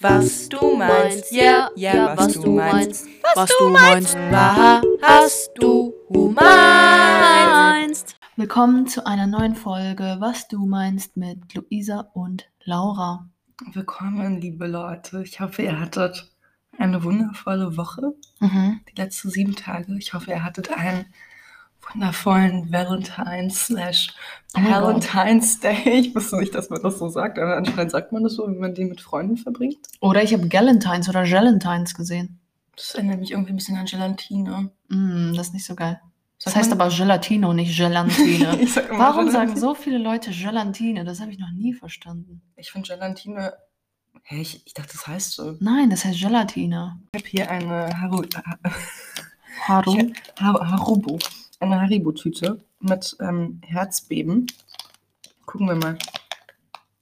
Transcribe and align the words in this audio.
was 0.00 0.48
du 0.48 0.76
meinst. 0.76 1.32
Ja, 1.32 1.70
ja, 1.74 2.16
was 2.16 2.34
du 2.34 2.52
meinst. 2.52 3.06
Was 3.34 3.50
du 3.58 3.68
meinst. 3.68 4.16
Was 5.00 5.50
du 5.54 5.94
meinst. 6.34 8.16
Willkommen 8.36 8.86
zu 8.86 9.04
einer 9.04 9.26
neuen 9.26 9.56
Folge 9.56 10.18
Was 10.20 10.46
du 10.46 10.64
meinst 10.66 11.16
mit 11.16 11.52
Luisa 11.54 12.08
und 12.14 12.48
Laura. 12.62 13.28
Willkommen, 13.72 14.40
liebe 14.40 14.68
Leute. 14.68 15.22
Ich 15.22 15.40
hoffe, 15.40 15.62
ihr 15.62 15.80
hattet 15.80 16.30
eine 16.78 17.02
wundervolle 17.02 17.76
Woche. 17.76 18.14
Mhm. 18.38 18.80
Die 18.88 19.00
letzten 19.00 19.30
sieben 19.30 19.56
Tage. 19.56 19.96
Ich 19.98 20.14
hoffe, 20.14 20.30
ihr 20.30 20.44
hattet 20.44 20.70
einen 20.70 21.06
wundervollen 21.94 22.70
Valentine's 22.72 23.66
slash 23.66 24.08
Oh. 24.56 24.60
Valentine's 24.62 25.60
Day. 25.60 25.76
Ich 26.00 26.14
wusste 26.14 26.38
nicht, 26.38 26.54
dass 26.54 26.70
man 26.70 26.82
das 26.82 26.98
so 26.98 27.08
sagt, 27.10 27.38
aber 27.38 27.58
anscheinend 27.58 27.90
sagt 27.90 28.12
man 28.12 28.22
das 28.24 28.32
so, 28.34 28.46
wenn 28.46 28.58
man 28.58 28.74
den 28.74 28.88
mit 28.88 29.00
Freunden 29.02 29.36
verbringt. 29.36 29.76
Oder 30.00 30.22
ich 30.22 30.32
habe 30.32 30.48
Galentines 30.48 31.06
oder 31.08 31.24
Galentines 31.24 31.94
gesehen. 31.94 32.40
Das 32.74 32.94
erinnert 32.94 33.20
mich 33.20 33.32
irgendwie 33.32 33.52
ein 33.52 33.56
bisschen 33.56 33.76
an 33.76 33.84
Gelatine. 33.84 34.70
Mm, 34.88 35.34
das 35.34 35.48
ist 35.48 35.52
nicht 35.52 35.66
so 35.66 35.74
geil. 35.74 36.00
Das 36.42 36.54
Sagt 36.54 36.56
heißt 36.56 36.70
man- 36.70 36.80
aber 36.80 36.94
Gelatino, 36.96 37.52
nicht 37.52 37.76
Gelantine. 37.76 38.54
Immer 38.56 38.98
Warum 38.98 39.26
Gelatine. 39.26 39.32
sagen 39.32 39.56
so 39.60 39.74
viele 39.74 39.98
Leute 39.98 40.30
Gelatine? 40.30 41.04
Das 41.04 41.20
habe 41.20 41.30
ich 41.32 41.38
noch 41.38 41.50
nie 41.52 41.74
verstanden. 41.74 42.40
Ich 42.56 42.70
finde 42.70 42.88
Gelatine. 42.88 43.52
Hä, 44.22 44.40
ich, 44.40 44.62
ich 44.64 44.72
dachte, 44.72 44.92
das 44.92 45.06
heißt 45.06 45.32
so. 45.32 45.56
Nein, 45.60 45.90
das 45.90 46.04
heißt 46.06 46.18
Gelatine. 46.20 47.00
Ich 47.12 47.20
habe 47.20 47.28
hier 47.28 47.50
eine 47.50 48.00
Haru, 48.00 48.22
Haru? 49.66 49.98
Ich- 49.98 50.40
Har 50.40 50.54
Haribo. 50.70 51.18
Eine 51.60 51.80
Haribo-Tüte 51.80 52.60
mit 52.80 53.16
ähm, 53.20 53.60
Herzbeben. 53.66 54.46
Gucken 55.46 55.66
wir 55.68 55.74
mal. 55.74 55.98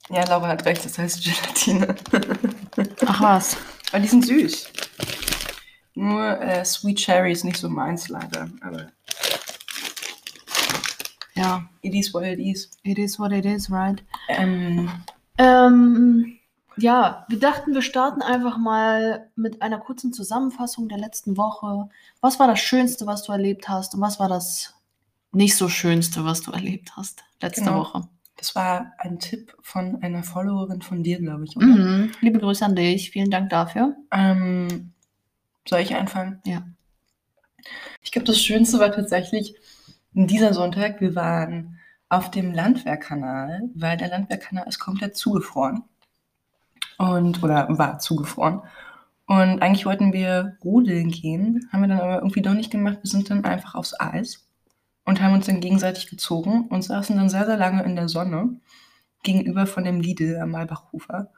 Ja, 0.09 0.25
Laura 0.29 0.49
hat 0.49 0.65
recht, 0.65 0.85
das 0.85 0.99
heißt 0.99 1.23
Gelatine. 1.25 1.95
Ach 3.07 3.21
was. 3.21 3.57
Aber 3.91 4.01
die 4.01 4.09
sind 4.09 4.25
süß. 4.25 4.69
Nur 5.95 6.41
äh, 6.41 6.65
Sweet 6.65 6.99
Cherry 6.99 7.33
ist 7.33 7.45
nicht 7.45 7.59
so 7.59 7.69
meins 7.69 8.09
leider. 8.09 8.49
Aber 8.61 8.91
Ja, 11.35 11.69
it 11.83 11.95
is 11.95 12.15
what 12.15 12.25
it 12.25 12.39
is. 12.39 12.71
it 12.83 12.99
is 12.99 13.19
what 13.19 13.33
it 13.33 13.45
is, 13.45 13.71
right? 13.71 14.03
Ähm, 14.29 14.91
Ähm, 15.39 16.36
ja, 16.77 17.25
wir 17.29 17.39
dachten, 17.39 17.75
wir 17.75 17.83
starten 17.83 18.23
einfach 18.23 18.59
mal 18.59 19.31
mit 19.37 19.63
einer 19.63 19.79
kurzen 19.79 20.13
Zusammenfassung 20.13 20.89
der 20.89 20.99
letzten 20.99 21.37
Woche. 21.37 21.89
Was 22.21 22.39
war 22.39 22.47
das 22.47 22.61
Schönste, 22.61 23.07
was 23.07 23.23
du 23.23 23.33
erlebt 23.33 23.69
hast 23.69 23.95
und 23.95 24.01
was 24.01 24.19
war 24.21 24.29
das 24.29 24.75
nicht 25.33 25.57
so 25.57 25.69
Schönste, 25.69 26.25
was 26.25 26.43
du 26.43 26.53
erlebt 26.53 26.97
hast 26.97 27.25
letzte 27.41 27.63
Genau. 27.65 27.81
Woche? 27.81 28.09
das 28.39 28.55
war 28.55 28.93
ein 28.99 29.19
Tipp 29.19 29.57
von 29.63 30.03
einer 30.03 30.23
Followerin 30.23 30.83
von 30.83 31.03
dir, 31.03 31.19
glaube 31.19 31.45
ich. 31.45 31.57
Mhm. 31.57 32.13
Liebe 32.21 32.39
Grüße 32.39 32.63
an 32.67 32.77
dich, 32.77 33.11
vielen 33.11 33.31
Dank 33.31 33.49
dafür. 33.49 33.97
Ähm, 34.13 34.93
soll 35.67 35.81
ich 35.81 35.95
anfangen? 35.97 36.41
Ja. 36.45 36.63
Ich 38.03 38.13
glaube, 38.13 38.27
das 38.27 38.39
Schönste 38.39 38.79
war 38.79 38.93
tatsächlich 38.93 39.55
dieser 40.13 40.53
Sonntag. 40.53 41.01
Wir 41.01 41.15
waren 41.15 41.79
auf 42.11 42.31
dem 42.31 42.53
Landwehrkanal, 42.53 43.63
weil 43.75 43.97
der 43.97 44.09
Landwehrkanal 44.09 44.69
ist 44.69 44.79
komplett 44.79 45.17
zugefroren. 45.17 45.85
Und, 46.99 47.43
oder 47.43 47.67
war 47.79 47.99
zugefroren. 47.99 48.63
Und 49.27 49.61
eigentlich 49.61 49.87
wollten 49.87 50.13
wir 50.13 50.57
rodeln 50.65 51.11
gehen, 51.11 51.69
haben 51.73 51.83
wir 51.83 51.89
dann 51.89 52.01
aber 52.01 52.17
irgendwie 52.17 52.43
doch 52.43 52.55
nicht 52.55 52.71
gemacht. 52.71 52.99
Wir 53.03 53.11
sind 53.11 53.29
dann 53.29 53.45
einfach 53.45 53.75
aufs 53.75 53.99
Eis 53.99 54.47
und 55.05 55.21
haben 55.21 55.35
uns 55.35 55.47
dann 55.47 55.61
gegenseitig 55.61 56.09
gezogen 56.09 56.69
und 56.69 56.83
saßen 56.83 57.17
dann 57.17 57.29
sehr, 57.29 57.47
sehr 57.47 57.57
lange 57.57 57.83
in 57.83 57.97
der 57.97 58.09
Sonne 58.09 58.61
gegenüber 59.25 59.67
von 59.67 59.85
dem 59.85 60.01
Lidl 60.01 60.39
am 60.41 60.53
Malbachufer 60.53 61.31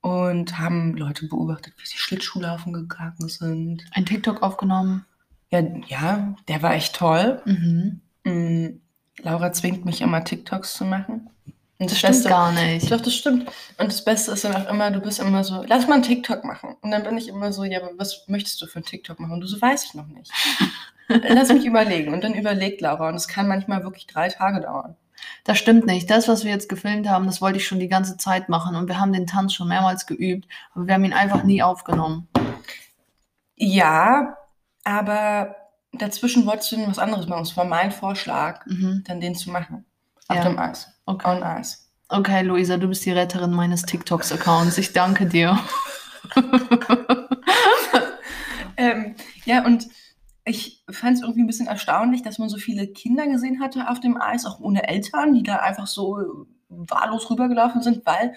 und 0.00 0.58
haben 0.58 0.96
Leute 0.96 1.26
beobachtet, 1.26 1.74
wie 1.78 1.86
sie 1.86 1.98
Schlittschuhlaufen 1.98 2.72
gegangen 2.72 3.28
sind. 3.28 3.84
Ein 3.92 4.06
TikTok 4.06 4.42
aufgenommen. 4.42 5.04
Ja, 5.50 5.60
ja, 5.88 6.34
der 6.48 6.62
war 6.62 6.74
echt 6.74 6.96
toll. 6.96 7.42
Mhm. 7.44 8.00
Mm, 8.24 8.80
Laura 9.18 9.52
zwingt 9.52 9.84
mich 9.84 10.00
immer, 10.00 10.24
TikToks 10.24 10.74
zu 10.74 10.84
machen. 10.84 11.28
Und 11.78 11.90
Das 11.90 11.98
stimmt 11.98 12.24
gar 12.24 12.52
nicht. 12.52 12.90
Doch, 12.90 13.00
das 13.00 13.14
stimmt. 13.14 13.48
Und 13.78 13.92
das 13.92 14.02
Beste 14.04 14.32
ist 14.32 14.44
dann 14.44 14.56
auch 14.56 14.68
immer, 14.70 14.90
du 14.90 15.00
bist 15.00 15.18
immer 15.18 15.44
so, 15.44 15.62
lass 15.66 15.86
mal 15.86 15.94
einen 15.94 16.02
TikTok 16.02 16.42
machen. 16.44 16.76
Und 16.80 16.90
dann 16.90 17.02
bin 17.02 17.18
ich 17.18 17.28
immer 17.28 17.52
so, 17.52 17.64
ja, 17.64 17.80
aber 17.82 17.90
was 17.98 18.26
möchtest 18.28 18.60
du 18.62 18.66
für 18.66 18.76
einen 18.76 18.86
TikTok 18.86 19.20
machen? 19.20 19.32
Und 19.34 19.40
du 19.42 19.46
so, 19.46 19.60
weiß 19.60 19.84
ich 19.84 19.94
noch 19.94 20.06
nicht. 20.06 20.30
lass 21.08 21.52
mich 21.52 21.66
überlegen. 21.66 22.14
Und 22.14 22.24
dann 22.24 22.34
überlegt 22.34 22.80
Laura. 22.80 23.08
Und 23.10 23.16
es 23.16 23.28
kann 23.28 23.46
manchmal 23.46 23.84
wirklich 23.84 24.06
drei 24.06 24.28
Tage 24.28 24.60
dauern. 24.62 24.96
Das 25.44 25.58
stimmt 25.58 25.86
nicht. 25.86 26.10
Das, 26.10 26.28
was 26.28 26.44
wir 26.44 26.50
jetzt 26.50 26.68
gefilmt 26.68 27.08
haben, 27.08 27.26
das 27.26 27.40
wollte 27.40 27.58
ich 27.58 27.66
schon 27.66 27.78
die 27.78 27.88
ganze 27.88 28.16
Zeit 28.16 28.48
machen 28.48 28.76
und 28.76 28.86
wir 28.88 29.00
haben 29.00 29.12
den 29.12 29.26
Tanz 29.26 29.54
schon 29.54 29.68
mehrmals 29.68 30.06
geübt, 30.06 30.46
aber 30.74 30.86
wir 30.86 30.94
haben 30.94 31.04
ihn 31.04 31.12
einfach 31.14 31.42
nie 31.42 31.62
aufgenommen. 31.62 32.28
Ja, 33.56 34.36
aber 34.84 35.56
dazwischen 35.92 36.46
wolltest 36.46 36.72
du 36.72 36.86
was 36.86 36.98
anderes 36.98 37.26
machen. 37.26 37.42
Es 37.42 37.56
war 37.56 37.64
mein 37.64 37.92
Vorschlag, 37.92 38.64
Mhm. 38.66 39.04
dann 39.06 39.20
den 39.20 39.34
zu 39.34 39.50
machen. 39.50 39.84
Auf 40.28 40.36
Ja. 40.36 40.42
dem 40.44 40.58
Eis. 40.58 40.88
Okay. 41.06 41.28
On 41.36 41.42
Eis. 41.42 41.88
Okay, 42.08 42.42
Luisa, 42.42 42.76
du 42.76 42.88
bist 42.88 43.04
die 43.04 43.12
Retterin 43.12 43.50
meines 43.52 43.82
TikToks-Accounts. 43.82 44.78
Ich 44.78 44.92
danke 44.92 45.26
dir. 45.26 45.58
Ähm, 48.78 49.14
ja, 49.46 49.64
und 49.64 49.86
ich 50.44 50.84
fand 50.90 51.16
es 51.16 51.22
irgendwie 51.22 51.40
ein 51.40 51.46
bisschen 51.46 51.66
erstaunlich, 51.66 52.22
dass 52.22 52.38
man 52.38 52.48
so 52.50 52.58
viele 52.58 52.86
Kinder 52.86 53.26
gesehen 53.26 53.60
hatte 53.60 53.88
auf 53.88 54.00
dem 54.00 54.20
Eis, 54.20 54.44
auch 54.44 54.60
ohne 54.60 54.86
Eltern, 54.86 55.32
die 55.34 55.42
da 55.42 55.56
einfach 55.56 55.86
so 55.86 56.46
wahllos 56.68 57.30
rübergelaufen 57.30 57.80
sind, 57.82 58.04
weil 58.04 58.34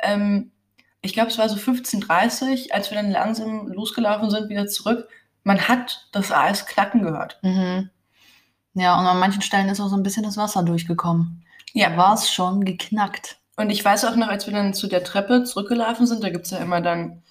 ähm, 0.00 0.52
ich 1.00 1.14
glaube, 1.14 1.30
es 1.30 1.38
war 1.38 1.48
so 1.48 1.56
15.30 1.56 2.72
als 2.72 2.90
wir 2.90 2.96
dann 3.00 3.10
langsam 3.10 3.68
losgelaufen 3.68 4.28
sind, 4.30 4.50
wieder 4.50 4.66
zurück. 4.66 5.08
Man 5.42 5.68
hat 5.68 6.08
das 6.12 6.32
Eis 6.32 6.66
klacken 6.66 7.02
gehört. 7.02 7.38
Mhm. 7.42 7.88
Ja, 8.78 8.98
und 8.98 9.06
an 9.06 9.18
manchen 9.18 9.42
Stellen 9.42 9.68
ist 9.68 9.80
auch 9.80 9.88
so 9.88 9.96
ein 9.96 10.02
bisschen 10.02 10.22
das 10.22 10.36
Wasser 10.36 10.62
durchgekommen. 10.62 11.42
Ja. 11.72 11.90
Da 11.90 11.96
war 11.96 12.14
es 12.14 12.30
schon 12.30 12.64
geknackt. 12.64 13.38
Und 13.56 13.70
ich 13.70 13.84
weiß 13.84 14.04
auch 14.04 14.14
noch, 14.16 14.28
als 14.28 14.46
wir 14.46 14.54
dann 14.54 14.72
zu 14.72 14.86
der 14.86 15.02
Treppe 15.02 15.42
zurückgelaufen 15.44 16.06
sind, 16.06 16.22
da 16.22 16.30
gibt 16.30 16.44
es 16.46 16.52
ja 16.52 16.58
immer 16.58 16.80
dann 16.80 17.22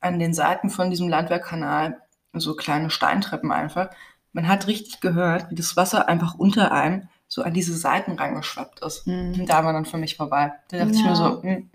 an 0.00 0.18
den 0.18 0.32
Seiten 0.32 0.70
von 0.70 0.88
diesem 0.90 1.08
Landwehrkanal 1.08 1.98
so 2.32 2.54
kleine 2.54 2.88
Steintreppen 2.90 3.52
einfach. 3.52 3.90
Man 4.32 4.48
hat 4.48 4.66
richtig 4.66 5.00
gehört, 5.00 5.50
wie 5.50 5.54
das 5.54 5.76
Wasser 5.76 6.08
einfach 6.08 6.34
unter 6.34 6.72
einem 6.72 7.08
so 7.28 7.42
an 7.42 7.52
diese 7.54 7.76
Seiten 7.76 8.12
rangeschwappt 8.18 8.80
ist. 8.80 9.06
Mhm. 9.06 9.34
Und 9.40 9.46
da 9.50 9.64
war 9.64 9.72
dann 9.72 9.84
für 9.84 9.96
mich 9.98 10.16
vorbei. 10.16 10.52
Da 10.70 10.78
dachte 10.78 10.92
ich 10.92 11.00
Ja. 11.00 11.08
mir 11.10 11.16
so, 11.16 11.42
hm, 11.42 11.70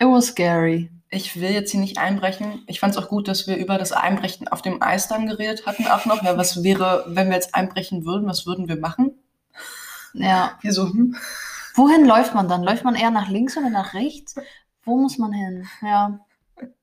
It 0.00 0.06
was 0.06 0.26
scary. 0.26 0.90
Ich 1.12 1.38
will 1.38 1.50
jetzt 1.50 1.70
hier 1.70 1.80
nicht 1.80 1.98
einbrechen. 1.98 2.62
Ich 2.66 2.80
fand 2.80 2.96
es 2.96 3.02
auch 3.02 3.08
gut, 3.08 3.28
dass 3.28 3.46
wir 3.46 3.56
über 3.56 3.76
das 3.76 3.92
Einbrechen 3.92 4.48
auf 4.48 4.62
dem 4.62 4.82
Eis 4.82 5.08
dann 5.08 5.26
geredet 5.26 5.66
hatten 5.66 5.86
auch 5.86 6.06
noch. 6.06 6.22
Ja, 6.22 6.38
was 6.38 6.64
wäre, 6.64 7.04
wenn 7.06 7.28
wir 7.28 7.34
jetzt 7.34 7.54
einbrechen 7.54 8.06
würden, 8.06 8.26
was 8.26 8.46
würden 8.46 8.66
wir 8.66 8.78
machen? 8.80 9.12
Ja. 10.14 10.58
Wir 10.62 10.72
so, 10.72 10.88
hm. 10.88 11.14
Wohin 11.74 12.06
läuft 12.06 12.34
man 12.34 12.48
dann? 12.48 12.62
Läuft 12.62 12.84
man 12.84 12.94
eher 12.94 13.10
nach 13.10 13.28
links 13.28 13.56
oder 13.58 13.68
nach 13.68 13.92
rechts? 13.94 14.36
Wo 14.84 14.96
muss 14.98 15.18
man 15.18 15.32
hin? 15.32 15.68
Ja. 15.82 16.18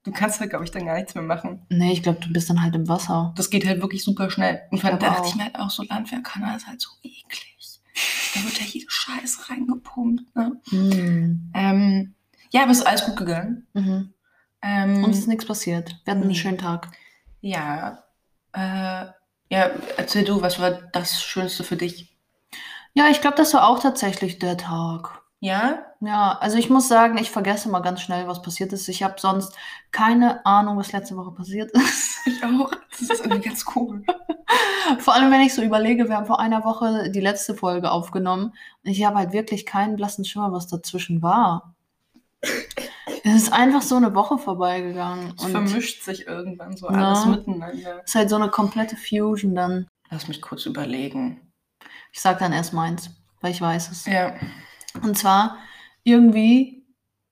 Du 0.04 0.12
kannst 0.12 0.40
halt, 0.40 0.52
glaube 0.52 0.66
ich, 0.66 0.72
dann 0.72 0.86
gar 0.86 0.96
nichts 0.98 1.16
mehr 1.16 1.24
machen. 1.24 1.66
Nee, 1.70 1.92
ich 1.94 2.04
glaube, 2.04 2.20
du 2.20 2.32
bist 2.32 2.50
dann 2.52 2.62
halt 2.62 2.76
im 2.76 2.88
Wasser. 2.88 3.34
Das 3.36 3.50
geht 3.50 3.66
halt 3.66 3.82
wirklich 3.82 4.04
super 4.04 4.30
schnell. 4.30 4.62
Und 4.70 4.78
Ich 4.78 4.84
dann 4.84 5.00
dachte 5.00 5.24
ich 5.26 5.32
auch. 5.32 5.36
mir 5.38 5.44
halt 5.46 5.60
auch 5.60 5.70
so, 5.72 5.84
Landwehrkanal 5.84 6.56
ist 6.56 6.68
halt 6.68 6.82
so 6.82 6.90
eklig. 7.02 7.58
Da 8.36 8.44
wird 8.44 8.60
ja 8.60 8.66
jede 8.68 8.86
Scheiße 8.90 9.50
reingepumpt. 9.50 10.36
Ne? 10.36 10.62
Mhm. 10.70 11.52
Ähm, 11.56 12.14
ja, 12.52 12.62
aber 12.64 12.72
es 12.72 12.80
ist 12.80 12.86
alles 12.86 13.06
gut 13.06 13.18
gegangen. 13.18 13.66
Mhm. 13.74 14.14
Ähm, 14.62 15.04
Uns 15.04 15.20
ist 15.20 15.28
nichts 15.28 15.46
passiert. 15.46 15.96
Wir 16.04 16.12
hatten 16.12 16.24
einen 16.24 16.36
schönen 16.36 16.58
Tag. 16.58 16.90
ja, 17.42 18.04
äh, 18.54 19.06
ja, 19.52 19.72
erzähl 19.98 20.24
du, 20.26 20.42
was 20.42 20.60
war 20.60 20.72
das 20.72 21.22
Schönste 21.24 21.64
für 21.64 21.76
dich? 21.76 22.16
Ja, 22.94 23.08
ich 23.10 23.22
glaube, 23.22 23.38
das 23.38 23.54
war 23.54 23.68
auch 23.68 23.80
tatsächlich 23.80 24.40
der 24.40 24.58
Tag. 24.58 25.22
Ja? 25.40 25.86
Ja, 26.02 26.38
also 26.40 26.58
ich 26.58 26.70
muss 26.70 26.88
sagen, 26.88 27.18
ich 27.18 27.32
vergesse 27.32 27.70
mal 27.70 27.80
ganz 27.80 28.02
schnell, 28.02 28.28
was 28.28 28.42
passiert 28.42 28.74
ist. 28.74 28.88
Ich 28.90 29.04
habe 29.04 29.16
sonst 29.18 29.54
keine 29.92 30.46
Ahnung, 30.46 30.78
was 30.78 30.92
letzte 30.92 31.16
Woche 31.18 31.32
passiert 31.32 31.72
ist. 31.72 32.10
Ich 32.26 32.44
auch. 32.44 32.70
Das 32.92 33.02
ist 33.02 33.22
irgendwie 33.22 33.48
ganz 33.48 33.66
cool. 33.76 34.04
Vor 35.00 35.14
allem, 35.16 35.32
wenn 35.32 35.40
ich 35.42 35.54
so 35.54 35.62
überlege, 35.64 36.10
wir 36.10 36.18
haben 36.18 36.26
vor 36.26 36.40
einer 36.40 36.66
Woche 36.66 37.10
die 37.10 37.22
letzte 37.22 37.56
Folge 37.56 37.90
aufgenommen 37.92 38.54
und 38.84 38.92
ich 38.92 39.04
habe 39.06 39.18
halt 39.18 39.32
wirklich 39.32 39.66
keinen 39.66 39.96
blassen 39.96 40.26
Schimmer, 40.26 40.52
was 40.52 40.68
dazwischen 40.68 41.22
war. 41.22 41.76
Es 43.36 43.44
ist 43.44 43.54
einfach 43.54 43.82
so 43.82 43.96
eine 43.96 44.14
Woche 44.16 44.38
vorbeigegangen 44.38 45.34
Es 45.38 45.46
und 45.46 45.52
vermischt 45.52 46.04
sich 46.04 46.28
irgendwann 46.28 46.76
so 46.78 46.88
Na. 46.90 47.10
alles 47.10 47.26
miteinander. 47.26 48.00
es 48.04 48.10
ist 48.10 48.16
halt 48.16 48.30
so 48.30 48.36
eine 48.36 48.50
komplette 48.50 48.96
Fusion 48.96 49.56
dann. 49.56 49.88
Lass 50.10 50.28
mich 50.28 50.42
kurz 50.42 50.66
überlegen. 50.66 51.40
Ich 52.12 52.22
sag 52.22 52.40
dann 52.40 52.54
erst 52.54 52.74
meins, 52.74 53.10
weil 53.42 53.52
ich 53.52 53.62
weiß 53.62 53.92
es. 53.92 54.06
Ja. 54.06 54.34
Und 55.04 55.18
zwar, 55.18 55.58
irgendwie 56.04 56.84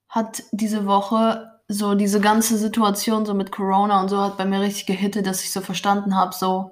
hat 0.09 0.43
diese 0.51 0.85
Woche 0.85 1.51
so 1.67 1.95
diese 1.95 2.21
ganze 2.21 2.57
Situation 2.57 3.25
so 3.25 3.33
mit 3.33 3.51
Corona 3.51 3.99
und 3.99 4.09
so 4.09 4.21
hat 4.21 4.37
bei 4.37 4.45
mir 4.45 4.61
richtig 4.61 4.85
gehittet, 4.85 5.25
dass 5.27 5.43
ich 5.43 5.51
so 5.51 5.59
verstanden 5.61 6.15
habe, 6.15 6.33
so, 6.33 6.71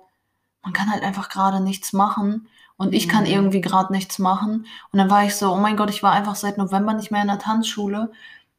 man 0.63 0.71
kann 0.73 0.89
halt 0.91 1.03
einfach 1.03 1.27
gerade 1.29 1.59
nichts 1.59 1.91
machen 1.91 2.47
und 2.77 2.93
ich 2.93 3.09
kann 3.09 3.23
Mhm. 3.25 3.29
irgendwie 3.31 3.61
gerade 3.61 3.91
nichts 3.91 4.19
machen. 4.19 4.65
Und 4.91 4.99
dann 4.99 5.09
war 5.09 5.25
ich 5.25 5.35
so, 5.35 5.51
oh 5.51 5.57
mein 5.57 5.75
Gott, 5.75 5.89
ich 5.89 6.01
war 6.03 6.11
einfach 6.13 6.35
seit 6.35 6.57
November 6.57 6.93
nicht 6.93 7.11
mehr 7.11 7.21
in 7.21 7.27
der 7.27 7.39
Tanzschule 7.39 8.11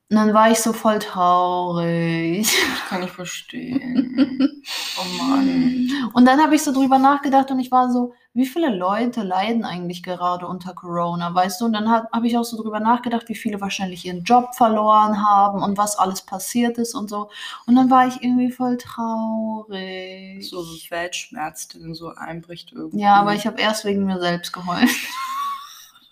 Und 0.08 0.17
dann 0.19 0.32
war 0.35 0.53
ich 0.53 0.61
so 0.61 0.73
voll 0.73 1.00
traurig. 1.00 2.47
Das 2.47 2.88
kann 2.88 3.03
ich 3.03 3.11
verstehen. 3.11 4.62
oh 4.99 5.23
Mann. 5.23 5.88
Und 6.12 6.26
dann 6.26 6.41
habe 6.41 6.55
ich 6.55 6.62
so 6.62 6.73
drüber 6.73 7.00
nachgedacht 7.00 7.50
und 7.50 7.58
ich 7.58 7.73
war 7.73 7.91
so, 7.91 8.14
wie 8.32 8.47
viele 8.47 8.69
Leute 8.69 9.23
leiden 9.23 9.64
eigentlich 9.64 10.05
gerade 10.05 10.47
unter 10.47 10.75
Corona, 10.75 11.35
weißt 11.35 11.61
du? 11.61 11.64
Und 11.64 11.73
dann 11.73 11.91
habe 11.91 12.06
hab 12.12 12.23
ich 12.23 12.38
auch 12.38 12.44
so 12.44 12.56
drüber 12.62 12.79
nachgedacht, 12.79 13.29
wie 13.29 13.35
viele 13.35 13.61
wahrscheinlich 13.61 14.05
ihren 14.05 14.23
Job 14.23 14.55
verloren 14.55 15.26
haben 15.26 15.61
und 15.61 15.76
was 15.76 15.99
alles 15.99 16.23
passiert 16.23 16.79
ist 16.79 16.94
und 16.94 17.11
so. 17.11 17.29
Und 17.67 17.75
dann 17.75 17.91
war 17.91 18.06
ich 18.06 18.23
irgendwie 18.23 18.52
voll 18.52 18.76
traurig. 18.76 20.49
So 20.49 20.59
Weltschmerz, 20.88 21.67
der 21.67 21.94
so 21.97 22.14
einbricht 22.14 22.70
irgendwie. 22.73 23.00
Ja, 23.00 23.17
aber 23.17 23.35
ich 23.35 23.44
habe 23.44 23.61
erst 23.61 23.85
wegen 23.85 24.05
mir 24.05 24.20
selbst 24.20 24.52
geheult. 24.52 24.88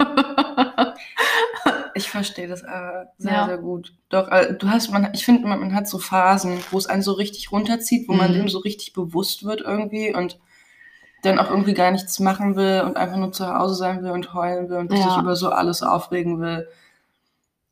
Ich 1.94 2.10
verstehe 2.10 2.48
das 2.48 2.62
äh, 2.62 3.04
sehr, 3.18 3.32
Ja. 3.32 3.46
sehr 3.46 3.58
gut. 3.58 3.94
Doch, 4.08 4.28
äh, 4.30 4.54
du 4.54 4.68
hast, 4.68 4.90
man, 4.90 5.08
ich 5.14 5.24
finde, 5.24 5.46
man, 5.48 5.60
man 5.60 5.74
hat 5.74 5.88
so 5.88 5.98
Phasen, 5.98 6.58
wo 6.70 6.78
es 6.78 6.86
einen 6.86 7.02
so 7.02 7.12
richtig 7.12 7.52
runterzieht, 7.52 8.08
wo 8.08 8.12
man 8.14 8.30
Mhm. 8.32 8.34
dem 8.38 8.48
so 8.48 8.58
richtig 8.58 8.92
bewusst 8.92 9.44
wird 9.44 9.60
irgendwie 9.60 10.14
und 10.14 10.38
dann 11.22 11.38
auch 11.38 11.48
irgendwie 11.50 11.72
gar 11.74 11.90
nichts 11.90 12.20
machen 12.20 12.54
will 12.56 12.82
und 12.84 12.96
einfach 12.96 13.16
nur 13.16 13.32
zu 13.32 13.46
Hause 13.46 13.74
sein 13.76 14.02
will 14.02 14.10
und 14.10 14.34
heulen 14.34 14.68
will 14.68 14.76
und 14.78 14.92
Ja. 14.92 14.98
sich 15.08 15.16
über 15.16 15.36
so 15.36 15.50
alles 15.50 15.82
aufregen 15.82 16.40
will. 16.40 16.68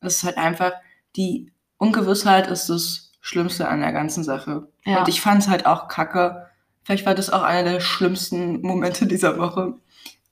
Das 0.00 0.16
ist 0.16 0.24
halt 0.24 0.38
einfach, 0.38 0.72
die 1.16 1.52
Ungewissheit 1.78 2.46
ist 2.46 2.68
das 2.70 3.12
Schlimmste 3.20 3.68
an 3.68 3.80
der 3.80 3.92
ganzen 3.92 4.24
Sache. 4.24 4.68
Ja. 4.84 5.00
Und 5.00 5.08
ich 5.08 5.20
fand 5.20 5.42
es 5.42 5.48
halt 5.48 5.66
auch 5.66 5.88
kacke. 5.88 6.46
Vielleicht 6.84 7.06
war 7.06 7.14
das 7.14 7.30
auch 7.30 7.42
einer 7.42 7.70
der 7.72 7.80
schlimmsten 7.80 8.62
Momente 8.62 9.06
dieser 9.06 9.38
Woche, 9.38 9.74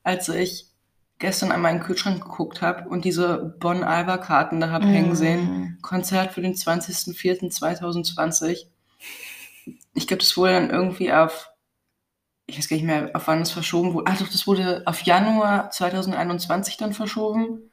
als 0.03 0.29
ich 0.29 0.67
gestern 1.21 1.53
an 1.53 1.61
meinen 1.61 1.79
Kühlschrank 1.81 2.21
geguckt 2.23 2.61
habe 2.63 2.89
und 2.89 3.05
diese 3.05 3.55
Bon-Alva-Karten 3.61 4.59
da 4.61 4.71
habe 4.71 4.87
hängen 4.87 5.15
sehen. 5.15 5.77
Mm. 5.79 5.83
Konzert 5.83 6.33
für 6.33 6.41
den 6.43 6.55
20.04.2020. 6.55 8.67
Ich 9.95 10.07
glaube, 10.09 10.23
das 10.23 10.37
wurde 10.37 10.53
dann 10.55 10.71
irgendwie 10.71 11.13
auf, 11.13 11.51
ich 12.47 12.59
weiß 12.59 12.69
gar 12.69 12.77
nicht 12.77 12.87
mehr, 12.87 13.11
auf 13.15 13.29
wann 13.29 13.43
es 13.43 13.51
verschoben 13.53 13.93
wurde. 13.95 14.11
Ach 14.11 14.19
doch, 14.19 14.29
das 14.29 14.47
wurde 14.47 14.83
auf 14.87 15.03
Januar 15.03 15.71
2021 15.71 16.77
dann 16.79 16.93
verschoben. 16.95 17.71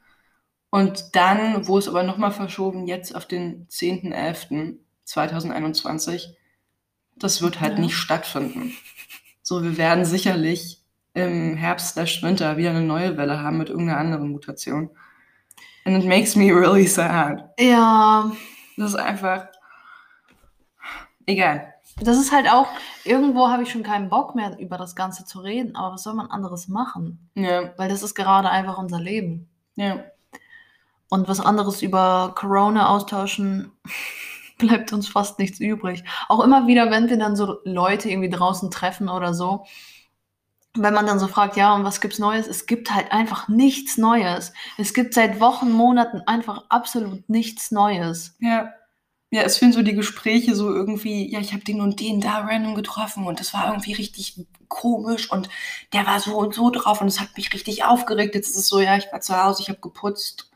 Und 0.70 1.16
dann 1.16 1.66
wurde 1.66 1.84
es 1.84 1.88
aber 1.88 2.02
nochmal 2.02 2.32
verschoben, 2.32 2.86
jetzt 2.86 3.14
auf 3.16 3.24
den 3.26 3.66
10.11.2021. 3.68 6.34
Das 7.16 7.40
wird 7.40 7.60
halt 7.60 7.72
Ja. 7.74 7.78
nicht 7.80 7.96
stattfinden. 7.96 8.74
So, 9.42 9.62
wir 9.62 9.78
werden 9.78 10.04
sicherlich 10.04 10.82
im 11.14 11.56
Herbst 11.56 11.90
slash 11.94 12.22
Winter 12.22 12.56
wieder 12.56 12.70
eine 12.70 12.82
neue 12.82 13.16
Welle 13.16 13.42
haben 13.42 13.58
mit 13.58 13.68
irgendeiner 13.70 13.98
anderen 13.98 14.30
Mutation. 14.30 14.90
And 15.84 15.96
it 16.02 16.08
makes 16.08 16.36
me 16.36 16.52
really 16.52 16.86
sad. 16.86 17.48
Ja, 17.58 18.30
Das 18.76 18.90
ist 18.90 18.96
einfach. 18.98 19.46
Egal. 21.26 21.74
das 22.00 22.16
ist 22.16 22.32
halt 22.32 22.48
auch, 22.50 22.68
irgendwo 23.04 23.48
habe 23.48 23.62
ich 23.62 23.70
schon 23.70 23.82
keinen 23.82 24.08
Bock 24.08 24.34
mehr, 24.34 24.58
über 24.58 24.78
das 24.78 24.94
Ganze 24.96 25.24
zu 25.24 25.40
reden, 25.40 25.76
aber 25.76 25.92
was 25.94 26.02
soll 26.04 26.14
man 26.14 26.28
anderes 26.30 26.68
machen? 26.68 27.28
Ja, 27.34 27.72
Weil 27.76 27.88
das 27.88 28.02
ist 28.02 28.14
gerade 28.14 28.48
einfach 28.50 28.78
unser 28.78 29.00
Leben. 29.00 29.48
ja. 29.76 30.04
Und 31.10 31.26
was 31.26 31.40
anderes 31.40 31.80
über 31.80 32.32
Corona 32.34 32.90
austauschen, 32.90 33.72
bleibt 34.58 34.92
uns 34.92 35.08
fast 35.08 35.38
nichts 35.38 35.58
übrig. 35.58 36.04
Auch 36.28 36.44
immer 36.44 36.66
wieder, 36.66 36.90
wenn 36.90 37.08
wir 37.08 37.16
dann 37.18 37.34
so 37.34 37.60
Leute 37.64 38.10
irgendwie 38.10 38.28
draußen 38.28 38.70
treffen 38.70 39.08
oder 39.08 39.32
so, 39.32 39.64
wenn 40.74 40.94
man 40.94 41.06
dann 41.06 41.18
so 41.18 41.26
fragt, 41.28 41.56
ja, 41.56 41.74
und 41.74 41.84
was 41.84 42.00
gibt's 42.00 42.18
Neues? 42.18 42.46
Es 42.46 42.66
gibt 42.66 42.94
halt 42.94 43.10
einfach 43.12 43.48
nichts 43.48 43.96
Neues. 43.98 44.52
Es 44.76 44.94
gibt 44.94 45.14
seit 45.14 45.40
Wochen, 45.40 45.72
Monaten 45.72 46.20
einfach 46.26 46.64
absolut 46.68 47.28
nichts 47.28 47.70
Neues. 47.70 48.36
Ja. 48.40 48.70
Ja, 49.30 49.42
es 49.42 49.58
fühlen 49.58 49.74
so 49.74 49.82
die 49.82 49.94
Gespräche 49.94 50.54
so 50.54 50.72
irgendwie, 50.72 51.30
ja, 51.30 51.38
ich 51.38 51.52
habe 51.52 51.62
den 51.62 51.82
und 51.82 52.00
den 52.00 52.20
da 52.22 52.38
random 52.38 52.74
getroffen 52.74 53.26
und 53.26 53.40
das 53.40 53.52
war 53.52 53.66
irgendwie 53.68 53.92
richtig 53.92 54.46
komisch 54.68 55.30
und 55.30 55.50
der 55.92 56.06
war 56.06 56.18
so 56.18 56.34
und 56.38 56.54
so 56.54 56.70
drauf 56.70 57.02
und 57.02 57.08
es 57.08 57.20
hat 57.20 57.36
mich 57.36 57.52
richtig 57.52 57.84
aufgeregt. 57.84 58.34
Jetzt 58.34 58.48
ist 58.48 58.56
es 58.56 58.68
so, 58.68 58.80
ja, 58.80 58.96
ich 58.96 59.06
war 59.12 59.20
zu 59.20 59.36
Hause, 59.36 59.60
ich 59.62 59.68
habe 59.68 59.80
geputzt, 59.80 60.50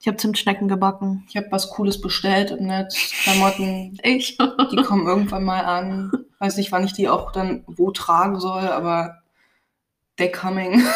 Ich 0.00 0.06
habe 0.06 0.16
Zimtschnecken 0.16 0.68
gebacken. 0.68 1.24
ich 1.28 1.36
habe 1.36 1.48
was 1.50 1.68
Cooles 1.68 2.00
bestellt 2.00 2.52
im 2.52 2.68
Netz, 2.68 2.94
Klamotten, 3.24 3.98
Ich. 4.02 4.38
die 4.38 4.82
kommen 4.84 5.06
irgendwann 5.06 5.44
mal 5.44 5.64
an. 5.66 6.10
Weiß 6.38 6.56
nicht, 6.56 6.70
wann 6.72 6.84
ich 6.84 6.92
die 6.92 7.08
auch 7.08 7.32
dann 7.32 7.64
wo 7.66 7.90
tragen 7.90 8.38
soll, 8.38 8.68
aber 8.68 9.18
they 10.16 10.30
coming. 10.30 10.82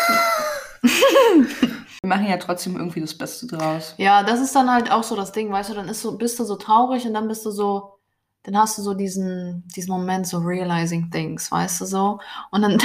Wir 0.83 2.09
machen 2.09 2.27
ja 2.27 2.37
trotzdem 2.37 2.77
irgendwie 2.77 3.01
das 3.01 3.17
Beste 3.17 3.47
draus. 3.47 3.95
Ja, 3.97 4.25
das 4.25 4.41
ist 4.41 4.55
dann 4.57 4.71
halt 4.71 4.91
auch 4.91 5.05
so 5.05 5.15
das 5.15 5.31
Ding, 5.31 5.53
weißt 5.53 5.71
du, 5.71 5.75
dann 5.75 5.89
ist 5.89 6.03
so, 6.03 6.19
bist 6.19 6.39
du 6.39 6.45
so 6.45 6.57
traurig 6.57 7.07
und 7.07 7.15
dann 7.15 7.29
bist 7.29 7.47
du 7.47 7.53
so, 7.53 7.99
dann 8.43 8.59
hast 8.59 8.77
du 8.77 8.83
so 8.83 8.95
diesen, 8.95 9.69
diesen 9.77 9.93
Moment, 9.93 10.27
so 10.27 10.39
realizing 10.39 11.11
things, 11.13 11.53
weißt 11.53 11.81
du 11.81 11.85
so. 11.85 12.19
Und 12.51 12.63
dann, 12.63 12.73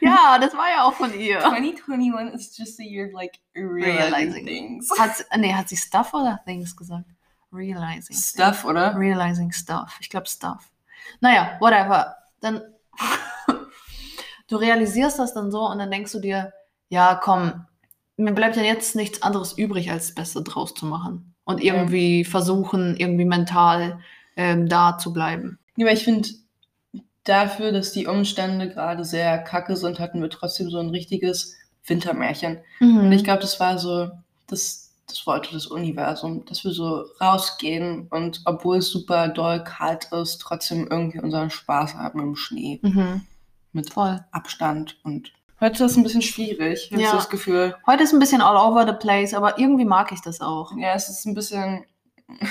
ja, 0.00 0.38
das 0.38 0.54
war 0.54 0.68
ja 0.70 0.84
auch 0.84 0.94
von 0.94 1.12
ihr. 1.18 1.40
2021 1.40 2.34
is 2.34 2.56
just 2.56 2.78
a 2.78 2.84
year 2.84 3.06
of 3.08 3.12
like 3.14 3.40
realizing, 3.56 4.12
Realizing. 4.12 4.46
things. 4.46 4.88
Hat, 4.96 5.24
nee, 5.36 5.52
hat 5.52 5.68
sie 5.68 5.76
Stuff 5.76 6.14
oder 6.14 6.40
Things 6.46 6.76
gesagt? 6.76 7.06
Realizing. 7.54 8.16
Stuff, 8.16 8.64
oder? 8.64 8.96
Realizing 8.96 9.52
Stuff. 9.52 9.96
Ich 10.00 10.10
glaube 10.10 10.26
Stuff. 10.26 10.70
Naja, 11.20 11.56
whatever. 11.60 12.16
Dann, 12.40 12.60
du 14.48 14.56
realisierst 14.56 15.18
das 15.18 15.34
dann 15.34 15.50
so 15.50 15.68
und 15.68 15.78
dann 15.78 15.90
denkst 15.90 16.12
du 16.12 16.20
dir, 16.20 16.52
ja, 16.88 17.14
komm, 17.14 17.66
mir 18.16 18.32
bleibt 18.32 18.56
ja 18.56 18.62
jetzt 18.62 18.94
nichts 18.96 19.22
anderes 19.22 19.52
übrig, 19.54 19.90
als 19.90 20.06
das 20.08 20.14
Beste 20.14 20.42
draus 20.42 20.74
zu 20.74 20.86
machen. 20.86 21.34
Und 21.44 21.62
Ja. 21.62 21.74
irgendwie 21.74 22.24
versuchen, 22.24 22.96
irgendwie 22.96 23.24
mental 23.26 24.00
ähm, 24.36 24.68
da 24.68 24.96
zu 24.98 25.12
bleiben. 25.12 25.58
Ja, 25.76 25.86
aber 25.86 25.92
ich 25.92 26.04
finde, 26.04 26.28
dafür, 27.24 27.72
dass 27.72 27.92
die 27.92 28.06
Umstände 28.06 28.68
gerade 28.70 29.04
sehr 29.04 29.38
kacke 29.38 29.76
sind, 29.76 29.98
hatten 29.98 30.20
wir 30.22 30.30
trotzdem 30.30 30.70
so 30.70 30.78
ein 30.78 30.90
richtiges 30.90 31.56
Wintermärchen. 31.86 32.58
Und 32.80 33.12
ich 33.12 33.24
glaube, 33.24 33.42
das 33.42 33.60
war 33.60 33.78
so, 33.78 34.10
das, 34.46 34.83
das 35.06 35.26
wollte 35.26 35.52
das 35.52 35.66
Universum, 35.66 36.44
dass 36.46 36.64
wir 36.64 36.72
so 36.72 37.04
rausgehen 37.20 38.06
und 38.10 38.40
obwohl 38.46 38.78
es 38.78 38.88
super 38.90 39.28
doll 39.28 39.62
kalt 39.62 40.06
ist, 40.12 40.38
trotzdem 40.38 40.86
irgendwie 40.90 41.20
unseren 41.20 41.50
Spaß 41.50 41.94
haben 41.94 42.20
im 42.20 42.36
Schnee. 42.36 42.80
Mhm. 42.82 43.22
Mit 43.72 43.92
Voll. 43.92 44.24
Abstand. 44.30 44.98
Und 45.04 45.32
heute 45.60 45.84
ist 45.84 45.90
es 45.92 45.96
ein 45.96 46.04
bisschen 46.04 46.22
schwierig. 46.22 46.84
Ich 46.86 46.92
habe 46.92 47.02
Ja. 47.02 47.10
so 47.10 47.16
das 47.16 47.28
Gefühl, 47.28 47.74
Heute 47.86 48.04
ist 48.04 48.12
ein 48.12 48.18
bisschen 48.20 48.40
all 48.40 48.56
over 48.56 48.86
the 48.86 48.92
place, 48.98 49.34
aber 49.34 49.58
irgendwie 49.58 49.84
mag 49.84 50.12
ich 50.12 50.20
das 50.20 50.40
auch. 50.40 50.76
ja, 50.76 50.94
es 50.94 51.08
ist 51.08 51.24
ein 51.26 51.34
bisschen 51.34 51.84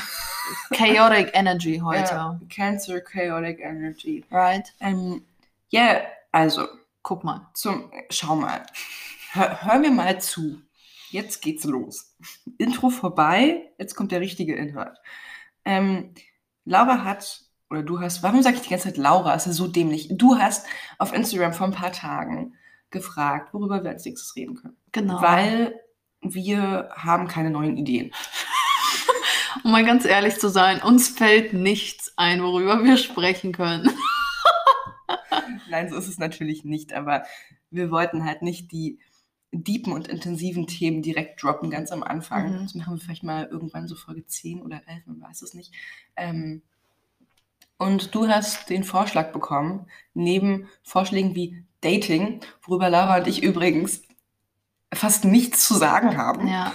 Chaotic 0.74 1.32
Energy 1.34 1.80
heute. 1.84 2.12
ja, 2.14 2.40
Cancer 2.54 3.02
Chaotic 3.02 3.60
Energy. 3.60 4.24
Right? 4.30 4.72
Ähm, 4.80 5.24
ja, 5.70 6.02
also, 6.32 6.68
Guck 7.02 7.24
mal. 7.24 7.48
zum, 7.54 7.92
schau 8.10 8.36
mal. 8.36 8.66
Hör, 9.32 9.64
hör 9.66 9.80
mir 9.80 9.92
mal 9.92 10.20
zu. 10.22 10.62
Jetzt 11.14 11.44
geht's 11.44 11.64
los. 11.64 12.16
Intro 12.58 12.90
vorbei, 12.90 13.72
jetzt 13.78 13.94
kommt 13.94 14.12
der 14.12 14.20
richtige 14.20 14.56
Inhalt. 14.56 14.98
Ähm, 15.64 16.16
Laura 16.66 17.04
hat, 17.04 17.42
oder 17.70 17.84
du 17.84 18.00
hast, 18.00 18.24
warum 18.24 18.42
sage 18.42 18.56
ich 18.56 18.64
die 18.64 18.72
ganze 18.72 18.86
Zeit 18.86 18.98
Laura? 18.98 19.36
Ist 19.36 19.46
ja 19.46 19.52
so 19.52 19.68
dämlich. 19.68 20.10
Du 20.10 20.40
hast 20.40 20.66
auf 20.98 21.14
Instagram 21.14 21.54
vor 21.54 21.68
ein 21.68 21.74
paar 21.74 21.92
Tagen 21.92 22.56
gefragt, 22.90 23.54
worüber 23.54 23.84
wir 23.84 23.92
als 23.92 24.06
nächstes 24.06 24.36
reden 24.36 24.56
können. 24.56 24.76
Genau. 24.92 25.22
Weil 25.22 25.80
wir 26.22 26.90
haben 26.96 27.28
keine 27.28 27.52
neuen 27.52 27.78
Ideen. 27.78 28.12
Um 29.64 29.72
mal 29.72 29.86
ganz 29.86 30.04
ehrlich 30.04 30.40
zu 30.40 30.50
sein, 30.50 30.82
uns 30.82 31.10
fällt 31.10 31.54
nichts 31.54 32.12
ein, 32.18 32.42
worüber 32.42 32.84
wir 32.84 32.98
sprechen 32.98 33.52
können. 33.52 33.96
Nein, 35.70 35.90
so 35.90 35.96
ist 35.96 36.08
es 36.08 36.18
natürlich 36.18 36.66
nicht, 36.66 36.92
aber 36.92 37.24
wir 37.70 37.92
wollten 37.92 38.26
halt 38.26 38.42
nicht 38.42 38.72
die 38.72 39.00
deepen 39.54 39.94
und 39.94 40.08
intensiven 40.08 40.68
Themen 40.68 41.02
direkt 41.02 41.42
droppen, 41.42 41.70
ganz 41.70 41.92
am 41.92 42.04
Anfang. 42.04 42.52
Mhm. 42.52 42.64
Das 42.64 42.76
machen 42.76 42.96
wir 42.96 43.02
vielleicht 43.02 43.24
mal 43.24 43.46
irgendwann 43.46 43.88
so 43.88 43.96
Folge 43.96 44.26
10 44.26 44.62
oder 44.62 44.82
11, 44.88 45.06
man 45.06 45.22
weiß 45.22 45.42
es 45.44 45.54
nicht. 45.54 45.74
Ähm, 46.16 46.64
und 47.78 48.16
du 48.16 48.28
hast 48.28 48.70
den 48.70 48.84
Vorschlag 48.84 49.32
bekommen, 49.32 49.88
neben 50.14 50.68
Vorschlägen 50.84 51.36
wie 51.36 51.64
Dating, 51.82 52.40
worüber 52.62 52.90
Lara 52.90 53.18
und 53.18 53.28
ich 53.28 53.44
übrigens 53.44 54.04
fast 54.94 55.26
nichts 55.26 55.68
zu 55.68 55.76
sagen 55.76 56.18
haben. 56.18 56.48
Ja. 56.48 56.74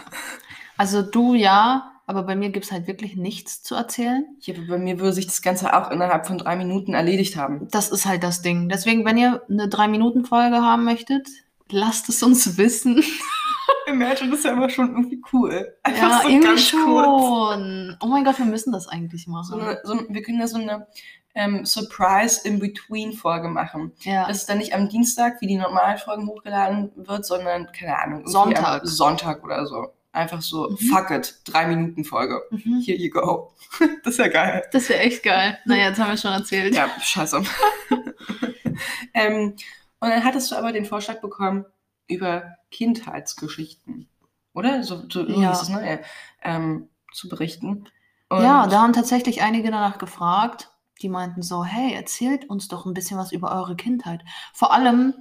Also 0.76 1.02
du 1.02 1.34
ja, 1.34 1.92
aber 2.06 2.22
bei 2.22 2.36
mir 2.36 2.50
gibt 2.50 2.66
es 2.66 2.72
halt 2.72 2.86
wirklich 2.86 3.16
nichts 3.16 3.62
zu 3.62 3.74
erzählen. 3.74 4.24
Habe, 4.46 4.62
bei 4.62 4.78
mir 4.78 4.98
würde 4.98 5.12
sich 5.12 5.26
das 5.26 5.42
Ganze 5.42 5.74
auch 5.74 5.90
innerhalb 5.90 6.26
von 6.26 6.38
drei 6.38 6.56
Minuten 6.56 6.94
erledigt 6.94 7.36
haben. 7.36 7.68
Das 7.70 7.90
ist 7.90 8.06
halt 8.06 8.22
das 8.22 8.42
Ding. 8.42 8.68
Deswegen, 8.68 9.04
wenn 9.04 9.18
ihr 9.18 9.42
eine 9.48 9.66
3-Minuten-Folge 9.66 10.56
haben 10.56 10.84
möchtet, 10.84 11.28
lasst 11.70 12.08
es 12.08 12.22
uns 12.22 12.56
wissen. 12.56 13.02
Imagine 13.86 14.34
ist 14.34 14.44
ja 14.44 14.52
immer 14.52 14.68
schon 14.70 14.90
irgendwie 14.90 15.22
cool. 15.32 15.74
Ja, 15.86 16.20
so 16.22 16.28
irgendwie 16.28 16.46
ganz 16.46 16.68
schon. 16.68 16.84
kurz. 16.84 17.96
Oh 18.02 18.06
mein 18.06 18.24
Gott, 18.24 18.38
wir 18.38 18.46
müssen 18.46 18.72
das 18.72 18.86
eigentlich 18.88 19.24
So 19.24 19.30
machen. 19.30 19.60
eine, 19.60 19.80
so, 19.84 19.98
wir 20.08 20.22
können 20.22 20.40
ja 20.40 20.46
so 20.46 20.58
eine 20.58 20.86
ähm, 21.34 21.64
Surprise-in-Between-Folge 21.64 23.48
machen. 23.48 23.92
ja. 24.00 24.26
Das 24.26 24.38
ist 24.38 24.48
dann 24.48 24.58
nicht 24.58 24.74
am 24.74 24.88
Dienstag, 24.88 25.40
wie 25.40 25.46
die 25.46 25.56
normalen 25.56 25.98
Folgen 25.98 26.26
hochgeladen 26.28 26.90
wird, 26.96 27.24
sondern, 27.26 27.70
keine 27.72 27.98
Ahnung, 27.98 28.26
Sonntag. 28.26 28.82
Sonntag 28.84 29.44
oder 29.44 29.66
so. 29.66 29.88
Einfach 30.12 30.40
so, 30.42 30.70
Mhm. 30.70 30.76
fuck 30.88 31.10
it, 31.10 31.34
drei 31.44 31.66
Minuten 31.66 32.04
Folge. 32.04 32.42
Mhm. 32.50 32.82
Here 32.84 32.98
you 32.98 33.10
go. 33.10 33.52
Das 34.02 34.14
ist 34.14 34.18
ja 34.18 34.28
geil. 34.28 34.64
Das 34.72 34.88
wäre 34.88 35.00
echt 35.00 35.22
geil. 35.22 35.58
Naja, 35.66 35.88
jetzt 35.90 36.00
haben 36.00 36.10
wir 36.10 36.16
schon 36.16 36.32
erzählt. 36.32 36.74
Ja, 36.74 36.88
scheiße. 37.00 37.42
ähm, 39.14 39.54
und 40.00 40.08
dann 40.10 40.24
hattest 40.24 40.50
du 40.50 40.56
aber 40.56 40.72
den 40.72 40.84
Vorschlag 40.84 41.20
bekommen 41.20 41.64
über 42.08 42.56
Kindheitsgeschichten. 42.70 44.08
Oder? 44.54 44.82
So, 44.82 45.02
so 45.10 45.26
Ja. 45.26 45.50
hieß 45.50 45.62
es, 45.62 45.68
ne? 45.68 46.00
Ähm, 46.42 46.88
zu 47.12 47.28
berichten. 47.28 47.84
Und 48.28 48.42
Ja, 48.42 48.66
da 48.66 48.82
haben 48.82 48.92
tatsächlich 48.92 49.42
einige 49.42 49.70
danach 49.70 49.98
gefragt. 49.98 50.70
Die 51.00 51.08
meinten 51.08 51.42
so, 51.42 51.64
hey, 51.64 51.94
erzählt 51.94 52.50
uns 52.50 52.68
doch 52.68 52.84
ein 52.84 52.94
bisschen 52.94 53.18
was 53.18 53.32
über 53.32 53.52
eure 53.52 53.76
Kindheit. 53.76 54.22
Vor 54.52 54.72
allem 54.72 55.14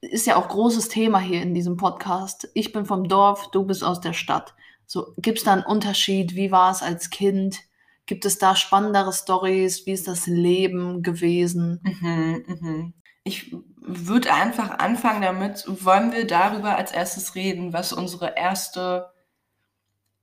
ist 0.00 0.26
ja 0.26 0.36
auch 0.36 0.48
großes 0.48 0.88
Thema 0.88 1.20
hier 1.20 1.42
in 1.42 1.54
diesem 1.54 1.76
Podcast. 1.76 2.48
Ich 2.54 2.72
bin 2.72 2.86
vom 2.86 3.08
Dorf, 3.08 3.50
du 3.52 3.64
bist 3.64 3.84
aus 3.84 4.00
der 4.00 4.12
Stadt. 4.14 4.54
So, 4.86 5.14
gibt 5.16 5.38
es 5.38 5.44
da 5.44 5.52
einen 5.52 5.62
Unterschied? 5.62 6.34
Wie 6.34 6.50
war 6.50 6.72
es 6.72 6.82
als 6.82 7.10
Kind? 7.10 7.60
Gibt 8.06 8.24
es 8.24 8.38
da 8.38 8.56
spannendere 8.56 9.12
Stories? 9.12 9.86
Wie 9.86 9.92
ist 9.92 10.08
das 10.08 10.26
Leben 10.26 11.02
gewesen? 11.04 11.80
Mhm, 11.84 12.44
mhm. 12.46 12.94
Ich 13.24 13.54
würde 13.76 14.32
einfach 14.32 14.78
anfangen 14.78 15.22
damit, 15.22 15.64
wollen 15.84 16.12
wir 16.12 16.26
darüber 16.26 16.76
als 16.76 16.92
erstes 16.92 17.34
reden, 17.34 17.72
was 17.72 17.92
unsere 17.92 18.36
erste 18.36 19.12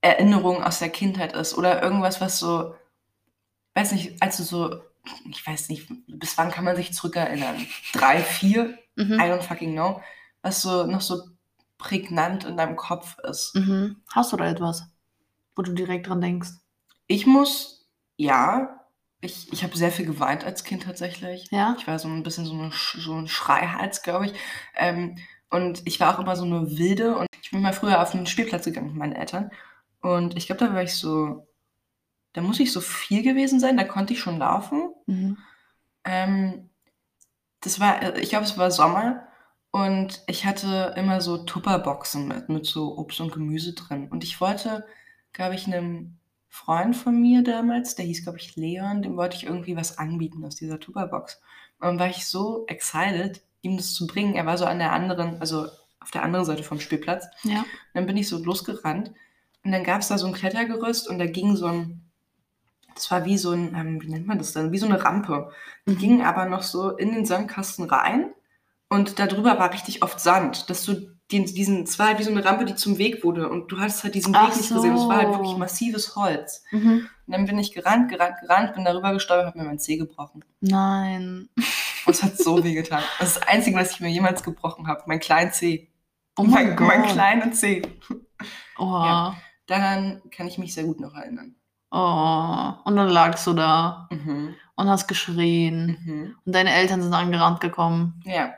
Erinnerung 0.01 0.63
aus 0.63 0.79
der 0.79 0.89
Kindheit 0.89 1.33
ist 1.33 1.57
oder 1.57 1.81
irgendwas, 1.81 2.21
was 2.21 2.39
so, 2.39 2.75
weiß 3.75 3.91
nicht, 3.93 4.21
als 4.21 4.37
du 4.37 4.43
so, 4.43 4.81
ich 5.29 5.45
weiß 5.45 5.69
nicht, 5.69 5.91
bis 6.07 6.37
wann 6.37 6.51
kann 6.51 6.65
man 6.65 6.75
sich 6.75 6.93
zurückerinnern? 6.93 7.65
Drei, 7.93 8.21
vier? 8.21 8.77
Mhm. 8.95 9.13
I 9.13 9.23
don't 9.23 9.41
fucking 9.41 9.73
know. 9.73 10.01
Was 10.41 10.61
so 10.61 10.85
noch 10.85 11.01
so 11.01 11.21
prägnant 11.77 12.43
in 12.43 12.57
deinem 12.57 12.75
Kopf 12.75 13.17
ist. 13.19 13.55
Mhm. 13.55 13.97
Hast 14.13 14.31
du 14.31 14.37
da 14.37 14.45
etwas, 14.45 14.83
wo 15.55 15.61
du 15.61 15.73
direkt 15.73 16.07
dran 16.07 16.21
denkst? 16.21 16.49
Ich 17.07 17.25
muss, 17.25 17.89
ja, 18.17 18.78
ich, 19.21 19.51
ich 19.51 19.63
habe 19.63 19.77
sehr 19.77 19.91
viel 19.91 20.05
geweint 20.05 20.45
als 20.45 20.63
Kind 20.63 20.83
tatsächlich. 20.83 21.49
Ja? 21.51 21.75
Ich 21.77 21.87
war 21.87 21.99
so 21.99 22.07
ein 22.07 22.23
bisschen 22.23 22.45
so, 22.45 22.53
eine, 22.53 22.71
so 22.71 23.13
ein 23.15 23.27
Schreihals, 23.27 24.01
glaube 24.01 24.27
ich. 24.27 24.33
Ähm, 24.75 25.17
und 25.49 25.81
ich 25.85 25.99
war 25.99 26.15
auch 26.15 26.19
immer 26.19 26.35
so 26.35 26.45
eine 26.45 26.77
Wilde. 26.77 27.17
Und 27.17 27.27
ich 27.41 27.51
bin 27.51 27.61
mal 27.61 27.73
früher 27.73 28.01
auf 28.01 28.11
den 28.11 28.27
Spielplatz 28.27 28.65
gegangen 28.65 28.87
mit 28.87 28.95
meinen 28.95 29.13
Eltern. 29.13 29.51
Und 30.01 30.37
ich 30.37 30.47
glaube, 30.47 30.65
da 30.65 30.73
war 30.73 30.83
ich 30.83 30.93
so, 30.93 31.47
da 32.33 32.41
muss 32.41 32.59
ich 32.59 32.71
so 32.71 32.79
vier 32.79 33.21
gewesen 33.23 33.59
sein. 33.59 33.77
Da 33.77 33.83
konnte 33.83 34.13
ich 34.13 34.19
schon 34.19 34.37
laufen. 34.37 34.93
Mhm. 35.05 35.37
Ähm, 36.05 36.69
das 37.61 37.79
war, 37.81 38.15
ich 38.15 38.29
glaube, 38.29 38.45
es 38.45 38.57
war 38.57 38.71
Sommer. 38.71 39.27
Und 39.71 40.23
ich 40.27 40.45
hatte 40.45 40.93
immer 40.95 41.19
so 41.19 41.39
Tupperboxen 41.39 42.27
mit, 42.27 42.49
mit 42.49 42.65
so 42.65 42.97
Obst 42.97 43.19
und 43.19 43.33
Gemüse 43.33 43.73
drin. 43.73 44.07
Und 44.09 44.23
ich 44.23 44.39
wollte, 44.39 44.85
glaube 45.33 45.55
ich, 45.55 45.67
einem 45.67 46.18
Freund 46.49 46.95
von 46.95 47.19
mir 47.19 47.43
damals, 47.43 47.95
der 47.95 48.05
hieß, 48.05 48.23
glaube 48.23 48.39
ich, 48.39 48.55
Leon, 48.55 49.01
dem 49.03 49.15
wollte 49.15 49.37
ich 49.37 49.45
irgendwie 49.45 49.75
was 49.75 49.97
anbieten 49.97 50.43
aus 50.43 50.55
dieser 50.55 50.79
Tupperbox. 50.79 51.39
Und 51.79 51.87
dann 51.87 51.99
war 51.99 52.09
ich 52.09 52.27
so 52.27 52.65
excited, 52.67 53.41
ihm 53.61 53.77
das 53.77 53.93
zu 53.93 54.07
bringen. 54.07 54.33
Er 54.35 54.45
war 54.45 54.57
so 54.57 54.65
an 54.65 54.79
der 54.79 54.91
anderen, 54.91 55.39
also 55.39 55.67
auf 55.99 56.11
der 56.11 56.23
anderen 56.23 56.45
Seite 56.45 56.63
vom 56.63 56.79
Spielplatz. 56.79 57.25
Ja. 57.43 57.59
Und 57.59 57.65
dann 57.93 58.05
bin 58.07 58.17
ich 58.17 58.27
so 58.27 58.43
losgerannt. 58.43 59.11
Und 59.63 59.71
dann 59.71 59.83
gab 59.83 60.01
es 60.01 60.07
da 60.07 60.17
so 60.17 60.25
ein 60.27 60.33
Klettergerüst 60.33 61.07
und 61.07 61.19
da 61.19 61.25
ging 61.25 61.55
so 61.55 61.67
ein, 61.67 62.09
das 62.95 63.11
war 63.11 63.25
wie 63.25 63.37
so 63.37 63.51
ein, 63.51 63.75
ähm, 63.75 64.01
wie 64.01 64.07
nennt 64.07 64.25
man 64.27 64.37
das 64.39 64.53
dann? 64.53 64.71
Wie 64.71 64.77
so 64.77 64.85
eine 64.87 65.03
Rampe. 65.03 65.51
Die 65.87 65.91
Mhm. 65.93 65.97
ging 65.97 66.21
aber 66.23 66.45
noch 66.45 66.63
so 66.63 66.95
in 66.95 67.13
den 67.13 67.25
Sandkasten 67.25 67.85
rein 67.85 68.33
und 68.89 69.19
darüber 69.19 69.59
war 69.59 69.71
richtig 69.73 70.01
oft 70.01 70.19
Sand, 70.19 70.69
dass 70.69 70.83
du 70.85 71.18
den, 71.31 71.45
diesen, 71.45 71.83
es 71.83 71.99
war 71.99 72.07
halt 72.07 72.19
wie 72.19 72.23
so 72.23 72.31
eine 72.31 72.43
Rampe, 72.43 72.65
die 72.65 72.75
zum 72.75 72.97
Weg 72.97 73.23
wurde 73.23 73.49
und 73.49 73.71
du 73.71 73.79
hattest 73.79 74.03
halt 74.03 74.15
diesen 74.15 74.33
Weg 74.33 74.41
Ach 74.43 74.55
nicht 74.55 74.69
gesehen. 74.69 74.95
Es 74.95 75.07
war 75.07 75.17
halt 75.17 75.29
wirklich 75.29 75.57
massives 75.57 76.15
Holz. 76.15 76.63
Mhm. 76.71 77.07
Und 77.27 77.31
dann 77.33 77.45
bin 77.45 77.59
ich 77.59 77.71
gerannt, 77.71 78.09
gerannt, 78.09 78.35
gerannt, 78.41 78.73
bin 78.73 78.83
darüber 78.85 79.13
gestolpert, 79.13 79.47
habe 79.47 79.59
mir 79.59 79.65
mein 79.65 79.77
Zeh 79.79 79.97
gebrochen. 79.97 80.43
Nein. 80.61 81.49
Und 82.05 82.13
es 82.15 82.23
hat 82.23 82.37
so 82.37 82.63
weh 82.63 82.73
getan. 82.73 83.03
Das 83.19 83.27
ist 83.29 83.37
das 83.41 83.47
Einzige, 83.47 83.77
was 83.77 83.91
ich 83.91 83.99
mir 83.99 84.09
jemals 84.09 84.41
gebrochen 84.41 84.87
habe. 84.87 85.03
Mein 85.05 85.19
kleinen 85.19 85.51
Zeh. 85.51 85.89
Oh 86.37 86.43
mein, 86.43 86.75
Gott. 86.75 86.87
mein 86.87 87.03
kleiner 87.03 87.51
Zeh. 87.51 87.81
Oh. 88.79 88.85
Ja. 88.85 89.35
Daran 89.67 90.21
kann 90.31 90.47
ich 90.47 90.57
mich 90.57 90.73
sehr 90.73 90.85
gut 90.85 90.99
noch 90.99 91.13
erinnern. 91.13 91.55
oh. 91.91 92.73
Und 92.85 92.95
dann 92.95 93.09
lagst 93.09 93.45
du 93.45 93.53
da 93.53 94.07
Mhm. 94.11 94.55
und 94.75 94.89
hast 94.89 95.07
geschrien. 95.07 95.97
Mhm. 96.03 96.35
Und 96.45 96.55
deine 96.55 96.73
Eltern 96.73 97.03
sind 97.03 97.13
angerannt 97.13 97.59
gekommen. 97.61 98.19
Ja. 98.25 98.53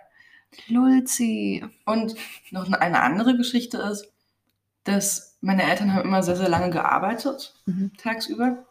Lulzi. 0.67 1.63
Und 1.85 2.15
noch 2.51 2.69
eine 2.71 3.01
andere 3.01 3.35
Geschichte 3.37 3.77
ist, 3.77 4.11
dass 4.83 5.37
meine 5.41 5.63
Eltern 5.63 5.93
haben 5.93 6.05
immer 6.07 6.23
sehr, 6.23 6.35
sehr 6.35 6.49
lange 6.49 6.69
gearbeitet, 6.71 7.53
Mhm. 7.65 7.91
tagsüber. 7.97 8.65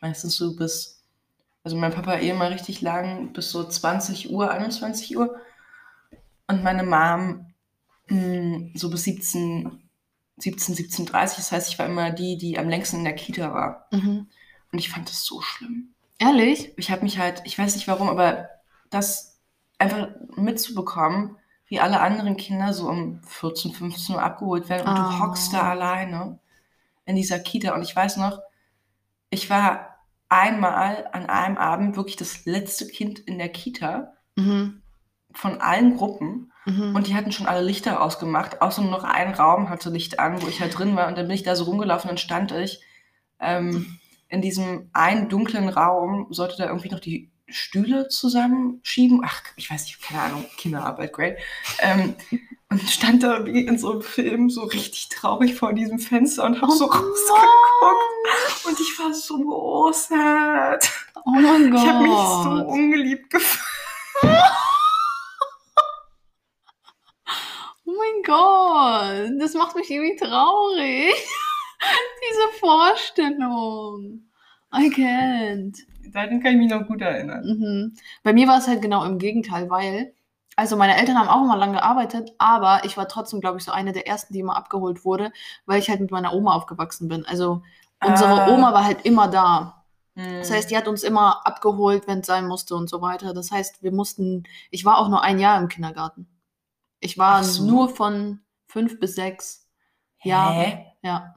Meistens 0.00 0.36
so 0.36 0.56
bis, 0.56 1.02
also 1.64 1.76
mein 1.76 1.92
Papa 1.92 2.16
eh 2.16 2.32
mal 2.32 2.52
richtig 2.52 2.80
lang, 2.80 3.32
bis 3.32 3.50
so 3.50 3.64
20 3.66 4.30
Uhr, 4.30 4.50
21 4.50 5.16
Uhr. 5.16 5.36
Und 6.48 6.62
meine 6.64 6.82
Mom 6.82 7.46
mh, 8.08 8.70
so 8.74 8.90
bis 8.90 9.04
17, 9.04 9.80
17, 10.38 10.74
17.30 10.74 11.36
Das 11.36 11.52
heißt, 11.52 11.68
ich 11.70 11.78
war 11.78 11.86
immer 11.86 12.10
die, 12.10 12.36
die 12.36 12.58
am 12.58 12.68
längsten 12.68 12.96
in 12.98 13.04
der 13.04 13.14
Kita 13.14 13.52
war. 13.54 13.86
Mhm. 13.92 14.28
Und 14.72 14.78
ich 14.78 14.90
fand 14.90 15.08
das 15.08 15.24
so 15.24 15.40
schlimm. 15.40 15.94
Ehrlich? 16.18 16.72
ich 16.76 16.90
habe 16.90 17.02
mich 17.02 17.18
halt, 17.18 17.42
ich 17.44 17.58
weiß 17.58 17.74
nicht 17.74 17.88
warum, 17.88 18.08
aber 18.08 18.48
das 18.90 19.31
einfach 19.82 20.08
mitzubekommen, 20.36 21.36
wie 21.66 21.80
alle 21.80 22.00
anderen 22.00 22.36
Kinder 22.36 22.72
so 22.72 22.88
um 22.88 23.20
14, 23.24 23.72
15 23.72 24.14
Uhr 24.16 24.22
abgeholt 24.22 24.68
werden 24.68 24.86
und 24.88 24.96
Ah. 24.98 25.10
du 25.10 25.20
hockst 25.20 25.52
da 25.52 25.62
alleine 25.70 26.38
in 27.04 27.16
dieser 27.16 27.38
Kita. 27.38 27.74
Und 27.74 27.82
ich 27.82 27.94
weiß 27.96 28.16
noch, 28.18 28.38
ich 29.30 29.48
war 29.50 29.96
einmal 30.28 31.08
an 31.12 31.26
einem 31.26 31.56
Abend 31.58 31.96
wirklich 31.96 32.16
das 32.16 32.44
letzte 32.46 32.86
Kind 32.86 33.18
in 33.18 33.38
der 33.38 33.48
Kita 33.48 34.12
Mhm. 34.36 34.82
von 35.34 35.60
allen 35.60 35.96
Gruppen 35.96 36.52
Mhm. 36.66 36.94
und 36.94 37.06
die 37.06 37.14
hatten 37.16 37.32
schon 37.32 37.46
alle 37.46 37.62
Lichter 37.62 38.00
ausgemacht, 38.02 38.62
außer 38.62 38.82
nur 38.82 38.90
noch 38.92 39.04
ein 39.04 39.34
Raum 39.34 39.68
hatte 39.68 39.90
Licht 39.90 40.18
an, 40.20 40.40
wo 40.42 40.46
ich 40.46 40.60
halt 40.60 40.78
drin 40.78 40.94
war 40.94 41.08
und 41.08 41.18
dann 41.18 41.26
bin 41.26 41.34
ich 41.34 41.42
da 41.42 41.56
so 41.56 41.64
rumgelaufen 41.64 42.08
und 42.08 42.18
dann 42.18 42.18
stand 42.24 42.52
ich 42.52 42.80
ähm, 43.40 43.98
in 44.28 44.40
diesem 44.42 44.88
einen 44.92 45.28
dunklen 45.28 45.68
Raum, 45.68 46.28
sollte 46.30 46.56
da 46.58 46.66
irgendwie 46.66 46.90
noch 46.90 47.00
die 47.00 47.31
Stühle 47.52 48.08
zusammenschieben. 48.08 49.22
Ach, 49.24 49.42
ich 49.56 49.70
weiß 49.70 49.84
nicht, 49.84 50.02
keine 50.02 50.22
Ahnung, 50.22 50.46
Kinderarbeit, 50.56 51.12
great. 51.12 51.38
Ähm, 51.80 52.14
und 52.70 52.88
stand 52.88 53.22
da 53.22 53.44
wie 53.44 53.66
in 53.66 53.78
so 53.78 53.92
einem 53.92 54.02
Film 54.02 54.48
so 54.48 54.62
richtig 54.62 55.10
traurig 55.10 55.54
vor 55.54 55.74
diesem 55.74 55.98
Fenster 55.98 56.44
und 56.44 56.60
hab 56.60 56.70
Oh 56.70 56.72
so 56.72 56.86
rausgeguckt. 56.86 58.66
Und 58.66 58.80
ich 58.80 58.98
war 58.98 59.12
so 59.12 59.92
sad. 59.92 60.90
Oh 61.26 61.30
mein 61.30 61.70
Gott. 61.70 61.82
Ich 61.82 61.88
habe 61.88 62.02
mich 62.02 62.12
so 62.12 62.72
ungeliebt 62.72 63.30
gefühlt. 63.30 63.62
Oh 67.84 67.94
mein 67.98 68.22
Gott. 68.22 69.40
Das 69.40 69.54
macht 69.54 69.76
mich 69.76 69.90
irgendwie 69.90 70.16
traurig. 70.16 71.14
Diese 72.30 72.58
Vorstellung. 72.58 74.31
I 74.74 74.88
can't. 74.90 75.76
Daran 76.12 76.42
kann 76.42 76.52
ich 76.52 76.58
mich 76.58 76.70
noch 76.70 76.86
gut 76.86 77.00
erinnern. 77.00 77.44
Mhm. 77.44 77.94
Bei 78.22 78.32
mir 78.32 78.48
war 78.48 78.58
es 78.58 78.68
halt 78.68 78.82
genau 78.82 79.04
im 79.04 79.18
Gegenteil, 79.18 79.70
weil, 79.70 80.14
also 80.56 80.76
meine 80.76 80.96
Eltern 80.96 81.18
haben 81.18 81.28
auch 81.28 81.44
immer 81.44 81.56
lange 81.56 81.74
gearbeitet, 81.74 82.32
aber 82.38 82.84
ich 82.84 82.96
war 82.96 83.08
trotzdem, 83.08 83.40
glaube 83.40 83.58
ich, 83.58 83.64
so 83.64 83.72
eine 83.72 83.92
der 83.92 84.06
ersten, 84.06 84.32
die 84.32 84.40
immer 84.40 84.56
abgeholt 84.56 85.04
wurde, 85.04 85.32
weil 85.66 85.78
ich 85.78 85.88
halt 85.88 86.00
mit 86.00 86.10
meiner 86.10 86.34
Oma 86.34 86.54
aufgewachsen 86.54 87.08
bin. 87.08 87.24
Also 87.24 87.62
unsere 88.04 88.42
Ah. 88.44 88.48
Oma 88.48 88.72
war 88.72 88.84
halt 88.84 89.04
immer 89.04 89.28
da. 89.28 89.84
Hm. 90.16 90.38
Das 90.38 90.50
heißt, 90.50 90.70
die 90.70 90.76
hat 90.76 90.88
uns 90.88 91.02
immer 91.02 91.46
abgeholt, 91.46 92.06
wenn 92.06 92.20
es 92.20 92.26
sein 92.26 92.46
musste 92.46 92.74
und 92.74 92.90
so 92.90 93.00
weiter. 93.00 93.32
Das 93.32 93.50
heißt, 93.50 93.82
wir 93.82 93.92
mussten, 93.92 94.44
ich 94.70 94.84
war 94.84 94.98
auch 94.98 95.08
nur 95.08 95.22
ein 95.22 95.38
Jahr 95.38 95.58
im 95.60 95.68
Kindergarten. 95.68 96.26
Ich 97.00 97.18
war 97.18 97.42
so. 97.42 97.64
nur 97.64 97.88
von 97.88 98.40
fünf 98.66 99.00
bis 99.00 99.14
sechs. 99.14 99.66
Hä? 100.18 100.86
Ja. 101.02 101.34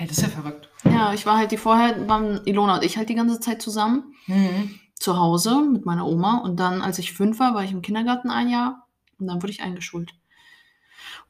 Hä, 0.00 0.06
das 0.06 0.16
ist 0.16 0.22
ja 0.22 0.28
verrückt. 0.30 0.66
Ja, 0.84 1.12
ich 1.12 1.26
war 1.26 1.36
halt 1.36 1.52
die 1.52 1.58
vorher, 1.58 2.08
waren 2.08 2.40
Ilona 2.46 2.76
und 2.76 2.84
ich 2.84 2.96
halt 2.96 3.10
die 3.10 3.14
ganze 3.14 3.38
Zeit 3.38 3.60
zusammen. 3.60 4.14
Mhm. 4.26 4.80
zu 4.94 5.18
Hause 5.18 5.60
mit 5.60 5.84
meiner 5.84 6.06
Oma 6.06 6.38
und 6.38 6.58
dann, 6.58 6.80
als 6.80 6.98
ich 6.98 7.12
fünf 7.12 7.38
war, 7.38 7.54
war 7.54 7.64
ich 7.64 7.72
im 7.72 7.82
Kindergarten 7.82 8.30
ein 8.30 8.48
Jahr 8.48 8.86
und 9.18 9.26
dann 9.26 9.42
wurde 9.42 9.52
ich 9.52 9.62
eingeschult. 9.62 10.14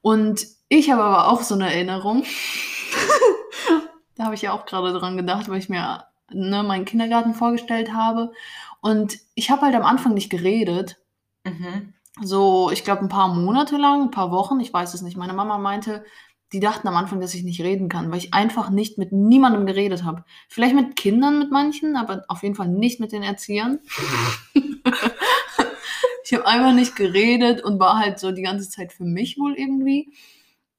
Und 0.02 0.46
ich 0.68 0.88
habe 0.90 1.02
aber 1.02 1.28
auch 1.28 1.42
so 1.42 1.56
eine 1.56 1.72
Erinnerung. 1.72 2.22
da 4.16 4.24
habe 4.24 4.36
ich 4.36 4.42
ja 4.42 4.52
auch 4.52 4.66
gerade 4.66 4.92
dran 4.92 5.16
gedacht, 5.16 5.48
weil 5.48 5.58
ich 5.58 5.68
mir 5.68 6.04
ne, 6.30 6.62
meinen 6.62 6.84
Kindergarten 6.84 7.34
vorgestellt 7.34 7.92
habe. 7.92 8.30
Und 8.80 9.18
ich 9.34 9.50
habe 9.50 9.62
halt 9.62 9.74
am 9.74 9.84
Anfang 9.84 10.14
nicht 10.14 10.30
geredet. 10.30 10.96
Mhm. 11.44 11.94
So, 12.22 12.70
ich 12.70 12.84
glaube, 12.84 13.02
ein 13.02 13.08
paar 13.08 13.34
Monate 13.34 13.76
lang, 13.78 14.02
ein 14.02 14.10
paar 14.12 14.30
Wochen, 14.30 14.60
ich 14.60 14.72
weiß 14.72 14.94
es 14.94 15.02
nicht. 15.02 15.16
Meine 15.16 15.32
Mama 15.32 15.58
meinte, 15.58 16.04
die 16.52 16.60
dachten 16.60 16.88
am 16.88 16.96
Anfang, 16.96 17.20
dass 17.20 17.34
ich 17.34 17.44
nicht 17.44 17.60
reden 17.60 17.88
kann, 17.88 18.10
weil 18.10 18.18
ich 18.18 18.34
einfach 18.34 18.70
nicht 18.70 18.98
mit 18.98 19.12
niemandem 19.12 19.66
geredet 19.66 20.04
habe. 20.04 20.24
Vielleicht 20.48 20.74
mit 20.74 20.96
Kindern, 20.96 21.38
mit 21.38 21.50
manchen, 21.50 21.96
aber 21.96 22.24
auf 22.28 22.42
jeden 22.42 22.56
Fall 22.56 22.68
nicht 22.68 22.98
mit 22.98 23.12
den 23.12 23.22
Erziehern. 23.22 23.78
ich 26.24 26.34
habe 26.34 26.46
einfach 26.46 26.72
nicht 26.72 26.96
geredet 26.96 27.62
und 27.62 27.78
war 27.78 27.98
halt 27.98 28.18
so 28.18 28.32
die 28.32 28.42
ganze 28.42 28.68
Zeit 28.68 28.92
für 28.92 29.04
mich 29.04 29.38
wohl 29.38 29.54
irgendwie. 29.54 30.12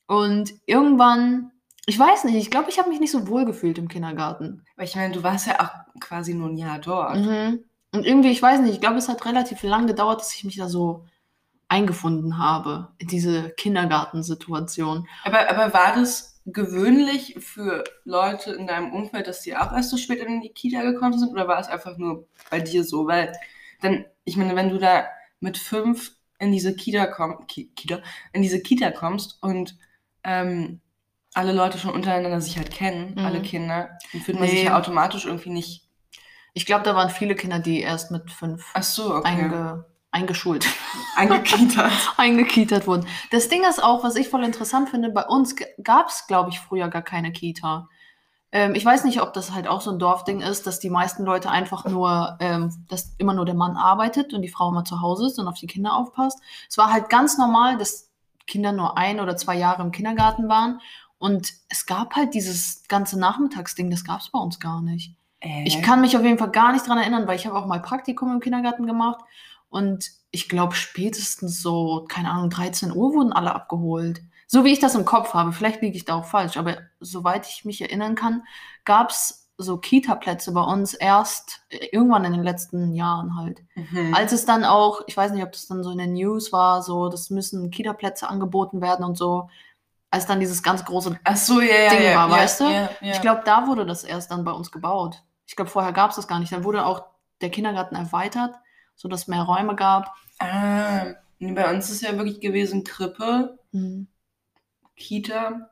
Und 0.07 0.53
irgendwann 0.65 1.51
Ich 1.85 1.97
weiß 1.97 2.25
nicht, 2.25 2.35
ich 2.35 2.51
glaube, 2.51 2.69
ich 2.69 2.77
habe 2.77 2.89
mich 2.89 2.99
nicht 2.99 3.11
so 3.11 3.27
wohl 3.27 3.45
gefühlt 3.45 3.77
im 3.77 3.87
Kindergarten. 3.87 4.65
Weil 4.75 4.85
ich 4.85 4.95
meine, 4.95 5.13
du 5.13 5.23
warst 5.23 5.47
ja 5.47 5.59
auch 5.61 5.99
quasi 6.01 6.33
nur 6.33 6.49
ein 6.49 6.57
Jahr 6.57 6.79
dort. 6.79 7.17
Mhm. 7.17 7.63
Und 7.93 8.05
irgendwie, 8.05 8.31
ich 8.31 8.41
weiß 8.41 8.59
nicht, 8.61 8.73
ich 8.73 8.81
glaube, 8.81 8.97
es 8.97 9.09
hat 9.09 9.25
relativ 9.25 9.63
lang 9.63 9.87
gedauert, 9.87 10.19
dass 10.19 10.35
ich 10.35 10.43
mich 10.43 10.57
da 10.57 10.67
so 10.67 11.05
eingefunden 11.71 12.37
habe 12.37 12.89
in 12.97 13.07
diese 13.07 13.49
Kindergartensituation. 13.51 15.07
Aber, 15.23 15.49
aber 15.49 15.73
war 15.73 15.95
das 15.95 16.41
gewöhnlich 16.45 17.37
für 17.39 17.83
Leute 18.03 18.51
in 18.51 18.67
deinem 18.67 18.91
Umfeld, 18.91 19.27
dass 19.27 19.41
die 19.41 19.55
auch 19.55 19.71
erst 19.71 19.89
so 19.89 19.97
spät 19.97 20.19
in 20.19 20.41
die 20.41 20.49
Kita 20.53 20.81
gekommen 20.81 21.17
sind? 21.17 21.29
Oder 21.31 21.47
war 21.47 21.59
es 21.59 21.67
einfach 21.67 21.97
nur 21.97 22.27
bei 22.49 22.59
dir 22.59 22.83
so? 22.83 23.07
Weil 23.07 23.31
dann, 23.81 24.05
ich 24.25 24.37
meine, 24.37 24.55
wenn 24.55 24.69
du 24.69 24.77
da 24.79 25.05
mit 25.39 25.57
fünf 25.57 26.11
in 26.39 26.51
diese 26.51 26.75
Kita, 26.75 27.07
komm, 27.07 27.47
Ki 27.47 27.71
Kita, 27.75 27.99
in 28.33 28.41
diese 28.41 28.61
Kita 28.61 28.91
kommst 28.91 29.37
und 29.41 29.77
ähm, 30.23 30.81
alle 31.33 31.53
Leute 31.53 31.77
schon 31.77 31.91
untereinander 31.93 32.41
sich 32.41 32.57
halt 32.57 32.71
kennen, 32.71 33.13
Mhm. 33.15 33.25
alle 33.25 33.41
Kinder, 33.41 33.97
dann 34.11 34.21
fühlt 34.21 34.39
man 34.39 34.49
sich 34.49 34.59
Nee. 34.59 34.65
ja 34.65 34.77
automatisch 34.77 35.25
irgendwie 35.25 35.51
nicht. 35.51 35.87
Ich 36.53 36.65
glaube, 36.65 36.83
da 36.83 36.95
waren 36.95 37.09
viele 37.09 37.35
Kinder, 37.35 37.59
die 37.59 37.79
erst 37.79 38.11
mit 38.11 38.29
fünf 38.29 38.65
Ach 38.73 38.83
so, 38.83 39.15
okay. 39.15 39.27
einge, 39.29 39.85
eingeschult, 40.11 40.65
Eingekietert. 41.15 41.91
eingekietert 42.17 42.87
wurden. 42.87 43.07
Das 43.31 43.49
Ding 43.49 43.63
ist 43.63 43.83
auch, 43.83 44.03
was 44.03 44.15
ich 44.15 44.29
voll 44.29 44.43
interessant 44.43 44.89
finde, 44.89 45.09
bei 45.09 45.25
uns 45.25 45.55
gab 45.83 46.07
es, 46.09 46.27
glaube 46.27 46.49
ich, 46.49 46.59
früher 46.59 46.89
gar 46.89 47.01
keine 47.01 47.31
Kita. 47.31 47.87
Ähm, 48.51 48.75
ich 48.75 48.83
weiß 48.83 49.05
nicht, 49.05 49.21
ob 49.21 49.33
das 49.33 49.53
halt 49.53 49.67
auch 49.67 49.79
so 49.81 49.91
ein 49.91 49.99
Dorfding 49.99 50.41
ist, 50.41 50.67
dass 50.67 50.79
die 50.79 50.89
meisten 50.89 51.23
Leute 51.23 51.49
einfach 51.49 51.85
nur, 51.85 52.37
ähm, 52.41 52.85
dass 52.89 53.15
immer 53.17 53.33
nur 53.33 53.45
der 53.45 53.55
Mann 53.55 53.77
arbeitet 53.77 54.33
und 54.33 54.41
die 54.41 54.49
Frau 54.49 54.69
immer 54.69 54.83
zu 54.83 55.01
Hause 55.01 55.27
ist 55.27 55.39
und 55.39 55.47
auf 55.47 55.57
die 55.57 55.67
Kinder 55.67 55.95
aufpasst. 55.95 56.39
Es 56.69 56.77
war 56.77 56.91
halt 56.91 57.09
ganz 57.09 57.37
normal, 57.37 57.77
dass 57.77 58.09
Kinder 58.47 58.73
nur 58.73 58.97
ein 58.97 59.21
oder 59.21 59.37
zwei 59.37 59.55
Jahre 59.55 59.81
im 59.83 59.91
Kindergarten 59.91 60.49
waren. 60.49 60.81
Und 61.17 61.53
es 61.69 61.85
gab 61.85 62.15
halt 62.15 62.33
dieses 62.33 62.83
ganze 62.89 63.17
Nachmittagsding, 63.17 63.89
das 63.91 64.03
gab 64.03 64.19
es 64.19 64.29
bei 64.31 64.39
uns 64.39 64.59
gar 64.59 64.81
nicht. 64.81 65.15
Äh, 65.39 65.63
Ich 65.65 65.81
kann 65.81 66.01
mich 66.01 66.17
auf 66.17 66.23
jeden 66.23 66.39
Fall 66.39 66.49
gar 66.49 66.73
nicht 66.73 66.85
dran 66.85 66.97
erinnern, 66.97 67.27
weil 67.27 67.37
ich 67.37 67.45
habe 67.45 67.57
auch 67.57 67.67
mal 67.67 67.81
Praktikum 67.81 68.31
im 68.33 68.39
Kindergarten 68.41 68.85
gemacht 68.87 69.21
und 69.71 70.11
ich 70.31 70.47
glaube 70.47 70.75
spätestens 70.75 71.61
so, 71.61 72.05
keine 72.07 72.29
Ahnung, 72.29 72.49
13 72.49 72.95
Uhr 72.95 73.13
wurden 73.13 73.33
alle 73.33 73.55
abgeholt. 73.55 74.21
So 74.45 74.65
wie 74.65 74.73
ich 74.73 74.79
das 74.79 74.95
im 74.95 75.05
Kopf 75.05 75.33
habe, 75.33 75.53
vielleicht 75.53 75.81
liege 75.81 75.95
ich 75.97 76.05
da 76.05 76.15
auch 76.15 76.25
falsch, 76.25 76.57
aber 76.57 76.77
soweit 76.99 77.47
ich 77.47 77.65
mich 77.65 77.81
erinnern 77.81 78.15
kann, 78.15 78.43
gab 78.85 79.09
es 79.09 79.49
so 79.57 79.77
Kita-Plätze 79.77 80.51
bei 80.51 80.61
uns 80.61 80.93
erst 80.93 81.61
äh, 81.69 81.87
irgendwann 81.91 82.25
in 82.25 82.33
den 82.33 82.43
letzten 82.43 82.93
Jahren 82.93 83.37
halt. 83.37 83.63
Mhm. 83.75 84.13
Als 84.13 84.33
es 84.33 84.45
dann 84.45 84.65
auch, 84.65 85.01
ich 85.07 85.15
weiß 85.15 85.31
nicht, 85.31 85.43
ob 85.43 85.51
das 85.51 85.67
dann 85.67 85.83
so 85.83 85.91
in 85.91 85.99
den 85.99 86.13
News 86.13 86.51
war, 86.51 86.81
so, 86.81 87.09
das 87.09 87.29
müssen 87.29 87.71
Kita-Plätze 87.71 88.27
angeboten 88.27 88.81
werden 88.81 89.05
und 89.05 89.17
so, 89.17 89.49
als 90.09 90.25
dann 90.25 90.41
dieses 90.41 90.63
ganz 90.63 90.83
große 90.83 91.17
so, 91.35 91.61
ja, 91.61 91.89
Ding 91.89 92.03
ja, 92.03 92.15
war, 92.15 92.29
ja, 92.29 92.43
weißt 92.43 92.59
du? 92.59 92.89
Ich 93.01 93.21
glaube, 93.21 93.43
da 93.45 93.67
wurde 93.67 93.85
das 93.85 94.03
erst 94.03 94.31
dann 94.31 94.43
bei 94.43 94.51
uns 94.51 94.71
gebaut. 94.71 95.21
Ich 95.45 95.55
glaube, 95.55 95.71
vorher 95.71 95.93
gab 95.93 96.09
es 96.09 96.17
das 96.17 96.27
gar 96.27 96.39
nicht. 96.39 96.51
Dann 96.51 96.65
wurde 96.65 96.85
auch 96.85 97.05
der 97.39 97.49
Kindergarten 97.49 97.95
erweitert, 97.95 98.55
sodass 98.95 99.21
es 99.23 99.27
mehr 99.27 99.43
Räume 99.43 99.75
gab. 99.75 100.13
Ah, 100.39 101.05
bei 101.39 101.73
uns 101.73 101.89
ist 101.89 102.01
ja 102.01 102.15
wirklich 102.17 102.39
gewesen 102.39 102.83
Krippe, 102.83 103.57
Mhm. 103.71 104.07
Kita, 104.95 105.69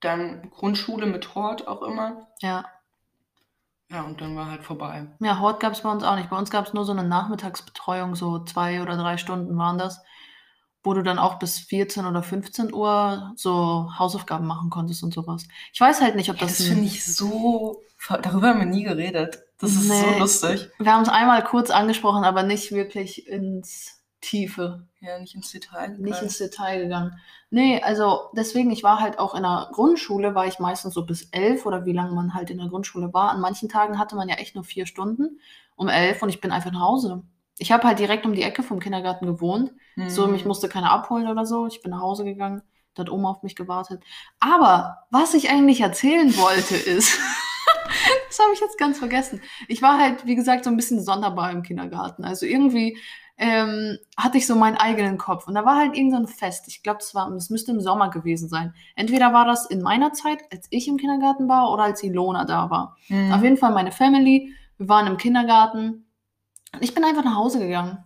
dann 0.00 0.50
Grundschule 0.50 1.06
mit 1.06 1.34
Hort 1.34 1.66
auch 1.68 1.82
immer. 1.82 2.28
Ja. 2.40 2.64
Ja, 3.90 4.02
und 4.02 4.20
dann 4.20 4.36
war 4.36 4.48
halt 4.48 4.62
vorbei. 4.62 5.06
Ja, 5.18 5.40
Hort 5.40 5.60
gab 5.60 5.72
es 5.72 5.80
bei 5.80 5.90
uns 5.90 6.04
auch 6.04 6.14
nicht. 6.16 6.30
Bei 6.30 6.38
uns 6.38 6.50
gab 6.50 6.66
es 6.66 6.72
nur 6.72 6.84
so 6.84 6.92
eine 6.92 7.02
Nachmittagsbetreuung, 7.04 8.14
so 8.14 8.38
zwei 8.44 8.80
oder 8.82 8.96
drei 8.96 9.16
Stunden 9.16 9.58
waren 9.58 9.78
das, 9.78 10.00
wo 10.84 10.94
du 10.94 11.02
dann 11.02 11.18
auch 11.18 11.38
bis 11.40 11.58
14 11.58 12.06
oder 12.06 12.22
15 12.22 12.72
Uhr 12.72 13.32
so 13.36 13.90
Hausaufgaben 13.98 14.46
machen 14.46 14.70
konntest 14.70 15.02
und 15.02 15.12
sowas. 15.12 15.46
Ich 15.72 15.80
weiß 15.80 16.00
halt 16.00 16.14
nicht, 16.14 16.30
ob 16.30 16.36
Ja, 16.36 16.42
das. 16.46 16.58
das 16.58 16.66
finde 16.68 16.84
ich 16.84 17.04
so. 17.04 17.82
Darüber 18.22 18.48
haben 18.50 18.60
wir 18.60 18.66
nie 18.66 18.84
geredet. 18.84 19.42
Das 19.60 19.70
ist 19.72 19.88
so 19.88 19.94
Nee. 19.94 20.18
lustig. 20.18 20.70
Wir 20.78 20.92
haben 20.94 21.02
es 21.02 21.08
einmal 21.08 21.44
kurz 21.44 21.70
angesprochen, 21.70 22.24
aber 22.24 22.42
nicht 22.42 22.72
wirklich 22.72 23.26
ins 23.28 24.00
Tiefe. 24.20 24.86
Ja, 25.00 25.18
nicht 25.18 25.34
ins 25.34 25.50
Detail. 25.50 25.88
nicht 25.90 25.98
gegangen. 26.04 26.22
ins 26.24 26.38
Detail 26.38 26.82
gegangen. 26.82 27.20
Nee, 27.50 27.82
also 27.82 28.30
deswegen, 28.36 28.70
ich 28.70 28.82
war 28.82 29.00
halt 29.00 29.18
auch 29.18 29.34
in 29.34 29.42
der 29.42 29.68
Grundschule, 29.72 30.34
war 30.34 30.46
ich 30.46 30.58
meistens 30.58 30.94
so 30.94 31.04
bis 31.06 31.28
elf 31.32 31.64
oder 31.66 31.84
wie 31.86 31.92
lange 31.92 32.12
man 32.12 32.34
halt 32.34 32.50
in 32.50 32.58
der 32.58 32.68
Grundschule 32.68 33.12
war. 33.14 33.30
An 33.30 33.40
manchen 33.40 33.68
Tagen 33.68 33.98
hatte 33.98 34.16
man 34.16 34.28
ja 34.28 34.36
echt 34.36 34.54
nur 34.54 34.64
vier 34.64 34.86
Stunden 34.86 35.40
um 35.76 35.88
elf 35.88 36.22
und 36.22 36.28
ich 36.28 36.40
bin 36.40 36.52
einfach 36.52 36.70
nach 36.70 36.80
Hause. 36.82 37.22
Ich 37.58 37.72
habe 37.72 37.86
halt 37.86 37.98
direkt 37.98 38.24
um 38.26 38.34
die 38.34 38.42
Ecke 38.42 38.62
vom 38.62 38.78
Kindergarten 38.80 39.26
gewohnt. 39.26 39.72
So, 40.08 40.26
Mhm. 40.26 40.32
mich 40.32 40.44
musste 40.44 40.68
keiner 40.68 40.90
abholen 40.90 41.26
oder 41.28 41.44
so. 41.46 41.66
Ich 41.66 41.82
bin 41.82 41.90
nach 41.90 42.00
Hause 42.00 42.24
gegangen, 42.24 42.62
da 42.94 43.02
hat 43.02 43.10
Oma 43.10 43.30
auf 43.30 43.42
mich 43.42 43.56
gewartet. 43.56 44.02
Aber 44.38 44.98
was 45.10 45.34
ich 45.34 45.50
eigentlich 45.50 45.80
erzählen 45.80 46.36
wollte 46.36 46.76
ist, 46.76 47.18
habe 48.40 48.52
ich 48.54 48.60
jetzt 48.60 48.78
ganz 48.78 48.98
vergessen. 48.98 49.40
Ich 49.68 49.82
war 49.82 49.98
halt, 49.98 50.26
wie 50.26 50.34
gesagt, 50.34 50.64
so 50.64 50.70
ein 50.70 50.76
bisschen 50.76 51.02
sonderbar 51.02 51.50
im 51.50 51.62
Kindergarten. 51.62 52.24
Also 52.24 52.46
irgendwie 52.46 52.98
ähm, 53.36 53.96
hatte 54.18 54.36
ich 54.38 54.46
so 54.46 54.54
meinen 54.54 54.76
eigenen 54.76 55.16
Kopf. 55.16 55.46
Und 55.48 55.54
da 55.54 55.64
war 55.64 55.76
halt 55.76 55.96
irgendein 55.96 56.26
Fest. 56.26 56.64
Ich 56.68 56.82
glaube, 56.82 56.98
das, 56.98 57.14
war- 57.14 57.30
das 57.30 57.48
müsste 57.50 57.70
im 57.72 57.80
Sommer 57.80 58.10
gewesen 58.10 58.48
sein. 58.48 58.74
Entweder 58.96 59.32
war 59.32 59.46
das 59.46 59.64
in 59.66 59.80
meiner 59.80 60.12
Zeit, 60.12 60.40
als 60.52 60.66
ich 60.70 60.88
im 60.88 60.98
Kindergarten 60.98 61.48
war, 61.48 61.72
oder 61.72 61.84
als 61.84 62.02
Ilona 62.02 62.44
da 62.44 62.68
war. 62.70 62.96
Mhm. 63.08 63.32
Auf 63.32 63.42
jeden 63.42 63.56
Fall 63.56 63.72
meine 63.72 63.92
Family. 63.92 64.54
Wir 64.76 64.88
waren 64.88 65.06
im 65.06 65.16
Kindergarten. 65.16 66.06
Und 66.74 66.82
ich 66.82 66.94
bin 66.94 67.02
einfach 67.04 67.24
nach 67.24 67.36
Hause 67.36 67.58
gegangen. 67.60 68.04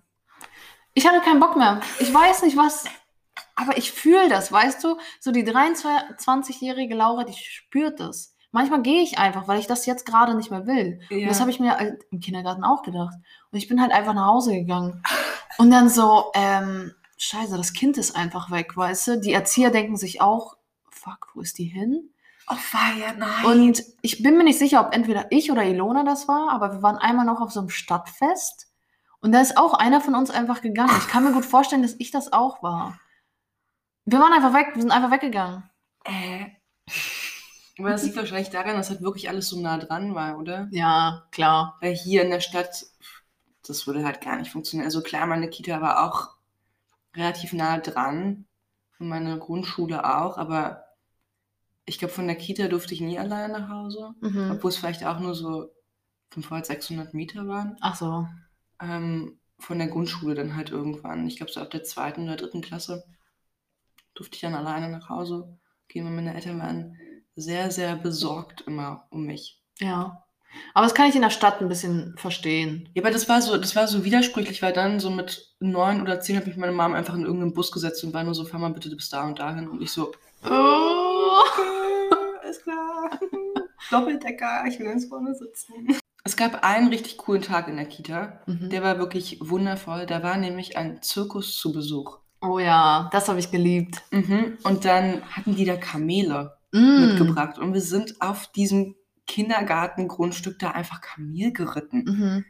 Ich 0.94 1.07
hatte 1.09 1.20
keinen 1.20 1.40
Bock 1.40 1.57
mehr. 1.57 1.81
Ich 1.99 2.14
weiß 2.14 2.42
nicht 2.44 2.57
was, 2.57 2.85
aber 3.57 3.77
ich 3.77 3.90
fühle 3.90 4.29
das, 4.29 4.53
weißt 4.53 4.85
du? 4.85 4.97
So 5.18 5.33
die 5.33 5.44
23-jährige 5.44 6.94
Laura, 6.94 7.25
die 7.25 7.33
spürt 7.35 7.99
das. 8.01 8.34
Manchmal 8.55 8.83
gehe 8.83 9.03
ich 9.03 9.19
einfach, 9.19 9.49
weil 9.49 9.59
ich 9.59 9.67
das 9.67 9.85
jetzt 9.85 10.07
gerade 10.07 10.37
nicht 10.37 10.53
mehr 10.53 10.64
will. 10.64 11.01
Und 11.11 11.19
Ja. 11.19 11.27
das 11.27 11.40
habe 11.40 11.51
ich 11.51 11.59
mir 11.59 11.77
halt 11.77 12.05
im 12.12 12.21
Kindergarten 12.21 12.62
auch 12.62 12.83
gedacht. 12.83 13.14
Und 13.51 13.59
ich 13.59 13.67
bin 13.67 13.81
halt 13.81 13.90
einfach 13.90 14.14
nach 14.14 14.27
Hause 14.27 14.53
gegangen. 14.53 15.03
Und 15.59 15.73
dann 15.73 15.88
so, 15.88 16.31
ähm, 16.35 16.95
scheiße, 17.17 17.57
das 17.57 17.73
Kind 17.73 17.99
ist 17.99 18.14
einfach 18.14 18.53
weg, 18.53 18.77
weißt 18.77 19.09
du? 19.09 19.21
Die 19.21 19.33
Erzieher 19.33 19.71
denken 19.71 19.97
sich 19.97 20.21
auch, 20.21 20.57
fuck, 20.88 21.31
wo 21.35 21.40
ist 21.40 21.59
die 21.59 21.64
hin? 21.64 22.11
Oh, 22.49 22.55
feier, 22.55 23.14
nein. 23.19 23.45
Und 23.45 23.83
ich 24.03 24.23
bin 24.23 24.37
mir 24.37 24.45
nicht 24.45 24.61
sicher, 24.61 24.87
ob 24.87 24.95
entweder 24.95 25.33
ich 25.33 25.51
oder 25.51 25.64
Ilona 25.64 26.05
das 26.05 26.29
war, 26.29 26.51
aber 26.53 26.75
wir 26.75 26.83
waren 26.83 26.97
einmal 26.97 27.27
noch 27.27 27.40
auf 27.40 27.51
so 27.51 27.59
einem 27.59 27.71
Stadtfest 27.71 28.69
und 29.19 29.33
da 29.33 29.40
ist 29.40 29.59
auch 29.59 29.75
einer 29.75 30.01
von 30.01 30.14
uns 30.14 30.31
einfach 30.31 30.61
gegangen. 30.61 30.95
Ich 30.99 31.09
kann 31.09 31.25
mir 31.25 31.33
gut 31.33 31.45
vorstellen, 31.45 31.83
dass 31.83 31.97
ich 31.99 32.12
das 32.12 32.33
auch 32.33 32.62
war. 32.62 33.01
Wir 34.05 34.21
waren 34.21 34.33
einfach 34.33 34.55
weg, 34.55 34.69
wir 34.75 34.81
sind 34.83 34.93
einfach 34.93 35.11
weggegangen. 35.11 35.69
Äh. 36.05 36.47
Aber 37.79 37.91
das 37.91 38.05
liegt 38.05 38.17
wahrscheinlich 38.17 38.51
daran, 38.51 38.77
dass 38.77 38.91
halt 38.91 39.03
wirklich 39.03 39.29
alles 39.29 39.49
so 39.49 39.61
nah 39.61 39.79
dran 39.79 40.15
war, 40.15 40.39
oder? 40.39 40.69
Ja, 40.71 41.27
klar. 41.33 41.77
Weil 41.81 41.95
hier 41.95 42.23
in 42.23 42.31
der 42.31 42.41
Stadt, 42.41 42.87
das 43.67 43.87
würde 43.87 44.05
halt 44.05 44.21
gar 44.21 44.37
nicht 44.37 44.51
funktionieren. 44.53 44.87
Also 44.87 45.03
klar, 45.03 45.27
meine 45.27 45.49
Kita 45.51 45.81
war 45.81 46.05
auch 46.05 46.37
relativ 47.17 47.53
nah 47.53 47.79
dran 47.79 48.47
und 48.99 49.09
meine 49.09 49.39
Grundschule 49.39 50.05
auch, 50.05 50.39
aber 50.39 50.85
ich 51.87 51.99
glaube, 51.99 52.15
von 52.15 52.27
der 52.27 52.37
Kita 52.37 52.69
durfte 52.69 52.95
ich 52.95 53.01
nie 53.01 53.19
allein 53.19 53.53
nach 53.53 53.69
Hause, 53.69 54.15
Mhm. 54.21 54.53
obwohl 54.53 54.71
es 54.71 54.77
vielleicht 54.77 55.05
auch 55.05 55.19
nur 55.21 55.35
so 55.35 55.71
500, 56.31 56.67
600 56.67 57.15
Meter 57.15 57.47
waren. 57.47 57.77
Ach 57.81 57.95
so. 57.97 58.27
Ähm, 58.81 59.39
von 59.59 59.79
der 59.79 59.89
Grundschule 59.89 60.35
dann 60.35 60.57
halt 60.57 60.71
irgendwann. 60.71 61.27
Ich 61.27 61.37
glaube, 61.37 61.53
so 61.53 61.61
ab 61.61 61.71
der 61.71 61.85
zweiten 61.85 62.25
oder 62.25 62.37
dritten 62.37 62.63
Klasse 62.63 63.05
durfte 64.15 64.37
ich 64.37 64.41
dann 64.41 64.55
alleine 64.55 64.89
nach 64.89 65.09
Hause 65.09 65.59
gehen, 65.89 66.05
weil 66.05 66.13
meine 66.13 66.35
Eltern 66.35 66.59
waren 66.59 66.97
sehr, 67.37 67.70
sehr 67.70 67.97
besorgt 67.97 68.62
immer 68.66 69.07
um 69.11 69.25
mich. 69.25 69.61
Ja. 69.79 70.20
Aber 70.73 70.87
das 70.87 70.94
kann 70.94 71.09
ich 71.09 71.16
in 71.16 71.23
der 71.23 71.31
Stadt 71.31 71.61
ein 71.61 71.68
bisschen 71.68 72.14
verstehen. 72.16 72.88
Ja, 72.94 73.03
aber 73.03 73.11
das 73.11 73.29
war 73.29 73.42
so, 73.42 73.57
das 73.57 73.75
war 73.75 73.88
so 73.88 74.05
widersprüchlich, 74.05 74.62
weil 74.62 74.73
dann 74.73 75.01
so 75.01 75.11
mit 75.11 75.53
neun 75.59 76.01
oder 76.01 76.20
zehn 76.20 76.37
hat 76.37 76.47
mich 76.47 76.57
meine 76.57 76.73
Mom 76.73 76.94
einfach 76.94 77.14
in 77.14 77.23
irgendeinen 77.25 77.55
Bus 77.55 77.73
gesetzt 77.73 78.05
und 78.05 78.14
war 78.14 78.23
nur 78.23 78.35
so, 78.37 78.44
fahr 78.44 78.61
mal 78.61 78.73
bitte 78.73 78.94
bis 78.94 79.09
da 79.09 79.27
und 79.27 79.38
dahin. 79.40 79.68
Und 79.68 79.83
ich 79.83 79.90
so, 79.90 80.12
Oh. 80.44 80.49
okay, 81.42 82.49
ist 82.51 82.62
klar. 82.62 83.18
Doppeldecker, 83.90 84.64
ich 84.68 84.79
will 84.79 84.87
ganz 84.87 85.07
vorne 85.07 85.35
sitzen. 85.35 85.99
Es 86.23 86.37
gab 86.37 86.64
einen 86.64 86.88
richtig 86.88 87.18
coolen 87.18 87.42
Tag 87.42 87.68
in 87.68 87.77
der 87.77 87.85
Kita. 87.87 88.40
Mhm. 88.47 88.70
Der 88.70 88.83
war 88.83 88.99
wirklich 88.99 89.38
wundervoll. 89.42 90.07
Da 90.07 90.23
war 90.23 90.37
nämlich 90.37 90.77
ein 90.77 91.03
Zirkus 91.03 91.57
zu 91.57 91.73
Besuch. 91.73 92.18
Oh 92.40 92.59
ja, 92.59 93.09
das 93.12 93.29
habe 93.29 93.40
ich 93.40 93.51
geliebt. 93.51 94.03
Mhm. 94.11 94.57
Und 94.62 94.85
dann 94.85 95.23
hatten 95.31 95.55
die 95.55 95.64
da 95.64 95.77
Kamele 95.77 96.54
Mm. 96.75 97.07
mitgebracht. 97.07 97.59
Und 97.59 97.73
wir 97.73 97.81
sind 97.81 98.21
auf 98.21 98.49
diesem 98.49 98.97
Kindergartengrundstück 99.27 100.59
da 100.59 100.73
einfach 100.73 101.01
Kamel 101.01 101.53
geritten. 101.53 102.05
Mhm. 102.05 102.45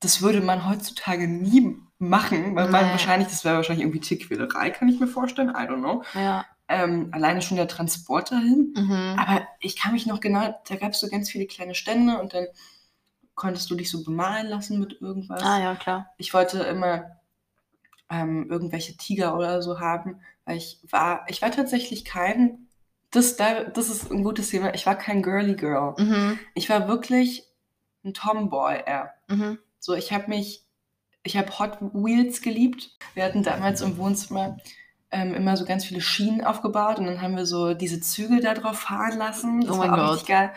Das 0.00 0.20
würde 0.20 0.42
man 0.42 0.68
heutzutage 0.68 1.26
nie 1.26 1.76
machen, 1.98 2.54
weil 2.54 2.68
man 2.68 2.90
wahrscheinlich, 2.90 3.28
das 3.28 3.44
wäre 3.44 3.56
wahrscheinlich 3.56 3.84
irgendwie 3.84 4.00
Tierquälerei, 4.00 4.70
kann 4.70 4.88
ich 4.88 5.00
mir 5.00 5.06
vorstellen. 5.06 5.48
I 5.48 5.66
don't 5.66 5.78
know. 5.78 6.04
Ja. 6.14 6.44
Ähm, 6.68 7.08
alleine 7.12 7.40
schon 7.42 7.56
der 7.56 7.68
Transport 7.68 8.32
dahin. 8.32 8.74
Mhm. 8.76 9.16
Aber 9.18 9.46
ich 9.60 9.76
kann 9.76 9.92
mich 9.92 10.06
noch 10.06 10.20
genau, 10.20 10.54
da 10.68 10.76
gab 10.76 10.92
es 10.92 11.00
so 11.00 11.08
ganz 11.08 11.30
viele 11.30 11.46
kleine 11.46 11.74
Stände 11.74 12.18
und 12.20 12.34
dann 12.34 12.46
konntest 13.34 13.70
du 13.70 13.74
dich 13.74 13.90
so 13.90 14.04
bemalen 14.04 14.46
lassen 14.46 14.78
mit 14.78 15.00
irgendwas. 15.00 15.42
Ah 15.42 15.60
ja, 15.60 15.74
klar. 15.74 16.10
Ich 16.18 16.34
wollte 16.34 16.58
immer 16.60 17.18
ähm, 18.10 18.46
irgendwelche 18.50 18.96
Tiger 18.96 19.36
oder 19.36 19.62
so 19.62 19.80
haben, 19.80 20.20
weil 20.44 20.58
ich 20.58 20.80
war, 20.90 21.24
ich 21.28 21.40
war 21.42 21.50
tatsächlich 21.50 22.04
kein 22.04 22.63
das, 23.14 23.36
da, 23.36 23.64
das 23.64 23.88
ist 23.88 24.10
ein 24.10 24.24
gutes 24.24 24.50
Thema. 24.50 24.74
Ich 24.74 24.86
war 24.86 24.96
kein 24.96 25.22
girly 25.22 25.54
girl. 25.54 25.94
Mhm. 25.98 26.38
Ich 26.54 26.68
war 26.70 26.88
wirklich 26.88 27.44
ein 28.04 28.14
Tomboy 28.14 28.82
eher. 28.86 29.12
Mhm. 29.28 29.58
So, 29.78 29.94
ich 29.94 30.12
habe 30.12 30.28
mich, 30.28 30.62
ich 31.22 31.36
habe 31.36 31.58
Hot 31.58 31.78
Wheels 31.80 32.42
geliebt. 32.42 32.90
Wir 33.14 33.24
hatten 33.24 33.42
damals 33.42 33.80
im 33.80 33.96
Wohnzimmer 33.96 34.58
ähm, 35.10 35.34
immer 35.34 35.56
so 35.56 35.64
ganz 35.64 35.84
viele 35.84 36.00
Schienen 36.00 36.44
aufgebaut 36.44 36.98
und 36.98 37.06
dann 37.06 37.22
haben 37.22 37.36
wir 37.36 37.46
so 37.46 37.74
diese 37.74 38.00
Züge 38.00 38.40
da 38.40 38.54
drauf 38.54 38.80
fahren 38.80 39.16
lassen. 39.18 39.60
Das 39.60 39.70
Oh 39.70 39.78
war 39.78 39.86
mein 39.88 40.00
auch 40.00 40.04
Gott. 40.06 40.12
richtig 40.14 40.28
geil. 40.28 40.52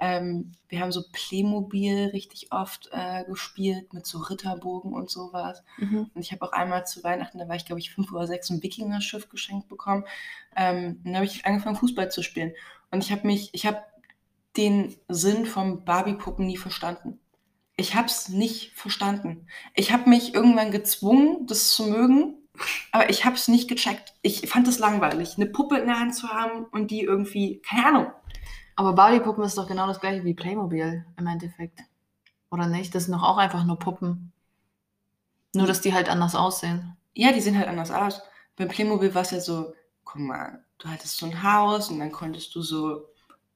Ähm, 0.00 0.52
wir 0.68 0.80
haben 0.80 0.92
so 0.92 1.02
Playmobil 1.12 2.08
richtig 2.12 2.52
oft 2.52 2.88
äh, 2.92 3.24
gespielt 3.24 3.92
mit 3.92 4.06
so 4.06 4.18
Ritterbogen 4.18 4.94
und 4.94 5.10
sowas. 5.10 5.62
Mhm. 5.76 6.10
Und 6.14 6.20
ich 6.20 6.32
habe 6.32 6.42
auch 6.42 6.52
einmal 6.52 6.86
zu 6.86 7.04
Weihnachten, 7.04 7.38
da 7.38 7.48
war 7.48 7.56
ich 7.56 7.66
glaube 7.66 7.80
ich 7.80 7.92
fünf 7.92 8.10
oder 8.10 8.26
sechs, 8.26 8.48
ein 8.50 8.62
Wikinger-Schiff 8.62 9.28
geschenkt 9.28 9.68
bekommen. 9.68 10.04
Ähm, 10.56 11.00
dann 11.04 11.16
habe 11.16 11.26
ich 11.26 11.44
angefangen 11.44 11.76
Fußball 11.76 12.10
zu 12.10 12.22
spielen. 12.22 12.52
Und 12.90 13.04
ich 13.04 13.12
habe 13.12 13.26
mich, 13.26 13.50
ich 13.52 13.66
habe 13.66 13.82
den 14.56 14.96
Sinn 15.08 15.46
von 15.46 15.84
Barbie-Puppen 15.84 16.46
nie 16.46 16.56
verstanden. 16.56 17.20
Ich 17.76 17.94
habe 17.94 18.06
es 18.06 18.28
nicht 18.28 18.72
verstanden. 18.74 19.46
Ich 19.74 19.92
habe 19.92 20.08
mich 20.10 20.34
irgendwann 20.34 20.70
gezwungen, 20.70 21.46
das 21.46 21.70
zu 21.70 21.86
mögen, 21.86 22.34
aber 22.92 23.10
ich 23.10 23.24
habe 23.24 23.36
es 23.36 23.48
nicht 23.48 23.68
gecheckt. 23.68 24.14
Ich 24.22 24.48
fand 24.48 24.68
es 24.68 24.78
langweilig, 24.78 25.36
eine 25.36 25.46
Puppe 25.46 25.78
in 25.78 25.86
der 25.86 26.00
Hand 26.00 26.14
zu 26.14 26.28
haben 26.28 26.64
und 26.72 26.90
die 26.90 27.02
irgendwie, 27.02 27.62
keine 27.62 27.86
Ahnung. 27.86 28.06
Aber 28.80 28.94
Barbie-Puppen 28.94 29.44
ist 29.44 29.58
doch 29.58 29.68
genau 29.68 29.86
das 29.86 30.00
gleiche 30.00 30.24
wie 30.24 30.32
Playmobil 30.32 31.04
im 31.18 31.26
Endeffekt. 31.26 31.80
Oder 32.50 32.66
nicht? 32.66 32.94
Das 32.94 33.04
sind 33.04 33.12
doch 33.12 33.22
auch 33.22 33.36
einfach 33.36 33.62
nur 33.64 33.78
Puppen. 33.78 34.32
Nur, 35.54 35.66
dass 35.66 35.82
die 35.82 35.92
halt 35.92 36.08
anders 36.08 36.34
aussehen. 36.34 36.96
Ja, 37.12 37.30
die 37.30 37.42
sehen 37.42 37.58
halt 37.58 37.68
anders 37.68 37.90
aus. 37.90 38.22
Beim 38.56 38.68
Playmobil 38.68 39.14
war 39.14 39.20
es 39.20 39.32
ja 39.32 39.40
so, 39.40 39.74
guck 40.04 40.22
mal, 40.22 40.64
du 40.78 40.88
hattest 40.88 41.18
so 41.18 41.26
ein 41.26 41.42
Haus 41.42 41.90
und 41.90 41.98
dann 41.98 42.10
konntest 42.10 42.54
du 42.54 42.62
so 42.62 43.04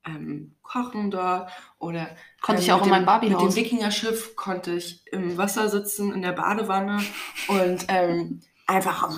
ähm, 0.05 0.55
kochen 0.63 1.11
dort 1.11 1.51
oder 1.79 2.07
Konnte 2.43 2.61
ich 2.61 2.69
ähm, 2.69 2.75
auch 2.75 2.79
mit 2.81 2.87
in 2.89 2.91
meinem 2.91 3.03
dem- 3.05 3.07
Barbiehaus. 3.07 3.43
Mit 3.45 3.53
dem 3.53 3.57
Wikingerschiff 3.65 4.37
konnte 4.37 4.73
ich 4.75 5.07
im 5.11 5.39
Wasser 5.39 5.71
sitzen, 5.71 6.13
in 6.13 6.21
der 6.21 6.33
Badewanne 6.33 7.01
und 7.49 7.87
ähm, 7.89 8.43
einfach 8.67 9.09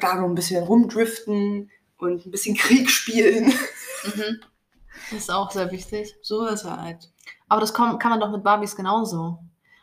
da 0.00 0.18
so 0.18 0.24
ein 0.26 0.34
bisschen 0.34 0.62
rumdriften 0.64 1.70
und 1.96 2.26
ein 2.26 2.30
bisschen 2.30 2.56
Krieg 2.58 2.90
spielen. 2.90 3.54
Mhm. 4.04 4.40
Das 5.10 5.18
ist 5.20 5.30
auch 5.30 5.50
sehr 5.50 5.70
wichtig. 5.70 6.14
So 6.22 6.46
ist 6.46 6.64
er 6.64 6.80
halt. 6.80 7.10
Aber 7.48 7.60
das 7.60 7.74
kann, 7.74 7.98
kann 7.98 8.10
man 8.10 8.20
doch 8.20 8.30
mit 8.30 8.44
Barbies 8.44 8.76
genauso. 8.76 9.38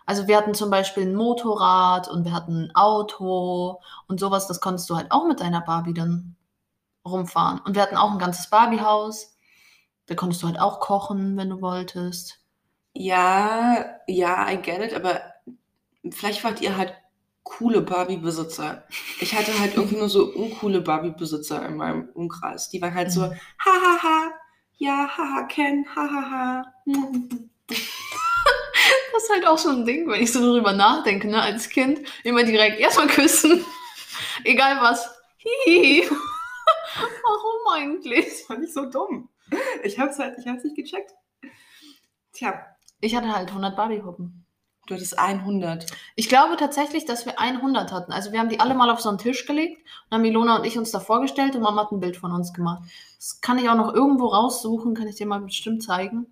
Also 0.05 0.27
wir 0.27 0.37
hatten 0.37 0.53
zum 0.53 0.69
Beispiel 0.69 1.03
ein 1.03 1.15
Motorrad 1.15 2.07
und 2.07 2.23
wir 2.23 2.31
hatten 2.31 2.65
ein 2.65 2.75
Auto 2.75 3.81
und 4.07 4.19
sowas, 4.19 4.47
das 4.47 4.61
konntest 4.61 4.89
du 4.89 4.95
halt 4.95 5.11
auch 5.11 5.25
mit 5.27 5.41
deiner 5.41 5.59
Barbie 5.61 5.93
dann 5.93 6.37
rumfahren. 7.05 7.59
Und 7.59 7.75
wir 7.75 7.81
hatten 7.81 7.97
auch 7.97 8.11
ein 8.11 8.19
ganzes 8.19 8.49
Barbiehaus. 8.49 9.35
Da 10.05 10.15
konntest 10.15 10.41
du 10.41 10.47
halt 10.47 10.59
auch 10.59 10.79
kochen, 10.79 11.35
wenn 11.35 11.49
du 11.49 11.61
wolltest. 11.61 12.39
Ja, 12.93 13.85
ja, 14.07 14.49
I 14.49 14.57
get 14.61 14.79
it, 14.81 14.93
aber 14.95 15.21
vielleicht 16.09 16.43
wart 16.45 16.61
ihr 16.61 16.77
halt 16.77 16.93
coole 17.43 17.81
Barbie-Besitzer. 17.81 18.83
Ich 19.19 19.33
hatte 19.37 19.57
halt 19.59 19.75
irgendwie 19.75 19.97
nur 19.97 20.09
so 20.09 20.25
uncoole 20.33 20.81
Barbie-Besitzer 20.81 21.65
in 21.65 21.77
meinem 21.77 22.09
Umkreis. 22.13 22.69
Die 22.69 22.81
waren 22.81 22.93
halt 22.95 23.11
so, 23.11 23.21
Mhm. 23.27 23.33
hahaha, 23.65 24.31
ja, 24.77 25.07
haha, 25.17 25.43
Ken, 25.47 25.85
hahaha. 25.95 26.73
Das 29.13 29.23
ist 29.23 29.29
halt 29.31 29.47
auch 29.47 29.57
so 29.57 29.69
ein 29.69 29.83
Ding, 29.85 30.07
wenn 30.07 30.21
ich 30.21 30.31
so 30.31 30.39
darüber 30.39 30.73
nachdenke, 30.73 31.27
ne, 31.27 31.41
als 31.41 31.69
Kind, 31.69 32.07
immer 32.23 32.43
direkt 32.43 32.79
erstmal 32.79 33.07
küssen. 33.07 33.65
Egal 34.43 34.79
was. 34.79 35.09
Hihi. 35.37 36.07
Warum 37.23 37.73
eigentlich? 37.73 38.25
Das 38.25 38.41
fand 38.43 38.63
ich 38.63 38.73
so 38.73 38.85
dumm. 38.89 39.29
Ich 39.83 39.99
hab's 39.99 40.19
halt, 40.19 40.37
ich 40.37 40.47
hab's 40.47 40.63
nicht 40.63 40.75
gecheckt. 40.75 41.11
Tja, 42.31 42.63
Ich 43.01 43.15
hatte 43.15 43.35
halt 43.35 43.49
100 43.49 43.75
Barbie-Puppen. 43.75 44.45
Du 44.88 44.95
hattest 44.95 45.19
100. 45.19 45.86
Ich 46.15 46.30
glaube 46.30 46.58
tatsächlich, 46.58 47.06
dass 47.06 47.26
wir 47.26 47.39
100 47.39 47.91
hatten. 47.91 48.12
Also 48.12 48.32
wir 48.32 48.39
haben 48.39 48.50
die 48.50 48.60
alle 48.60 48.73
mal 48.73 48.89
auf 48.89 49.02
so 49.02 49.10
einen 49.10 49.17
Tisch 49.17 49.45
gelegt 49.45 49.82
und 50.10 50.15
haben 50.15 50.21
Milona 50.21 50.58
und 50.58 50.65
ich 50.65 50.78
uns 50.78 50.91
da 50.91 51.00
vorgestellt 51.00 51.56
und 51.56 51.62
Mama 51.62 51.84
hat 51.84 51.91
ein 51.91 52.00
Bild 52.00 52.17
von 52.17 52.32
uns 52.32 52.54
gemacht. 52.54 52.84
Das 53.17 53.41
kann 53.41 53.58
ich 53.58 53.69
auch 53.69 53.76
noch 53.76 53.93
irgendwo 53.93 54.28
raussuchen, 54.28 54.95
kann 54.95 55.08
ich 55.08 55.15
dir 55.15 55.28
mal 55.28 55.41
bestimmt 55.41 55.84
zeigen. 55.84 56.28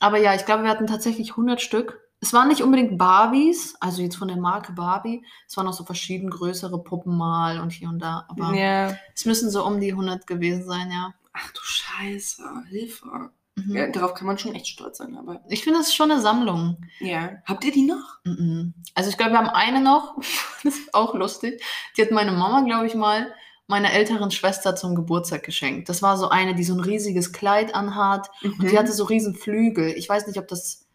Aber 0.00 0.18
ja, 0.18 0.34
ich 0.34 0.44
glaube, 0.44 0.64
wir 0.64 0.70
hatten 0.70 0.86
tatsächlich 0.86 1.30
100 1.30 1.60
Stück. 1.60 2.00
Es 2.20 2.32
waren 2.32 2.48
nicht 2.48 2.62
unbedingt 2.62 2.98
Barbies, 2.98 3.74
also 3.80 4.00
jetzt 4.00 4.16
von 4.16 4.28
der 4.28 4.36
Marke 4.36 4.72
Barbie. 4.72 5.24
Es 5.48 5.56
waren 5.56 5.66
auch 5.66 5.72
so 5.72 5.84
verschieden 5.84 6.30
größere 6.30 6.82
Puppen 6.82 7.16
mal 7.16 7.60
und 7.60 7.72
hier 7.72 7.88
und 7.88 7.98
da. 7.98 8.24
Aber 8.28 8.54
Ja. 8.54 8.96
es 9.14 9.24
müssen 9.24 9.50
so 9.50 9.64
um 9.66 9.80
die 9.80 9.92
100 9.92 10.26
gewesen 10.26 10.64
sein, 10.64 10.90
ja. 10.90 11.14
Ach 11.32 11.50
du 11.50 11.60
Scheiße, 11.62 12.44
Hilfe. 12.68 13.30
Mhm. 13.54 13.76
Ja, 13.76 13.86
darauf 13.88 14.14
kann 14.14 14.26
man 14.26 14.38
schon 14.38 14.54
echt 14.54 14.66
stolz 14.68 14.98
sein, 14.98 15.16
aber. 15.16 15.40
Ich 15.48 15.62
finde, 15.62 15.78
das 15.78 15.88
ist 15.88 15.94
schon 15.94 16.10
eine 16.10 16.20
Sammlung. 16.20 16.78
Ja. 17.00 17.30
Habt 17.44 17.64
ihr 17.64 17.72
die 17.72 17.86
noch? 17.86 18.18
Mhm. 18.24 18.72
Also 18.94 19.10
ich 19.10 19.16
glaube, 19.18 19.32
wir 19.32 19.38
haben 19.38 19.48
eine 19.50 19.80
noch, 19.80 20.16
das 20.64 20.76
ist 20.76 20.94
auch 20.94 21.14
lustig. 21.14 21.62
Die 21.96 22.02
hat 22.02 22.10
meine 22.10 22.32
Mama, 22.32 22.62
glaube 22.62 22.86
ich, 22.86 22.94
mal 22.94 23.32
meiner 23.66 23.92
älteren 23.92 24.30
Schwester 24.30 24.74
zum 24.76 24.94
Geburtstag 24.94 25.42
geschenkt. 25.44 25.88
Das 25.88 26.02
war 26.02 26.16
so 26.18 26.28
eine, 26.28 26.54
die 26.54 26.64
so 26.64 26.74
ein 26.74 26.80
riesiges 26.80 27.32
Kleid 27.32 27.74
anhat 27.74 28.28
und 28.42 28.58
Mhm. 28.58 28.68
die 28.68 28.78
hatte 28.78 28.92
so 28.92 29.04
riesen 29.04 29.34
Flügel. 29.34 29.90
Ich 29.96 30.08
weiß 30.08 30.26
nicht, 30.26 30.38
ob 30.38 30.48
das 30.48 30.86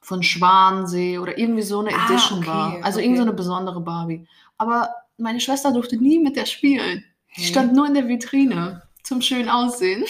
von 0.00 0.22
Schwansee 0.22 1.18
oder 1.18 1.38
irgendwie 1.38 1.62
so 1.62 1.80
eine 1.80 1.90
Ah, 1.96 2.06
Edition 2.06 2.38
okay, 2.40 2.48
war. 2.48 2.76
Also 2.82 2.98
okay. 2.98 3.06
irgend 3.06 3.18
so 3.18 3.22
eine 3.22 3.32
besondere 3.32 3.80
Barbie. 3.80 4.26
Aber 4.58 4.90
meine 5.18 5.40
Schwester 5.40 5.72
durfte 5.72 5.96
nie 5.96 6.18
mit 6.18 6.36
der 6.36 6.46
spielen. 6.46 7.04
Die 7.36 7.44
stand 7.44 7.72
nur 7.74 7.86
in 7.86 7.94
der 7.94 8.08
Vitrine 8.08 8.82
zum 9.04 9.22
schön 9.22 9.48
aussehen. 9.48 10.04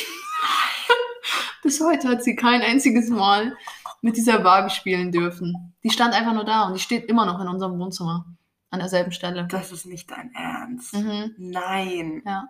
Bis 1.62 1.80
heute 1.80 2.08
hat 2.08 2.22
sie 2.24 2.36
kein 2.36 2.60
einziges 2.62 3.08
Mal 3.08 3.56
mit 4.00 4.16
dieser 4.16 4.40
Barbie 4.40 4.70
spielen 4.70 5.12
dürfen. 5.12 5.74
Die 5.84 5.90
stand 5.90 6.12
einfach 6.14 6.34
nur 6.34 6.44
da 6.44 6.64
und 6.66 6.74
die 6.74 6.80
steht 6.80 7.08
immer 7.08 7.24
noch 7.24 7.40
in 7.40 7.48
unserem 7.48 7.78
Wohnzimmer. 7.78 8.26
An 8.70 8.80
derselben 8.80 9.12
Stelle. 9.12 9.46
Das 9.50 9.70
ist 9.70 9.84
nicht 9.86 10.10
dein 10.10 10.32
Ernst. 10.34 10.94
Mhm. 10.94 11.34
Nein. 11.36 12.22
Ja. 12.24 12.48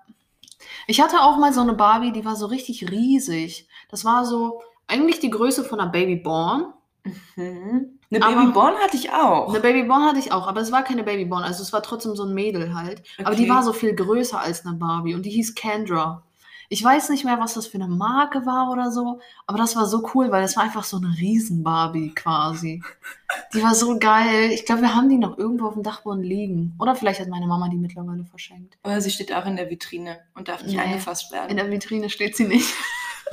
Ich 0.86 1.00
hatte 1.00 1.20
auch 1.20 1.36
mal 1.36 1.52
so 1.52 1.60
eine 1.60 1.74
Barbie, 1.74 2.12
die 2.12 2.24
war 2.24 2.36
so 2.36 2.46
richtig 2.46 2.90
riesig. 2.90 3.66
Das 3.90 4.04
war 4.04 4.24
so 4.24 4.62
eigentlich 4.86 5.18
die 5.18 5.30
Größe 5.30 5.64
von 5.64 5.80
einer 5.80 5.90
Babyborn. 5.90 6.72
Mhm. 7.36 7.98
Eine 8.10 8.20
Babyborn 8.20 8.74
hatte 8.76 8.96
ich 8.96 9.10
auch. 9.12 9.48
Eine 9.48 9.60
Babyborn 9.60 10.04
hatte 10.04 10.18
ich 10.20 10.32
auch, 10.32 10.46
aber 10.46 10.60
es 10.60 10.70
war 10.70 10.84
keine 10.84 11.02
Babyborn, 11.02 11.42
also 11.42 11.62
es 11.62 11.72
war 11.72 11.82
trotzdem 11.82 12.14
so 12.14 12.24
ein 12.24 12.34
Mädel 12.34 12.74
halt. 12.74 13.02
Aber 13.24 13.34
die 13.34 13.44
Okay. 13.44 13.50
war 13.50 13.62
so 13.62 13.72
viel 13.72 13.94
größer 13.94 14.38
als 14.38 14.64
eine 14.66 14.76
Barbie 14.76 15.14
und 15.14 15.24
die 15.24 15.30
hieß 15.30 15.54
Kendra. 15.54 16.22
Ich 16.72 16.82
weiß 16.82 17.10
nicht 17.10 17.24
mehr, 17.26 17.38
was 17.38 17.52
das 17.52 17.66
für 17.66 17.74
eine 17.74 17.86
Marke 17.86 18.46
war 18.46 18.70
oder 18.70 18.90
so, 18.90 19.20
aber 19.46 19.58
das 19.58 19.76
war 19.76 19.84
so 19.84 20.08
cool, 20.14 20.30
weil 20.30 20.40
das 20.40 20.56
war 20.56 20.62
einfach 20.62 20.84
so 20.84 20.96
eine 20.96 21.14
Riesen-Barbie 21.18 22.14
quasi. 22.14 22.82
Die 23.52 23.62
war 23.62 23.74
so 23.74 23.98
geil. 23.98 24.50
Ich 24.52 24.64
glaube, 24.64 24.80
wir 24.80 24.94
haben 24.94 25.10
die 25.10 25.18
noch 25.18 25.36
irgendwo 25.36 25.66
auf 25.66 25.74
dem 25.74 25.82
Dachboden 25.82 26.22
liegen. 26.22 26.74
Oder 26.78 26.94
vielleicht 26.96 27.20
hat 27.20 27.28
meine 27.28 27.46
Mama 27.46 27.68
die 27.68 27.76
mittlerweile 27.76 28.24
verschenkt. 28.24 28.78
Aber 28.84 28.98
sie 29.02 29.10
steht 29.10 29.34
auch 29.34 29.44
in 29.44 29.56
der 29.56 29.68
Vitrine 29.68 30.20
und 30.34 30.48
darf 30.48 30.62
nicht 30.62 30.74
Nee. 30.76 30.80
angefasst 30.82 31.26
In 31.30 31.36
werden. 31.36 31.56
der 31.58 31.70
Vitrine 31.70 32.08
steht 32.08 32.36
sie 32.38 32.44
nicht. 32.46 32.72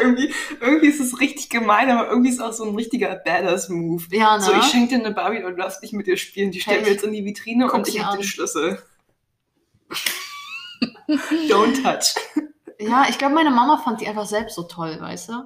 irgendwie, 0.00 0.34
irgendwie 0.60 0.88
ist 0.88 0.98
es 1.00 1.20
richtig 1.20 1.50
gemein, 1.50 1.88
aber 1.88 2.08
irgendwie 2.08 2.30
ist 2.30 2.36
es 2.36 2.40
auch 2.40 2.52
so 2.52 2.64
ein 2.64 2.74
richtiger 2.74 3.14
Badass-Move. 3.14 4.06
Ja, 4.10 4.38
ne? 4.38 4.42
So, 4.42 4.52
ich 4.54 4.64
schenke 4.64 4.98
dir 4.98 5.04
eine 5.04 5.14
Barbie 5.14 5.44
und 5.44 5.52
du 5.52 5.56
darfst 5.56 5.82
nicht 5.82 5.92
mit 5.94 6.08
ihr 6.08 6.16
spielen. 6.16 6.50
Die 6.50 6.60
stellen 6.60 6.84
wir 6.84 6.92
jetzt 6.94 7.04
in 7.04 7.12
die 7.12 7.24
Vitrine 7.24 7.66
guck 7.66 7.74
und 7.74 7.86
ich 7.88 8.04
habe 8.04 8.16
den 8.18 8.24
Schlüssel. 8.24 8.82
Don't 11.48 11.82
touch. 11.82 12.14
Ja, 12.78 13.06
ich 13.08 13.18
glaube, 13.18 13.34
meine 13.34 13.50
Mama 13.50 13.78
fand 13.78 14.00
die 14.00 14.08
einfach 14.08 14.26
selbst 14.26 14.54
so 14.56 14.62
toll, 14.64 14.98
weißt 15.00 15.30
du? 15.30 15.44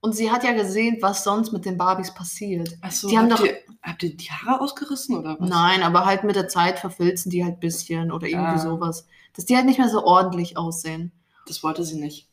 Und 0.00 0.14
sie 0.14 0.30
hat 0.30 0.44
ja 0.44 0.52
gesehen, 0.52 0.98
was 1.00 1.24
sonst 1.24 1.50
mit 1.52 1.64
den 1.64 1.76
Barbies 1.76 2.14
passiert. 2.14 2.76
Achso, 2.82 3.08
Die 3.08 3.18
haben 3.18 3.30
habt, 3.30 3.40
doch- 3.40 3.46
ihr, 3.46 3.56
habt 3.82 4.02
ihr 4.04 4.16
die 4.16 4.30
Haare 4.30 4.60
ausgerissen 4.60 5.16
oder 5.18 5.36
was? 5.40 5.48
Nein, 5.48 5.82
aber 5.82 6.04
halt 6.06 6.22
mit 6.22 6.36
der 6.36 6.46
Zeit 6.48 6.78
verfilzen 6.78 7.30
die 7.30 7.42
halt 7.44 7.54
ein 7.56 7.60
bisschen 7.60 8.12
oder 8.12 8.28
irgendwie 8.28 8.52
Ah. 8.52 8.58
sowas. 8.58 9.06
Dass 9.34 9.44
die 9.44 9.56
halt 9.56 9.66
nicht 9.66 9.78
mehr 9.80 9.88
so 9.88 10.04
ordentlich 10.04 10.56
aussehen. 10.56 11.10
Das 11.46 11.62
wollte 11.64 11.82
sie 11.84 11.98
nicht. 11.98 12.28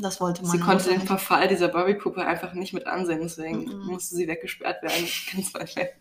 Das 0.00 0.20
wollte 0.20 0.42
meine 0.42 0.52
Sie 0.52 0.60
konnte 0.60 0.84
den 0.84 0.98
nicht. 0.98 1.06
Verfall 1.08 1.48
dieser 1.48 1.68
Barbie-Puppe 1.68 2.24
einfach 2.24 2.52
nicht 2.52 2.72
mit 2.74 2.86
ansehen, 2.86 3.20
deswegen 3.22 3.64
Mhm. 3.64 3.86
musste 3.86 4.14
sie 4.14 4.28
weggesperrt 4.28 4.80
werden. 4.82 5.08
Ganz 5.32 5.54
weit 5.54 5.74
weg. 5.76 6.00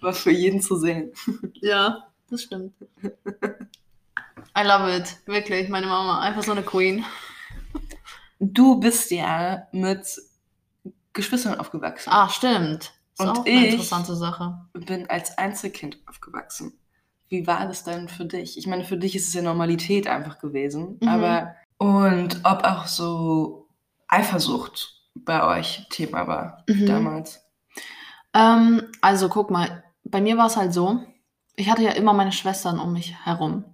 War 0.00 0.12
für 0.14 0.30
jeden 0.30 0.60
zu 0.62 0.76
sehen. 0.76 1.12
Ja, 1.60 2.06
das 2.30 2.42
stimmt. 2.44 2.72
I 4.56 4.62
love 4.62 4.94
it. 4.96 5.16
Wirklich, 5.26 5.68
meine 5.68 5.86
Mama. 5.86 6.20
Einfach 6.20 6.42
so 6.42 6.52
eine 6.52 6.62
Queen. 6.62 7.04
Du 8.40 8.78
bist 8.80 9.10
ja 9.10 9.66
mit 9.72 10.06
Geschwistern 11.12 11.58
aufgewachsen. 11.58 12.10
Ah, 12.12 12.28
stimmt. 12.28 12.92
Ist 13.14 13.20
Und 13.20 13.28
auch 13.28 13.46
eine 13.46 13.50
ich- 13.66 13.72
interessante 13.72 14.16
Sache. 14.16 14.58
bin 14.72 15.08
als 15.08 15.38
Einzelkind 15.38 15.98
aufgewachsen. 16.06 16.78
Wie 17.28 17.46
war 17.46 17.66
das 17.66 17.84
denn 17.84 18.08
für 18.08 18.24
dich? 18.26 18.58
Ich 18.58 18.66
meine, 18.66 18.84
für 18.84 18.96
dich 18.96 19.14
ist 19.16 19.28
es 19.28 19.34
ja 19.34 19.42
Normalität 19.42 20.06
einfach 20.08 20.38
gewesen, 20.38 20.98
Mhm. 21.00 21.08
aber 21.08 21.54
und 21.78 22.40
ob 22.44 22.64
auch 22.64 22.86
so 22.86 23.68
Eifersucht 24.08 25.00
bei 25.14 25.42
euch 25.58 25.86
Thema 25.90 26.26
war 26.26 26.64
Mhm. 26.68 26.86
damals. 26.86 27.40
Ähm, 28.34 28.90
also 29.00 29.28
guck 29.28 29.50
mal, 29.50 29.84
bei 30.04 30.20
mir 30.20 30.36
war 30.36 30.46
es 30.46 30.56
halt 30.56 30.72
so, 30.74 31.00
ich 31.56 31.70
hatte 31.70 31.82
ja 31.82 31.92
immer 31.92 32.12
meine 32.12 32.32
Schwestern 32.32 32.78
um 32.80 32.92
mich 32.92 33.14
herum. 33.24 33.64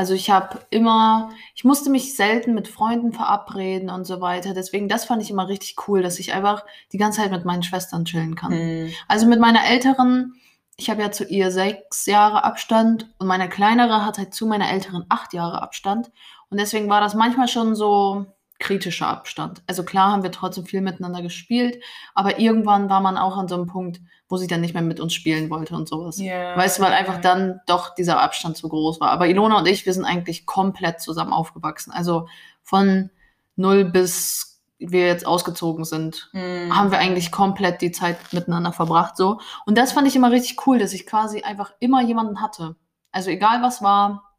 Also 0.00 0.14
ich 0.14 0.30
habe 0.30 0.60
immer, 0.70 1.28
ich 1.54 1.64
musste 1.64 1.90
mich 1.90 2.16
selten 2.16 2.54
mit 2.54 2.68
Freunden 2.68 3.12
verabreden 3.12 3.90
und 3.90 4.06
so 4.06 4.22
weiter. 4.22 4.54
Deswegen, 4.54 4.88
das 4.88 5.04
fand 5.04 5.22
ich 5.22 5.30
immer 5.30 5.46
richtig 5.46 5.76
cool, 5.86 6.00
dass 6.00 6.18
ich 6.18 6.32
einfach 6.32 6.64
die 6.90 6.96
ganze 6.96 7.20
Zeit 7.20 7.30
mit 7.30 7.44
meinen 7.44 7.62
Schwestern 7.62 8.06
chillen 8.06 8.34
kann. 8.34 8.50
Hm. 8.50 8.92
Also 9.08 9.26
mit 9.26 9.40
meiner 9.40 9.62
älteren, 9.66 10.36
ich 10.78 10.88
habe 10.88 11.02
ja 11.02 11.12
zu 11.12 11.26
ihr 11.26 11.50
sechs 11.50 12.06
Jahre 12.06 12.44
Abstand 12.44 13.10
und 13.18 13.26
meine 13.26 13.50
kleinere 13.50 14.06
hat 14.06 14.16
halt 14.16 14.32
zu 14.32 14.46
meiner 14.46 14.70
älteren 14.70 15.04
acht 15.10 15.34
Jahre 15.34 15.60
Abstand. 15.60 16.10
Und 16.48 16.58
deswegen 16.58 16.88
war 16.88 17.02
das 17.02 17.12
manchmal 17.12 17.48
schon 17.48 17.74
so 17.74 18.24
kritischer 18.60 19.08
Abstand. 19.08 19.62
Also 19.66 19.82
klar 19.82 20.12
haben 20.12 20.22
wir 20.22 20.30
trotzdem 20.30 20.66
viel 20.66 20.82
miteinander 20.82 21.22
gespielt, 21.22 21.82
aber 22.14 22.38
irgendwann 22.38 22.88
war 22.88 23.00
man 23.00 23.16
auch 23.16 23.36
an 23.36 23.48
so 23.48 23.56
einem 23.56 23.66
Punkt, 23.66 24.00
wo 24.28 24.36
sie 24.36 24.46
dann 24.46 24.60
nicht 24.60 24.74
mehr 24.74 24.82
mit 24.82 25.00
uns 25.00 25.12
spielen 25.12 25.50
wollte 25.50 25.74
und 25.74 25.88
sowas. 25.88 26.18
Ja. 26.20 26.56
Weißt 26.56 26.78
du, 26.78 26.82
weil 26.82 26.92
einfach 26.92 27.16
ja. 27.16 27.20
dann 27.20 27.60
doch 27.66 27.94
dieser 27.94 28.20
Abstand 28.20 28.56
zu 28.56 28.68
groß 28.68 29.00
war. 29.00 29.10
Aber 29.10 29.26
Ilona 29.26 29.58
und 29.58 29.66
ich, 29.66 29.86
wir 29.86 29.92
sind 29.92 30.04
eigentlich 30.04 30.46
komplett 30.46 31.00
zusammen 31.00 31.32
aufgewachsen. 31.32 31.90
Also 31.90 32.28
von 32.62 33.10
null 33.56 33.84
bis 33.86 34.62
wir 34.78 35.06
jetzt 35.06 35.26
ausgezogen 35.26 35.84
sind, 35.84 36.30
Hm. 36.32 36.74
haben 36.74 36.90
wir 36.90 36.98
eigentlich 36.98 37.30
komplett 37.30 37.82
die 37.82 37.92
Zeit 37.92 38.32
miteinander 38.32 38.72
verbracht 38.72 39.16
so. 39.16 39.40
Und 39.66 39.76
das 39.76 39.92
fand 39.92 40.08
ich 40.08 40.16
immer 40.16 40.30
richtig 40.30 40.66
cool, 40.66 40.78
dass 40.78 40.94
ich 40.94 41.06
quasi 41.06 41.42
einfach 41.42 41.72
immer 41.80 42.02
jemanden 42.02 42.40
hatte. 42.40 42.76
Also 43.12 43.30
egal 43.30 43.62
was 43.62 43.82
war, 43.82 44.36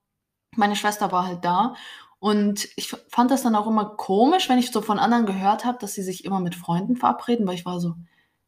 meine 0.55 0.75
Schwester 0.75 1.11
war 1.11 1.27
halt 1.27 1.45
da. 1.45 1.75
Und 2.21 2.67
ich 2.75 2.95
fand 3.09 3.31
das 3.31 3.41
dann 3.41 3.55
auch 3.55 3.65
immer 3.65 3.83
komisch, 3.97 4.47
wenn 4.47 4.59
ich 4.59 4.69
so 4.71 4.81
von 4.83 4.99
anderen 4.99 5.25
gehört 5.25 5.65
habe, 5.65 5.79
dass 5.81 5.95
sie 5.95 6.03
sich 6.03 6.23
immer 6.23 6.39
mit 6.39 6.53
Freunden 6.53 6.95
verabreden, 6.95 7.47
weil 7.47 7.55
ich 7.55 7.65
war 7.65 7.79
so, 7.79 7.95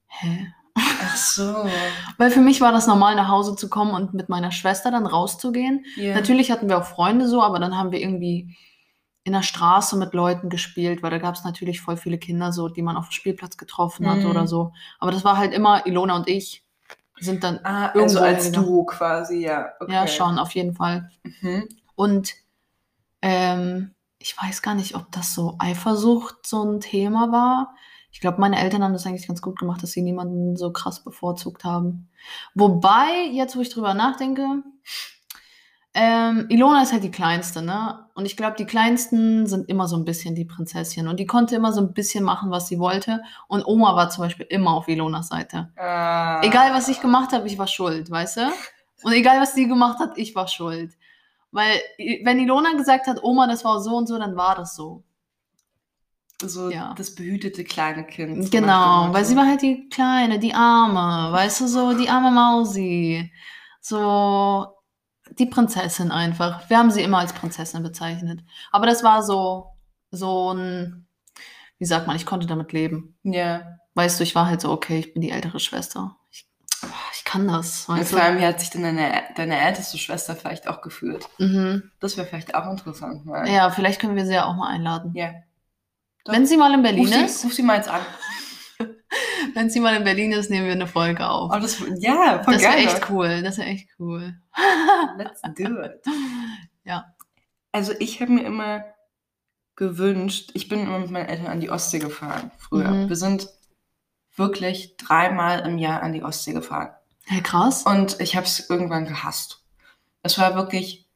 hä? 0.05 0.53
Ach 0.75 1.15
so. 1.17 1.55
Weil 2.17 2.29
für 2.31 2.39
mich 2.39 2.61
war 2.61 2.71
das 2.71 2.85
normal, 2.87 3.15
nach 3.15 3.27
Hause 3.29 3.55
zu 3.55 3.69
kommen 3.69 3.91
und 3.95 4.13
mit 4.13 4.29
meiner 4.29 4.51
Schwester 4.51 4.89
dann 4.91 5.05
rauszugehen. 5.07 5.85
Ja. 5.95 6.13
Natürlich 6.13 6.51
hatten 6.51 6.69
wir 6.69 6.77
auch 6.77 6.85
Freunde 6.85 7.27
so, 7.27 7.41
aber 7.41 7.59
dann 7.59 7.75
haben 7.77 7.91
wir 7.91 7.99
irgendwie 7.99 8.55
in 9.23 9.33
der 9.33 9.41
Straße 9.41 9.97
mit 9.97 10.13
Leuten 10.13 10.49
gespielt, 10.49 11.01
weil 11.01 11.09
da 11.11 11.17
gab 11.17 11.33
es 11.35 11.43
natürlich 11.43 11.81
voll 11.81 11.97
viele 11.97 12.17
Kinder 12.19 12.51
so, 12.53 12.69
die 12.69 12.81
man 12.83 12.95
auf 12.95 13.07
dem 13.09 13.11
Spielplatz 13.11 13.57
getroffen 13.57 14.07
hat 14.09 14.19
Mhm. 14.19 14.29
oder 14.29 14.45
so. 14.47 14.71
Aber 14.99 15.11
das 15.11 15.23
war 15.23 15.37
halt 15.37 15.51
immer 15.53 15.85
Ilona 15.87 16.15
und 16.15 16.27
ich 16.27 16.63
sind 17.19 17.43
dann, 17.43 17.59
Ah, 17.63 17.87
Irgendwo 17.93 18.01
also 18.01 18.19
als. 18.19 18.51
Duo 18.51 18.85
quasi, 18.85 19.45
ja. 19.45 19.69
Okay. 19.79 19.93
ja 19.93 20.07
schon, 20.07 20.37
auf 20.39 20.51
jeden 20.51 20.75
Fall. 20.75 21.09
Mhm. 21.41 21.67
Und 21.95 22.33
ähm, 23.23 23.95
ich 24.19 24.35
weiß 24.39 24.61
gar 24.61 24.75
nicht, 24.75 24.95
ob 24.95 25.11
das 25.11 25.33
so 25.33 25.55
Eifersucht 25.57 26.45
so 26.45 26.63
ein 26.63 26.81
Thema 26.81 27.31
war. 27.31 27.73
Ich 28.11 28.19
glaube, 28.19 28.39
meine 28.39 28.59
Eltern 28.59 28.83
haben 28.83 28.93
das 28.93 29.07
eigentlich 29.07 29.27
ganz 29.27 29.41
gut 29.41 29.57
gemacht, 29.57 29.81
dass 29.81 29.91
sie 29.91 30.01
niemanden 30.01 30.55
so 30.55 30.71
krass 30.71 31.03
bevorzugt 31.03 31.63
haben. 31.63 32.09
Wobei, 32.53 33.27
jetzt 33.31 33.55
wo 33.55 33.61
ich 33.61 33.69
drüber 33.69 33.93
nachdenke, 33.93 34.61
ähm, 35.95 36.47
Ilona 36.49 36.83
ist 36.83 36.91
halt 36.91 37.03
die 37.03 37.11
Kleinste, 37.11 37.61
ne? 37.61 38.05
Und 38.13 38.25
ich 38.25 38.35
glaube, 38.35 38.55
die 38.57 38.65
Kleinsten 38.65 39.47
sind 39.47 39.69
immer 39.69 39.87
so 39.87 39.95
ein 39.95 40.05
bisschen 40.05 40.35
die 40.35 40.45
Prinzesschen. 40.45 41.07
Und 41.07 41.19
die 41.19 41.25
konnte 41.25 41.55
immer 41.55 41.71
so 41.71 41.81
ein 41.81 41.93
bisschen 41.93 42.23
machen, 42.23 42.51
was 42.51 42.67
sie 42.67 42.79
wollte. 42.79 43.21
Und 43.47 43.65
Oma 43.65 43.95
war 43.95 44.09
zum 44.09 44.23
Beispiel 44.23 44.47
immer 44.49 44.71
auf 44.71 44.87
Ilonas 44.87 45.29
Seite. 45.29 45.71
Ah. 45.77 46.41
Egal, 46.43 46.73
was 46.73 46.89
ich 46.89 46.99
gemacht 46.99 47.31
habe, 47.31 47.47
ich 47.47 47.57
war 47.57 47.67
schuld, 47.67 48.11
weißt 48.11 48.37
du? 48.37 48.51
Und 49.03 49.13
egal, 49.13 49.39
was 49.39 49.53
sie 49.53 49.67
gemacht 49.67 49.99
hat, 49.99 50.17
ich 50.17 50.35
war 50.35 50.47
schuld. 50.47 50.93
Weil, 51.53 51.79
wenn 52.23 52.39
Ilona 52.39 52.73
gesagt 52.73 53.05
hat, 53.05 53.23
Oma, 53.23 53.45
das 53.45 53.63
war 53.63 53.79
so 53.79 53.95
und 53.95 54.07
so, 54.07 54.17
dann 54.17 54.35
war 54.35 54.55
das 54.55 54.75
so. 54.75 55.03
So 56.41 56.71
Ja. 56.71 56.93
das 56.97 57.13
behütete 57.15 57.63
kleine 57.63 58.05
Kind. 58.05 58.51
Genau, 58.51 59.13
weil 59.13 59.23
sie 59.23 59.35
war 59.35 59.45
halt 59.45 59.61
die 59.61 59.87
Kleine, 59.87 60.39
die 60.39 60.53
Arme, 60.53 61.31
weißt 61.31 61.61
du, 61.61 61.67
so 61.67 61.93
die 61.97 62.09
arme 62.09 62.31
Mausi. 62.31 63.31
So 63.79 64.65
die 65.37 65.45
Prinzessin 65.45 66.11
einfach. 66.11 66.69
Wir 66.69 66.77
haben 66.79 66.91
sie 66.91 67.01
immer 67.03 67.19
als 67.19 67.33
Prinzessin 67.33 67.83
bezeichnet. 67.83 68.41
Aber 68.71 68.87
das 68.87 69.03
war 69.03 69.21
so, 69.23 69.67
so 70.11 70.53
ein, 70.53 71.07
wie 71.77 71.85
sagt 71.85 72.07
man, 72.07 72.15
ich 72.15 72.25
konnte 72.25 72.47
damit 72.47 72.73
leben. 72.73 73.15
Ja. 73.23 73.77
Weißt 73.93 74.19
du, 74.19 74.23
ich 74.23 74.33
war 74.35 74.47
halt 74.47 74.59
so, 74.59 74.71
okay, 74.71 74.99
ich 74.99 75.13
bin 75.13 75.21
die 75.21 75.29
ältere 75.29 75.59
Schwester. 75.59 76.17
Ich 76.31 76.47
kann 77.33 77.47
das, 77.47 77.89
Und 77.89 77.99
weißt 77.99 78.11
vor 78.11 78.21
allem, 78.21 78.37
wie 78.37 78.45
hat 78.45 78.59
sich 78.59 78.69
denn 78.69 78.83
deine, 78.83 79.23
deine 79.35 79.59
älteste 79.59 79.97
Schwester 79.97 80.35
vielleicht 80.35 80.67
auch 80.67 80.81
gefühlt? 80.81 81.27
Mhm. 81.39 81.89
Das 81.99 82.15
wäre 82.15 82.27
vielleicht 82.27 82.53
auch 82.53 82.69
interessant 82.69 83.25
mal. 83.25 83.49
Ja, 83.49 83.71
vielleicht 83.71 83.99
können 83.99 84.15
wir 84.15 84.27
sie 84.27 84.35
ja 84.35 84.45
auch 84.45 84.55
mal 84.55 84.69
einladen. 84.69 85.13
Ja. 85.15 85.33
Doch. 86.25 86.33
Wenn 86.33 86.45
sie 86.45 86.57
mal 86.57 86.71
in 86.75 86.83
Berlin 86.83 87.07
Ruf 87.07 87.15
sie, 87.15 87.25
ist, 87.25 87.43
ruf 87.43 87.53
sie 87.53 87.63
mal 87.63 87.77
jetzt 87.77 87.89
an. 87.89 88.01
wenn 89.55 89.71
sie 89.71 89.79
mal 89.79 89.95
in 89.95 90.03
Berlin 90.03 90.31
ist, 90.31 90.51
nehmen 90.51 90.67
wir 90.67 90.73
eine 90.73 90.85
Folge 90.85 91.27
auf. 91.27 91.51
Oh, 91.51 91.59
das, 91.59 91.79
ja, 91.97 92.43
voll 92.43 92.53
das 92.53 92.63
wäre 92.63 92.73
geil. 92.73 92.85
echt 92.85 93.09
cool. 93.09 93.41
Das 93.41 93.57
wäre 93.57 93.67
echt 93.67 93.89
cool. 93.97 94.35
Let's 95.17 95.41
do 95.41 95.81
it. 95.81 96.05
Ja. 96.85 97.05
Also 97.71 97.93
ich 97.97 98.21
habe 98.21 98.33
mir 98.33 98.43
immer 98.43 98.83
gewünscht, 99.77 100.51
ich 100.53 100.67
bin 100.67 100.81
immer 100.81 100.99
mit 100.99 101.09
meinen 101.11 101.29
Eltern 101.29 101.47
an 101.47 101.61
die 101.61 101.69
Ostsee 101.69 101.99
gefahren 101.99 102.51
früher. 102.57 102.89
Mhm. 102.89 103.09
Wir 103.09 103.15
sind 103.15 103.47
wirklich 104.35 104.97
dreimal 104.97 105.61
im 105.61 105.77
Jahr 105.77 106.03
an 106.03 106.11
die 106.11 106.23
Ostsee 106.23 106.51
gefahren. 106.51 106.93
Hey, 107.25 107.41
krass. 107.41 107.83
Und 107.83 108.19
ich 108.19 108.35
habe 108.35 108.45
es 108.45 108.69
irgendwann 108.69 109.05
gehasst. 109.05 109.63
Es 110.23 110.37
war 110.37 110.55
wirklich 110.55 111.07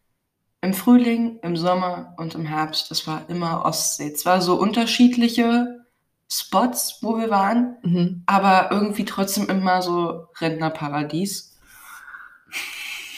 im 0.62 0.74
Frühling, 0.74 1.40
im 1.42 1.56
Sommer 1.58 2.14
und 2.18 2.36
im 2.36 2.46
Herbst. 2.46 2.92
Es 2.92 3.08
war 3.08 3.30
immer 3.30 3.66
Ostsee. 3.66 4.14
Zwar 4.14 4.42
so 4.42 4.56
unterschiedliche 4.60 5.86
Spots, 6.32 7.00
wo 7.02 7.18
wir 7.18 7.30
waren, 7.30 7.78
Mhm. 7.84 8.24
aber 8.26 8.72
irgendwie 8.72 9.06
trotzdem 9.06 9.48
immer 9.50 9.82
so 9.82 10.28
Rentnerparadies. 10.40 11.56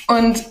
Und 0.08 0.43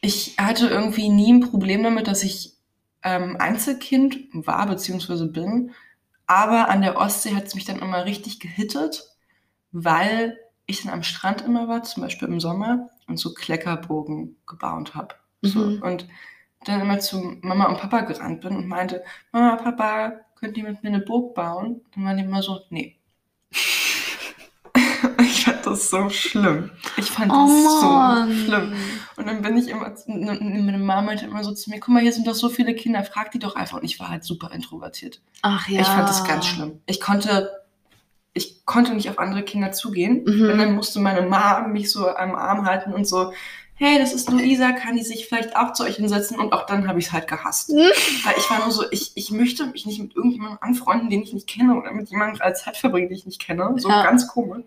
ich 0.00 0.36
hatte 0.38 0.68
irgendwie 0.68 1.08
nie 1.08 1.32
ein 1.32 1.40
Problem 1.40 1.82
damit, 1.82 2.06
dass 2.06 2.22
ich 2.22 2.54
ähm, 3.02 3.36
Einzelkind 3.38 4.28
war 4.32 4.66
bzw. 4.66 5.26
bin. 5.26 5.72
Aber 6.26 6.68
an 6.68 6.82
der 6.82 6.96
Ostsee 6.96 7.34
hat 7.34 7.44
es 7.46 7.54
mich 7.54 7.64
dann 7.64 7.78
immer 7.78 8.04
richtig 8.04 8.40
gehittet, 8.40 9.04
weil 9.72 10.38
ich 10.66 10.82
dann 10.82 10.92
am 10.92 11.02
Strand 11.02 11.42
immer 11.42 11.68
war, 11.68 11.82
zum 11.84 12.02
Beispiel 12.02 12.28
im 12.28 12.40
Sommer, 12.40 12.90
und 13.06 13.18
so 13.18 13.32
Kleckerbogen 13.34 14.36
gebaut 14.46 14.94
habe. 14.94 15.14
So. 15.42 15.60
Mhm. 15.60 15.82
Und 15.82 16.08
dann 16.64 16.80
immer 16.80 16.98
zu 16.98 17.36
Mama 17.42 17.66
und 17.66 17.78
Papa 17.78 18.00
gerannt 18.00 18.40
bin 18.40 18.56
und 18.56 18.66
meinte, 18.66 19.04
Mama, 19.32 19.56
Papa, 19.56 20.12
könnt 20.34 20.56
ihr 20.56 20.64
mit 20.64 20.82
mir 20.82 20.88
eine 20.88 21.00
Burg 21.00 21.34
bauen? 21.34 21.82
Dann 21.94 22.04
waren 22.04 22.16
die 22.16 22.24
immer 22.24 22.42
so, 22.42 22.60
nee. 22.70 22.96
ich 25.20 25.44
fand 25.44 25.64
das 25.64 25.90
so 25.90 26.08
schlimm. 26.10 26.70
Ich 26.96 27.10
fand 27.10 27.30
das 27.30 27.38
Oh 27.38 27.80
so 27.80 27.86
Mann. 27.86 28.32
schlimm. 28.32 28.72
Und 29.16 29.26
dann 29.26 29.42
bin 29.42 29.56
ich 29.56 29.68
immer, 29.68 29.94
meine 30.06 30.78
Mama 30.78 31.02
meinte 31.02 31.26
immer 31.26 31.44
so 31.44 31.52
zu 31.54 31.70
mir, 31.70 31.78
guck 31.78 31.94
mal, 31.94 32.02
hier 32.02 32.12
sind 32.12 32.26
doch 32.26 32.34
so 32.34 32.48
viele 32.48 32.74
Kinder, 32.74 33.04
frag 33.04 33.30
die 33.30 33.38
doch 33.38 33.54
einfach. 33.54 33.78
Und 33.78 33.84
ich 33.84 34.00
war 34.00 34.08
halt 34.08 34.24
super 34.24 34.50
introvertiert. 34.52 35.20
Ach 35.42 35.68
ja. 35.68 35.80
Ich 35.82 35.86
fand 35.86 36.08
das 36.08 36.24
ganz 36.24 36.46
schlimm. 36.46 36.80
Ich 36.86 37.00
konnte, 37.00 37.50
ich 38.36 38.64
konnte 38.64 38.94
nicht 38.94 39.10
auf 39.10 39.18
andere 39.18 39.42
Kinder 39.42 39.72
zugehen. 39.72 40.24
Mhm. 40.24 40.50
Und 40.50 40.58
dann 40.58 40.74
musste 40.74 41.00
meine 41.00 41.22
Mama 41.22 41.66
mich 41.68 41.90
so 41.90 42.08
am 42.08 42.34
Arm 42.34 42.66
halten 42.66 42.92
und 42.92 43.06
so, 43.06 43.32
hey, 43.78 43.98
das 43.98 44.12
ist 44.14 44.30
Luisa, 44.30 44.72
kann 44.72 44.96
die 44.96 45.02
sich 45.02 45.26
vielleicht 45.28 45.54
auch 45.56 45.72
zu 45.72 45.84
euch 45.84 45.96
hinsetzen? 45.96 46.38
Und 46.38 46.52
auch 46.52 46.64
dann 46.66 46.88
habe 46.88 46.98
ich 46.98 47.06
es 47.06 47.12
halt 47.12 47.28
gehasst. 47.28 47.70
Weil 47.70 48.34
ich 48.38 48.48
war 48.50 48.60
nur 48.60 48.70
so, 48.70 48.84
ich, 48.90 49.12
ich 49.16 49.30
möchte 49.30 49.66
mich 49.66 49.84
nicht 49.84 50.00
mit 50.00 50.16
irgendjemandem 50.16 50.58
anfreunden, 50.62 51.10
den 51.10 51.22
ich 51.22 51.34
nicht 51.34 51.46
kenne 51.46 51.76
oder 51.76 51.92
mit 51.92 52.08
jemandem 52.08 52.40
als 52.40 52.62
Zeit 52.62 52.76
verbringen, 52.76 53.08
die 53.08 53.14
ich 53.16 53.26
nicht 53.26 53.40
kenne. 53.40 53.74
So 53.76 53.90
Ja. 53.90 54.02
ganz 54.02 54.28
komisch. 54.28 54.64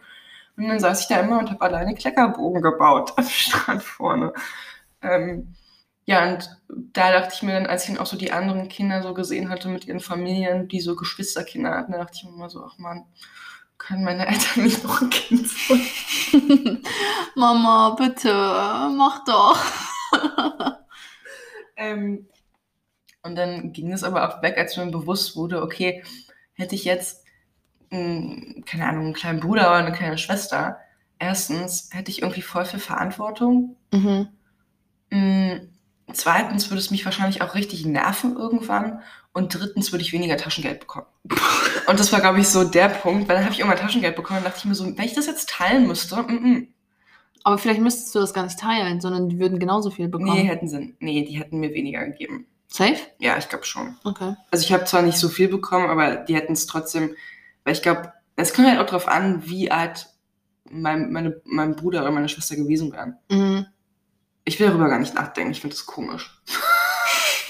Und 0.58 0.68
dann 0.68 0.80
saß 0.80 1.02
ich 1.02 1.08
da 1.08 1.22
immer 1.22 1.40
und 1.40 1.50
habe 1.50 1.62
alleine 1.62 1.96
Kleckerbogen 1.96 2.62
gebaut 2.62 3.14
am 3.18 3.24
Strand 3.24 3.82
vorne. 3.82 4.34
Ähm, 5.02 5.56
ja, 6.06 6.28
und 6.28 6.50
da 6.68 7.12
dachte 7.12 7.34
ich 7.36 7.44
mir 7.44 7.54
dann, 7.54 7.68
als 7.68 7.84
ich 7.84 7.92
dann 7.94 8.00
auch 8.02 8.08
so 8.08 8.18
die 8.18 8.32
anderen 8.32 8.68
Kinder 8.68 9.02
so 9.02 9.14
gesehen 9.14 9.50
hatte 9.50 9.70
mit 9.70 9.86
ihren 9.86 10.00
Familien, 10.00 10.68
die 10.68 10.82
so 10.82 10.96
Geschwisterkinder 10.96 11.72
hatten, 11.72 11.92
da 11.94 12.00
dachte 12.00 12.14
ich 12.16 12.24
mir 12.24 12.32
immer 12.34 12.50
so, 12.50 12.64
ach 12.64 12.78
man, 12.78 13.06
können 13.80 14.04
meine 14.04 14.28
Eltern 14.28 14.64
nicht 14.64 14.84
noch 14.84 15.02
ein 15.02 15.10
Kind 15.10 15.48
sein? 15.50 16.84
Mama, 17.36 17.96
bitte, 17.98 18.32
mach 18.32 19.24
doch. 19.26 19.60
Ähm, 21.80 22.28
und 23.24 23.36
dann 23.36 23.74
ging 23.74 23.92
es 23.92 24.04
aber 24.04 24.28
auch 24.30 24.42
weg, 24.42 24.58
als 24.58 24.78
mir 24.78 24.86
bewusst 24.92 25.36
wurde, 25.36 25.62
okay, 25.64 26.04
hätte 26.54 26.76
ich 26.76 26.84
jetzt, 26.84 27.26
mh, 27.90 28.64
keine 28.66 28.86
Ahnung, 28.88 29.06
einen 29.06 29.14
kleinen 29.14 29.40
Bruder 29.40 29.64
oder 29.70 29.76
eine 29.78 29.94
kleine 29.94 30.18
Schwester, 30.18 30.78
erstens 31.20 31.90
hätte 31.94 32.12
ich 32.12 32.22
irgendwie 32.22 32.42
voll 32.42 32.66
viel 32.66 32.80
Verantwortung. 32.80 33.78
Mhm. 33.94 34.28
Mh, 35.10 35.62
zweitens 36.14 36.70
würde 36.70 36.80
es 36.80 36.92
mich 36.92 37.06
wahrscheinlich 37.06 37.42
auch 37.42 37.56
richtig 37.56 37.86
nerven 37.86 38.36
irgendwann. 38.36 39.02
Und 39.40 39.54
drittens 39.54 39.94
würde 39.94 40.04
ich 40.04 40.12
weniger 40.12 40.36
Taschengeld 40.36 40.82
bekommen. 40.82 41.06
Und 41.88 41.98
das 41.98 42.12
war, 42.12 42.20
glaube 42.20 42.42
ich, 42.42 42.50
so 42.50 42.66
der 42.66 42.90
Punkt, 42.90 43.30
weil 43.30 43.38
dann 43.38 43.46
habe 43.46 43.54
ich 43.54 43.60
irgendwann 43.62 43.80
Taschengeld 43.80 44.18
bekommen 44.18 44.40
und 44.40 44.46
dachte 44.46 44.60
ich 44.60 44.66
mir 44.66 44.76
so, 44.76 44.86
wenn 44.86 45.06
ich 45.06 45.14
das 45.14 45.28
jetzt 45.28 45.50
teilen 45.50 45.88
müsste, 45.88 46.18
mm 46.18 46.28
-mm. 46.28 46.68
Aber 47.46 47.58
vielleicht 47.58 47.80
müsstest 47.80 48.14
du 48.14 48.20
das 48.20 48.34
gar 48.34 48.44
nicht 48.44 48.60
teilen, 48.60 49.00
sondern 49.00 49.30
die 49.30 49.40
würden 49.40 49.60
genauso 49.60 49.92
viel 49.92 50.10
bekommen. 50.10 50.34
nee, 50.34 50.44
hätten 50.44 50.68
sie, 50.68 50.94
nee, 51.00 51.24
die 51.24 51.40
hätten 51.40 51.62
mir 51.62 51.74
weniger 51.74 52.06
gegeben. 52.06 52.48
Safe? 52.68 52.98
Ja, 53.18 53.38
ich 53.38 53.48
glaube 53.48 53.64
schon. 53.64 53.96
Okay. 54.04 54.36
Also 54.52 54.66
ich 54.66 54.74
habe 54.74 54.84
zwar 54.84 55.04
nicht 55.04 55.18
so 55.18 55.30
viel 55.30 55.48
bekommen, 55.48 55.90
aber 55.90 56.18
die 56.18 56.36
hätten 56.36 56.52
es 56.52 56.66
trotzdem, 56.66 57.16
weil 57.64 57.74
ich 57.74 57.82
glaube, 57.82 58.12
es 58.36 58.54
kommt 58.54 58.68
halt 58.68 58.80
auch 58.80 58.86
darauf 58.86 59.08
an, 59.08 59.48
wie 59.48 59.72
alt 59.72 60.08
mein, 60.70 61.14
meine, 61.14 61.42
mein 61.46 61.78
Bruder 61.78 62.02
oder 62.02 62.12
meine 62.12 62.28
Schwester 62.28 62.58
gewesen 62.58 62.92
wären. 62.92 63.18
Mhm. 63.32 63.68
Ich 64.44 64.60
will 64.60 64.68
darüber 64.68 64.90
gar 64.90 65.00
nicht 65.00 65.16
nachdenken. 65.16 65.52
Ich 65.52 65.62
finde 65.62 65.78
das 65.78 65.86
komisch. 65.86 66.42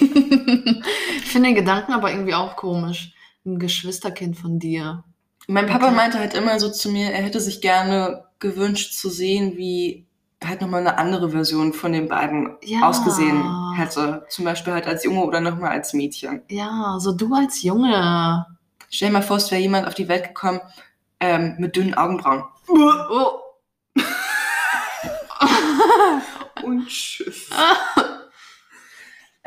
ich 0.00 1.30
finde 1.30 1.48
den 1.50 1.54
Gedanken 1.56 1.92
aber 1.92 2.10
irgendwie 2.10 2.34
auch 2.34 2.56
komisch. 2.56 3.12
Ein 3.44 3.58
Geschwisterkind 3.58 4.36
von 4.36 4.58
dir. 4.58 5.04
Mein 5.46 5.66
Papa 5.66 5.86
Okay. 5.86 5.94
meinte 5.96 6.18
halt 6.18 6.34
immer 6.34 6.58
so 6.60 6.70
zu 6.70 6.90
mir, 6.90 7.10
er 7.10 7.22
hätte 7.22 7.40
sich 7.40 7.60
gerne 7.60 8.24
gewünscht 8.38 8.94
zu 8.94 9.10
sehen, 9.10 9.56
wie 9.56 10.06
halt 10.44 10.60
nochmal 10.60 10.80
eine 10.80 10.96
andere 10.98 11.30
Version 11.30 11.72
von 11.72 11.92
den 11.92 12.08
beiden 12.08 12.56
Ja. 12.62 12.88
ausgesehen 12.88 13.74
hätte. 13.76 14.24
Zum 14.30 14.44
Beispiel 14.44 14.72
halt 14.72 14.86
als 14.86 15.04
Junge 15.04 15.24
oder 15.24 15.40
nochmal 15.40 15.70
als 15.70 15.92
Mädchen. 15.92 16.42
Ja, 16.48 16.96
so 16.98 17.12
du 17.12 17.34
als 17.34 17.62
Junge. 17.62 18.46
Stell 18.88 19.08
dir 19.08 19.12
mal 19.14 19.22
vor, 19.22 19.36
es 19.36 19.50
wäre 19.50 19.60
jemand 19.60 19.86
auf 19.86 19.94
die 19.94 20.08
Welt 20.08 20.24
gekommen 20.28 20.60
ähm, 21.20 21.56
mit 21.58 21.76
dünnen 21.76 21.94
Augenbrauen. 21.94 22.44
Oh. 22.68 23.30
Und 26.62 26.86
tschüss. 26.88 27.50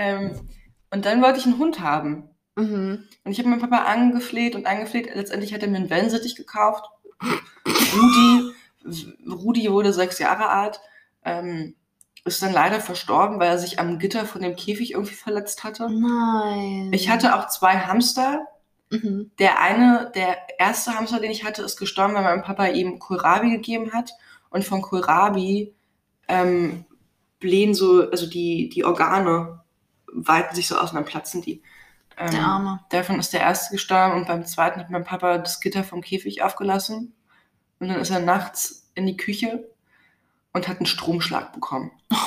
ähm, 0.04 0.50
und 0.92 1.06
dann 1.06 1.22
wollte 1.22 1.40
ich 1.40 1.46
einen 1.46 1.58
Hund 1.58 1.80
haben. 1.80 2.30
mhm. 2.56 3.06
Und 3.24 3.32
ich 3.32 3.40
habe 3.40 3.50
meinen 3.50 3.62
Papa 3.62 3.84
angefleht 3.84 4.56
und 4.56 4.68
angefleht. 4.68 5.10
Letztendlich 5.16 5.54
hat 5.54 5.64
er 5.64 5.70
mir 5.70 5.78
einen 5.78 5.90
Wellensittich 5.90 6.36
gekauft. 6.36 6.86
Rudi, 7.66 8.52
Rudi 9.30 9.72
wurde 9.72 9.94
sechs 9.94 10.20
Jahre 10.20 10.50
alt, 10.50 10.82
ähm, 11.24 11.76
ist 12.26 12.42
dann 12.42 12.52
leider 12.52 12.82
verstorben, 12.82 13.40
weil 13.40 13.50
er 13.50 13.58
sich 13.58 13.80
am 13.80 13.98
Gitter 13.98 14.26
von 14.26 14.42
dem 14.42 14.56
Käfig 14.56 14.92
irgendwie 14.92 15.14
verletzt 15.16 15.64
hatte. 15.64 15.90
Nein. 15.90 16.92
Ich 16.92 17.10
hatte 17.10 17.36
auch 17.36 17.48
zwei 17.48 17.80
Hamster. 17.80 18.46
Mhm. 18.90 19.32
Der 19.40 19.62
eine, 19.62 20.12
der 20.16 20.38
erste 20.60 20.96
Hamster, 20.96 21.22
den 21.22 21.32
ich 21.32 21.46
hatte, 21.46 21.62
ist 21.62 21.78
gestorben, 21.78 22.14
weil 22.14 22.24
mein 22.24 22.44
Papa 22.44 22.68
ihm 22.68 23.00
Kohlrabi 23.00 23.52
gegeben 23.52 23.94
hat. 23.94 24.12
Und 24.50 24.66
von 24.66 24.82
Kohlrabi 24.82 25.74
ähm, 26.28 26.86
blähen 27.40 27.74
so, 27.74 28.10
also 28.10 28.28
die, 28.28 28.70
die 28.70 28.84
Organe 28.84 29.63
weiten 30.14 30.56
sich 30.56 30.68
so 30.68 30.78
aus 30.78 30.92
und 30.92 30.96
dann 30.96 31.06
platzen 31.06 31.42
die. 31.42 31.62
Ähm, 32.18 32.32
Der 32.32 32.42
Arme. 32.42 32.80
Davon 32.90 33.20
ist 33.20 33.34
der 33.34 33.42
erste 33.42 33.72
gestorben 33.74 34.16
und 34.16 34.28
beim 34.28 34.46
zweiten 34.46 34.80
hat 34.80 34.90
mein 34.90 35.04
Papa 35.04 35.38
das 35.40 35.60
Gitter 35.60 35.84
vom 35.84 36.02
Käfig 36.02 36.44
aufgelassen. 36.44 37.16
Und 37.80 37.90
dann 37.90 38.00
ist 38.00 38.12
er 38.12 38.20
nachts 38.20 38.90
in 38.96 39.06
die 39.06 39.18
Küche 39.18 39.68
und 40.54 40.68
hat 40.68 40.78
einen 40.78 40.86
Stromschlag 40.86 41.54
bekommen. 41.54 41.92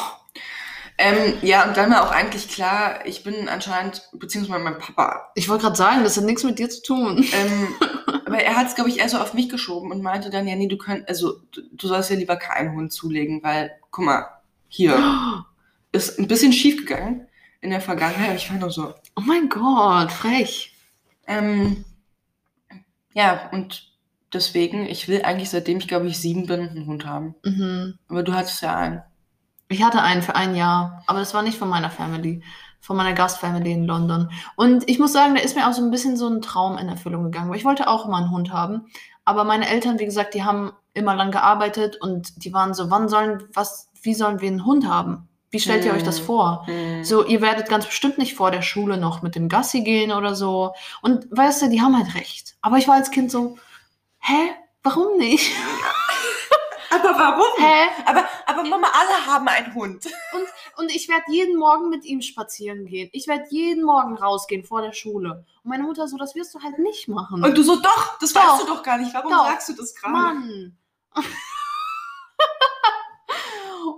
Ähm, 0.98 1.34
ja, 1.42 1.68
und 1.68 1.76
dann 1.76 1.90
war 1.90 2.06
auch 2.06 2.10
eigentlich 2.10 2.48
klar, 2.48 3.04
ich 3.04 3.22
bin 3.22 3.50
anscheinend, 3.50 4.08
beziehungsweise 4.14 4.62
mein 4.62 4.78
Papa, 4.78 5.30
Ich 5.34 5.46
wollte 5.46 5.64
gerade 5.64 5.76
sagen, 5.76 6.04
das 6.04 6.16
hat 6.16 6.24
nichts 6.24 6.42
mit 6.42 6.58
dir 6.58 6.70
zu 6.70 6.82
tun. 6.82 7.22
ähm, 7.32 7.74
aber 8.24 8.38
er 8.38 8.56
hat 8.56 8.68
es, 8.68 8.74
glaube 8.74 8.88
ich, 8.88 8.98
eher 8.98 9.08
so 9.10 9.18
auf 9.18 9.34
mich 9.34 9.50
geschoben 9.50 9.90
und 9.90 10.02
meinte 10.02 10.30
dann, 10.30 10.48
ja, 10.48 10.56
nee, 10.56 10.68
du 10.68 10.78
könnt, 10.78 11.06
also 11.06 11.34
du, 11.52 11.60
du 11.70 11.86
sollst 11.86 12.08
ja 12.08 12.16
lieber 12.16 12.36
keinen 12.36 12.74
Hund 12.74 12.94
zulegen, 12.94 13.42
weil, 13.42 13.72
guck 13.90 14.06
mal, 14.06 14.26
hier 14.68 15.44
ist 15.92 16.18
ein 16.18 16.28
bisschen 16.28 16.54
schief 16.54 16.78
gegangen 16.78 17.25
in 17.66 17.70
der 17.72 17.80
Vergangenheit. 17.80 18.30
Und 18.30 18.36
ich 18.36 18.46
fand 18.48 18.60
nur 18.60 18.70
so, 18.70 18.94
Oh 19.16 19.22
mein 19.26 19.48
Gott, 19.48 20.10
frech. 20.12 20.74
ähm, 21.26 21.84
ja, 23.12 23.48
und 23.52 23.90
deswegen, 24.32 24.86
ich 24.86 25.08
will 25.08 25.22
eigentlich, 25.22 25.50
seitdem 25.50 25.78
ich, 25.78 25.88
glaube 25.88 26.06
ich, 26.06 26.18
sieben 26.18 26.46
bin, 26.46 26.60
einen 26.68 26.86
Hund 26.86 27.06
haben. 27.06 27.34
Mhm. 27.44 27.98
Aber 28.08 28.22
du 28.22 28.34
hattest 28.34 28.62
ja 28.62 28.76
einen. 28.76 29.02
Ich 29.68 29.82
hatte 29.82 30.00
einen 30.00 30.22
für 30.22 30.36
ein 30.36 30.54
Jahr, 30.54 31.02
aber 31.06 31.18
das 31.18 31.34
war 31.34 31.42
nicht 31.42 31.58
von 31.58 31.68
meiner 31.68 31.90
Family, 31.90 32.42
von 32.80 32.96
meiner 32.96 33.14
Gastfamily 33.14 33.72
in 33.72 33.84
London. 33.84 34.30
Und 34.54 34.88
ich 34.88 35.00
muss 35.00 35.12
sagen, 35.12 35.34
da 35.34 35.40
ist 35.40 35.56
mir 35.56 35.68
auch 35.68 35.72
so 35.72 35.82
ein 35.82 35.90
bisschen 35.90 36.16
so 36.16 36.28
ein 36.28 36.40
Traum 36.40 36.78
in 36.78 36.88
Erfüllung 36.88 37.24
gegangen, 37.24 37.50
weil 37.50 37.56
ich 37.58 37.64
wollte 37.64 37.88
auch 37.88 38.06
immer 38.06 38.18
einen 38.18 38.30
Hund 38.30 38.52
haben. 38.52 38.86
Aber 39.24 39.42
meine 39.42 39.68
Eltern, 39.68 39.98
wie 39.98 40.04
gesagt, 40.04 40.34
die 40.34 40.44
haben 40.44 40.70
immer 40.94 41.16
lang 41.16 41.32
gearbeitet 41.32 41.96
und 42.00 42.44
die 42.44 42.52
waren 42.52 42.74
so, 42.74 42.90
wann 42.90 43.08
sollen, 43.08 43.42
was, 43.54 43.88
wie 44.02 44.14
sollen 44.14 44.40
wir 44.40 44.48
einen 44.48 44.64
Hund 44.64 44.86
haben? 44.86 45.28
Wie 45.56 45.60
stellt 45.60 45.86
ihr 45.86 45.94
euch 45.94 46.02
das 46.02 46.18
Hm. 46.18 46.24
vor? 46.26 46.66
So, 47.02 47.24
ihr 47.24 47.40
werdet 47.40 47.70
ganz 47.70 47.86
bestimmt 47.86 48.18
nicht 48.18 48.34
vor 48.34 48.50
der 48.50 48.60
Schule 48.60 48.98
noch 48.98 49.22
mit 49.22 49.34
dem 49.34 49.48
Gassi 49.48 49.80
gehen 49.80 50.12
oder 50.12 50.34
so. 50.34 50.74
Und 51.00 51.26
weißt 51.30 51.62
du, 51.62 51.70
die 51.70 51.80
haben 51.80 51.96
halt 51.96 52.14
recht. 52.14 52.56
Aber 52.60 52.76
ich 52.76 52.86
war 52.88 52.96
als 52.96 53.10
Kind 53.10 53.30
so, 53.30 53.56
hä? 54.20 54.50
Warum 54.82 55.16
nicht? 55.16 55.50
Aber 56.90 57.18
warum? 57.18 57.46
Hä? 57.56 57.88
Aber, 58.04 58.24
aber 58.46 58.62
Mama, 58.62 58.86
alle 58.92 59.26
haben 59.26 59.48
einen 59.48 59.74
Hund. 59.74 60.06
Und 60.76 60.94
ich 60.94 61.08
werde 61.08 61.24
jeden 61.30 61.58
Morgen 61.58 61.88
mit 61.88 62.04
ihm 62.04 62.20
spazieren 62.22 62.84
gehen. 62.86 63.08
Ich 63.12 63.26
werde 63.26 63.44
jeden 63.50 63.82
Morgen 63.84 64.16
rausgehen 64.16 64.62
vor 64.62 64.82
der 64.82 64.92
Schule. 64.92 65.44
Und 65.64 65.70
meine 65.70 65.82
Mutter 65.82 66.06
so, 66.06 66.16
das 66.18 66.34
wirst 66.34 66.54
du 66.54 66.60
halt 66.62 66.78
nicht 66.78 67.08
machen. 67.08 67.42
Und 67.42 67.56
du 67.58 67.62
so, 67.62 67.76
doch, 67.76 68.18
das 68.20 68.32
Doch. 68.32 68.40
weißt 68.42 68.62
du 68.62 68.66
doch 68.68 68.82
gar 68.82 68.98
nicht. 68.98 69.12
Warum 69.14 69.32
Doch. 69.32 69.46
sagst 69.46 69.68
du 69.70 69.72
das 69.72 69.94
gerade? 69.94 70.12
Mann. 70.12 70.76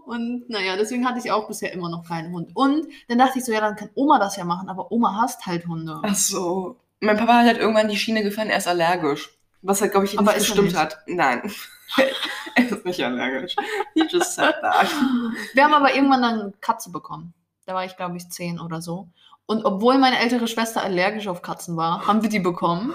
Und 0.08 0.48
naja, 0.48 0.74
deswegen 0.76 1.06
hatte 1.06 1.18
ich 1.18 1.30
auch 1.30 1.48
bisher 1.48 1.70
immer 1.70 1.90
noch 1.90 2.08
keinen 2.08 2.32
Hund. 2.32 2.50
Und 2.54 2.86
dann 3.08 3.18
dachte 3.18 3.38
ich 3.38 3.44
so, 3.44 3.52
ja, 3.52 3.60
dann 3.60 3.76
kann 3.76 3.90
Oma 3.94 4.18
das 4.18 4.36
ja 4.36 4.44
machen, 4.44 4.70
aber 4.70 4.90
Oma 4.90 5.20
hasst 5.20 5.44
halt 5.44 5.66
Hunde. 5.66 6.00
Ach 6.02 6.14
so. 6.14 6.76
Mein 7.00 7.18
Papa 7.18 7.34
hat 7.34 7.46
halt 7.46 7.58
irgendwann 7.58 7.88
die 7.88 7.96
Schiene 7.98 8.22
gefahren, 8.22 8.48
er 8.48 8.56
ist 8.56 8.66
allergisch. 8.66 9.38
Was 9.60 9.82
halt, 9.82 9.92
glaube 9.92 10.06
ich, 10.06 10.18
Aber 10.18 10.32
nicht 10.32 10.40
ist 10.40 10.46
gestimmt 10.46 10.68
nicht? 10.68 10.78
hat. 10.78 10.98
Nein. 11.06 11.42
er 12.54 12.70
ist 12.70 12.86
nicht 12.86 13.04
allergisch. 13.04 13.54
He 13.92 14.04
just 14.08 14.34
said 14.34 14.54
that. 14.62 14.88
Wir 15.52 15.64
haben 15.64 15.74
aber 15.74 15.94
irgendwann 15.94 16.22
dann 16.22 16.40
eine 16.40 16.52
Katze 16.62 16.90
bekommen. 16.90 17.34
Da 17.66 17.74
war 17.74 17.84
ich, 17.84 17.94
glaube 17.98 18.16
ich, 18.16 18.30
zehn 18.30 18.60
oder 18.60 18.80
so. 18.80 19.10
Und 19.44 19.66
obwohl 19.66 19.98
meine 19.98 20.20
ältere 20.20 20.48
Schwester 20.48 20.82
allergisch 20.82 21.28
auf 21.28 21.42
Katzen 21.42 21.76
war, 21.76 22.06
haben 22.06 22.22
wir 22.22 22.30
die 22.30 22.40
bekommen. 22.40 22.94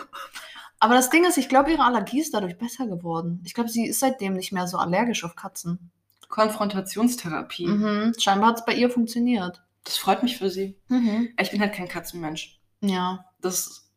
Aber 0.80 0.96
das 0.96 1.12
Ding 1.12 1.26
ist, 1.26 1.38
ich 1.38 1.48
glaube, 1.48 1.72
ihre 1.72 1.84
Allergie 1.84 2.22
ist 2.22 2.34
dadurch 2.34 2.58
besser 2.58 2.88
geworden. 2.88 3.40
Ich 3.46 3.54
glaube, 3.54 3.70
sie 3.70 3.86
ist 3.86 4.00
seitdem 4.00 4.34
nicht 4.34 4.52
mehr 4.52 4.68
so 4.68 4.78
allergisch 4.78 5.24
auf 5.24 5.36
Katzen. 5.36 5.92
Konfrontationstherapie. 6.34 7.68
Mhm. 7.68 8.14
Scheinbar 8.18 8.50
hat 8.50 8.58
es 8.58 8.66
bei 8.66 8.74
ihr 8.74 8.90
funktioniert. 8.90 9.62
Das 9.84 9.98
freut 9.98 10.24
mich 10.24 10.38
für 10.38 10.50
sie. 10.50 10.76
Mhm. 10.88 11.30
Ich 11.40 11.52
bin 11.52 11.62
halt 11.62 11.74
kein 11.74 11.88
Katzenmensch. 11.88 12.60
Ja. 12.82 13.26
Das, 13.40 13.92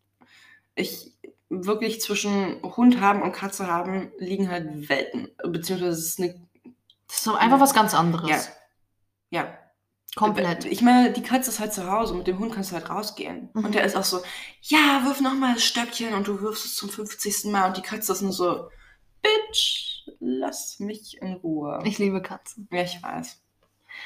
ich, 0.74 1.14
wirklich 1.48 2.02
zwischen 2.02 2.60
Hund 2.62 3.00
haben 3.00 3.22
und 3.22 3.32
Katze 3.32 3.66
haben 3.68 4.12
liegen 4.18 4.50
halt 4.50 4.88
Welten. 4.90 5.30
Beziehungsweise 5.44 5.92
es 5.92 6.06
ist 6.08 6.20
eine, 6.20 6.34
Das 7.08 7.20
ist 7.20 7.28
einfach 7.28 7.60
was 7.60 7.72
ganz 7.72 7.94
anderes. 7.94 8.28
ja. 8.28 8.40
Ja. 9.30 9.58
Komplett. 10.14 10.64
Ich 10.66 10.80
meine, 10.82 11.12
die 11.12 11.22
Katze 11.22 11.50
ist 11.50 11.60
halt 11.60 11.74
zu 11.74 11.90
Hause, 11.90 12.14
mit 12.14 12.26
dem 12.26 12.38
Hund 12.38 12.54
kannst 12.54 12.70
du 12.70 12.74
halt 12.76 12.88
rausgehen. 12.88 13.50
Mhm. 13.54 13.64
Und 13.64 13.74
der 13.74 13.84
ist 13.84 13.96
auch 13.96 14.04
so, 14.04 14.20
ja, 14.62 15.02
wirf 15.04 15.20
noch 15.20 15.34
mal 15.34 15.54
das 15.54 15.64
Stöckchen 15.64 16.14
und 16.14 16.26
du 16.26 16.40
wirfst 16.40 16.64
es 16.66 16.74
zum 16.74 16.88
50. 16.90 17.44
Mal 17.50 17.68
und 17.68 17.76
die 17.76 17.82
Katze 17.82 18.12
ist 18.12 18.22
nur 18.22 18.32
so, 18.32 18.68
Bitch, 19.22 19.95
lass 20.20 20.78
mich 20.78 21.20
in 21.20 21.34
Ruhe. 21.34 21.80
Ich 21.84 21.98
liebe 21.98 22.22
Katzen. 22.22 22.68
ja, 22.70 22.82
ich 22.82 23.02
weiß. 23.02 23.42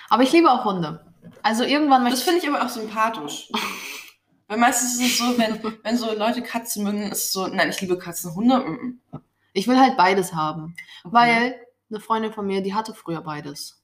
Aber 0.08 0.22
ich 0.22 0.32
liebe 0.32 0.50
auch 0.50 0.64
Hunde. 0.64 1.04
Also 1.42 1.64
irgendwann 1.64 2.02
möchte 2.02 2.18
Das 2.18 2.24
finde 2.24 2.40
ich 2.40 2.48
aber 2.48 2.64
auch 2.64 2.68
sympathisch. 2.68 3.50
Weil 4.48 4.58
meistens 4.58 4.94
ist 4.94 5.12
es 5.12 5.18
so, 5.18 5.38
wenn, 5.38 5.62
wenn 5.84 5.96
so 5.96 6.12
Leute 6.12 6.42
Katzen 6.42 6.82
mögen, 6.82 7.04
ist 7.04 7.26
es 7.26 7.32
so, 7.32 7.46
nein, 7.46 7.70
ich 7.70 7.80
liebe 7.80 7.98
Katzen, 7.98 8.34
Hunde. 8.34 8.58
mm, 8.58 9.00
mm. 9.12 9.20
ich 9.52 9.68
will 9.68 9.78
halt 9.78 9.96
beides 9.96 10.34
haben. 10.34 10.74
Okay. 11.04 11.14
Weil 11.14 11.66
eine 11.88 12.00
Freundin 12.00 12.32
von 12.32 12.46
mir, 12.46 12.60
die 12.60 12.74
hatte 12.74 12.94
früher 12.94 13.20
beides. 13.20 13.80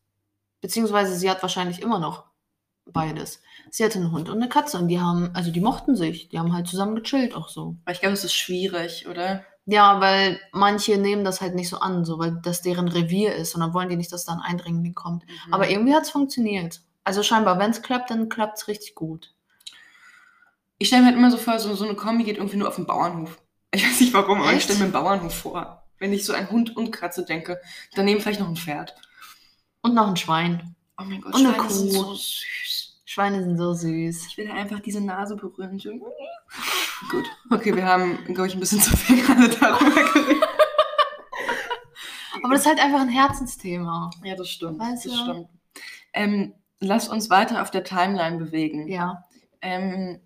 Beziehungsweise 0.61 1.15
sie 1.15 1.31
hat 1.31 1.43
wahrscheinlich 1.43 1.83
immer 1.83 1.99
noch 1.99 2.25
beides. 2.85 3.43
Sie 3.71 3.85
hatte 3.85 3.99
einen 3.99 4.13
Hund 4.13 4.29
und 4.29 4.37
eine 4.37 4.49
Katze 4.49 4.79
und 4.79 4.89
die 4.89 5.01
haben, 5.01 5.31
also 5.35 5.51
die 5.51 5.61
mochten 5.61 5.97
sich. 5.97 6.29
Die 6.29 6.39
haben 6.39 6.53
halt 6.53 6.67
zusammen 6.67 6.97
gechillt 6.97 7.35
auch 7.35 7.49
so. 7.49 7.77
Weil 7.85 7.95
ich 7.95 8.01
glaube, 8.01 8.15
das 8.15 8.25
ist 8.25 8.35
schwierig, 8.35 9.07
oder? 9.09 9.45
Ja, 9.67 10.01
weil 10.01 10.41
manche 10.53 10.97
nehmen 10.97 11.25
das 11.25 11.41
halt 11.41 11.55
nicht 11.57 11.69
so 11.69 11.79
an, 11.81 12.05
so 12.05 12.19
weil 12.21 12.41
das 12.43 12.63
deren 12.63 12.89
Revier 12.89 13.35
ist 13.35 13.55
und 13.55 13.61
dann 13.61 13.75
wollen 13.75 13.89
die 13.89 13.97
nicht, 13.97 14.13
dass 14.13 14.25
da 14.25 14.33
ein 14.35 14.41
Eindringling 14.41 14.95
kommt. 14.95 15.25
Mhm. 15.27 15.55
Aber 15.55 15.69
irgendwie 15.69 15.95
hat 15.95 16.05
es 16.05 16.11
funktioniert. 16.11 16.81
Also 17.05 17.23
scheinbar, 17.23 17.59
wenn 17.59 17.71
es 17.73 17.83
klappt, 17.83 18.11
dann 18.11 18.29
klappt 18.29 18.59
es 18.59 18.69
richtig 18.69 18.95
gut. 18.95 19.35
ich 20.79 20.89
stelle 20.89 21.03
mir 21.03 21.09
halt 21.09 21.17
immer 21.19 21.31
so 21.31 21.37
vor, 21.39 21.59
so, 21.59 21.75
so 21.75 21.85
eine 21.85 21.95
Kombi 21.95 22.25
geht 22.25 22.37
irgendwie 22.37 22.57
nur 22.59 22.69
auf 22.69 22.77
den 22.77 22.87
Bauernhof. 22.87 23.39
Ich 23.73 23.85
weiß 23.85 24.01
nicht 24.01 24.13
warum, 24.15 24.41
aber 24.41 24.51
ich 24.51 24.57
Echt? 24.57 24.65
stelle 24.65 24.79
mir 24.81 24.85
einen 24.87 24.93
Bauernhof 24.93 25.35
vor. 25.35 25.83
Wenn 25.99 26.13
ich 26.13 26.25
so 26.25 26.35
an 26.35 26.51
Hund 26.51 26.77
und 26.77 26.91
Katze 26.93 27.25
denke, 27.25 27.61
daneben 27.95 28.21
vielleicht 28.21 28.41
noch 28.41 28.49
ein 28.49 28.57
Pferd. 28.57 28.95
Und 29.83 29.95
noch 29.95 30.09
ein 30.09 30.17
Schwein. 30.17 30.77
Oh 30.99 31.05
mein 31.05 31.21
Gott, 31.21 31.35
Und 31.35 31.47
eine 31.47 31.55
Schweine 31.55 31.71
sind 31.71 31.89
Kuh. 31.89 31.91
so 31.93 32.15
süß. 32.15 33.03
Schweine 33.05 33.43
sind 33.43 33.57
so 33.59 33.73
süß. 33.75 34.27
Ich 34.29 34.37
will 34.37 34.51
einfach 34.51 34.81
diese 34.81 35.01
Nase 35.01 35.37
berühren. 35.37 35.81
Gut. 37.11 37.25
Okay, 37.51 37.75
wir 37.75 37.85
haben, 37.87 38.25
glaube 38.27 38.49
ich, 38.49 38.55
ein 38.55 38.61
bisschen 38.61 38.81
zu 38.81 38.97
viel 38.97 39.23
gerade 39.25 39.49
darüber 39.49 40.03
geredet. 40.13 40.49
Aber 42.43 42.53
das 42.55 42.61
ist 42.63 42.67
halt 42.67 42.81
einfach 42.81 43.01
ein 43.01 43.09
Herzensthema. 43.09 44.11
Ja, 44.23 44.37
das 44.37 44.49
stimmt. 44.49 44.79
Weißt 44.79 45.07
das 45.07 45.13
du? 45.13 45.19
stimmt. 45.19 45.49
Ähm, 46.13 46.55
lass 46.81 47.09
uns 47.09 47.31
weiter 47.31 47.63
auf 47.63 47.71
der 47.71 47.85
Timeline 47.85 48.39
bewegen. 48.39 48.89
Ja. 48.89 49.25
Ähm, 49.63 50.21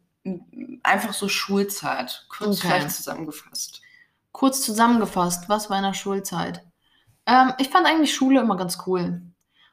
einfach 0.82 1.12
so 1.12 1.28
Schulzeit, 1.28 2.26
kurz 2.28 2.58
Okay. 2.58 2.68
vielleicht 2.68 2.90
zusammengefasst. 2.92 3.80
Kurz 4.32 4.62
zusammengefasst, 4.62 5.48
was 5.48 5.70
war 5.70 5.78
in 5.78 5.84
der 5.84 5.94
Schulzeit? 5.94 6.62
Ähm, 7.26 7.52
ich 7.58 7.68
fand 7.68 7.86
eigentlich 7.86 8.14
Schule 8.14 8.40
immer 8.40 8.56
ganz 8.56 8.78
cool. 8.86 9.22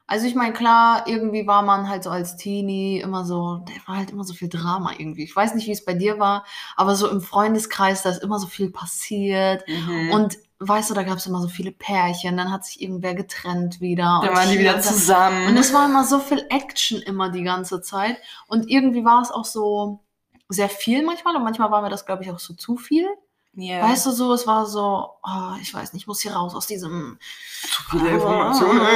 Also 0.08 0.26
ich 0.26 0.34
meine, 0.34 0.54
klar, 0.54 1.06
irgendwie 1.06 1.46
war 1.46 1.62
man 1.62 1.88
halt 1.88 2.02
so 2.02 2.08
als 2.08 2.36
Teenie 2.36 2.98
immer 2.98 3.26
so, 3.26 3.62
da 3.66 3.72
war 3.86 3.98
halt 3.98 4.10
immer 4.10 4.24
so 4.24 4.32
viel 4.32 4.48
Drama 4.48 4.92
irgendwie. 4.96 5.22
Ich 5.22 5.36
weiß 5.36 5.54
nicht, 5.54 5.66
wie 5.66 5.72
es 5.72 5.84
bei 5.84 5.92
dir 5.92 6.18
war, 6.18 6.46
aber 6.76 6.96
so 6.96 7.10
im 7.10 7.20
Freundeskreis, 7.20 8.02
da 8.02 8.08
ist 8.08 8.22
immer 8.22 8.38
so 8.38 8.46
viel 8.46 8.70
passiert. 8.70 9.68
Mhm. 9.68 10.10
Und 10.12 10.38
weißt 10.60 10.88
du, 10.88 10.94
da 10.94 11.02
gab 11.02 11.18
es 11.18 11.26
immer 11.26 11.42
so 11.42 11.48
viele 11.48 11.72
Pärchen, 11.72 12.38
dann 12.38 12.50
hat 12.50 12.64
sich 12.64 12.80
irgendwer 12.80 13.14
getrennt 13.14 13.82
wieder. 13.82 14.22
Dann 14.24 14.34
waren 14.34 14.50
die 14.50 14.58
wieder 14.58 14.80
zusammen. 14.80 15.46
Und 15.46 15.58
es 15.58 15.74
war 15.74 15.84
immer 15.84 16.04
so 16.04 16.18
viel 16.18 16.44
Action 16.48 17.02
immer 17.02 17.30
die 17.30 17.42
ganze 17.42 17.82
Zeit. 17.82 18.16
Und 18.46 18.68
irgendwie 18.70 19.04
war 19.04 19.20
es 19.20 19.30
auch 19.30 19.44
so 19.44 20.00
sehr 20.48 20.70
viel 20.70 21.04
manchmal 21.04 21.36
und 21.36 21.44
manchmal 21.44 21.70
war 21.70 21.82
mir 21.82 21.90
das, 21.90 22.06
glaube 22.06 22.22
ich, 22.22 22.30
auch 22.30 22.38
so 22.38 22.54
zu 22.54 22.78
viel. 22.78 23.06
Ja. 23.60 23.82
Weißt 23.82 24.06
du 24.06 24.12
so, 24.12 24.32
es 24.32 24.46
war 24.46 24.66
so, 24.66 25.10
oh, 25.22 25.52
ich 25.60 25.74
weiß 25.74 25.92
nicht, 25.92 26.02
ich 26.02 26.06
muss 26.06 26.20
hier 26.20 26.32
raus 26.32 26.54
aus 26.54 26.66
diesem. 26.68 27.18
zu 27.62 27.82
viele 27.90 28.10
Informationen. 28.10 28.86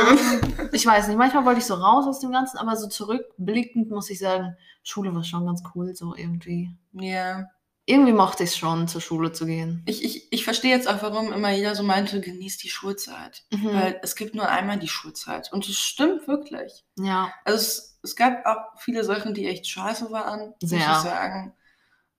Ich 0.73 0.87
weiß 0.87 1.09
nicht, 1.09 1.19
manchmal 1.19 1.45
wollte 1.45 1.61
ich 1.61 1.67
so 1.67 1.75
raus 1.75 2.07
aus 2.07 2.21
dem 2.21 2.33
Ganzen, 2.33 2.57
aber 2.59 2.77
so 2.77 2.89
zurückblickend 2.89 3.91
muss 3.91 4.09
ich 4.09 4.19
sagen, 4.21 4.57
Schule 4.83 5.15
war 5.15 5.25
schon 5.25 5.45
ganz 5.45 5.63
cool, 5.75 5.95
so 5.95 6.15
irgendwie. 6.15 6.71
ja. 6.93 7.47
Irgendwie 7.85 8.13
mochte 8.13 8.45
ich 8.45 8.51
es 8.51 8.57
schon, 8.57 8.87
zur 8.87 9.01
Schule 9.01 9.33
zu 9.33 9.45
gehen. 9.45 9.83
Ich, 9.87 10.05
ich, 10.05 10.33
ich 10.33 10.45
verstehe 10.45 10.71
jetzt 10.71 10.89
auch, 10.89 11.03
warum 11.03 11.33
immer 11.33 11.51
jeder 11.51 11.75
so 11.75 11.83
meinte, 11.83 12.21
genießt 12.21 12.63
die 12.63 12.69
Schulzeit. 12.69 13.43
Mhm. 13.51 13.75
Weil 13.75 14.01
es 14.03 14.15
gibt 14.15 14.37
nur 14.37 14.49
einmal 14.49 14.79
die 14.79 14.87
Schulzeit. 14.87 15.53
Und 15.53 15.69
es 15.69 15.79
stimmt 15.79 16.29
wirklich. 16.29 16.85
Ja, 16.97 17.35
Also 17.45 17.57
es, 17.59 17.99
es 18.05 18.15
gab 18.15 18.47
auch 18.47 18.79
viele 18.79 19.03
Sachen, 19.03 19.35
die 19.35 19.49
echt 19.49 19.67
scheiße 19.67 20.13
waren, 20.13 20.55
muss 20.63 20.71
ich 20.71 20.81
sagen. 20.85 21.55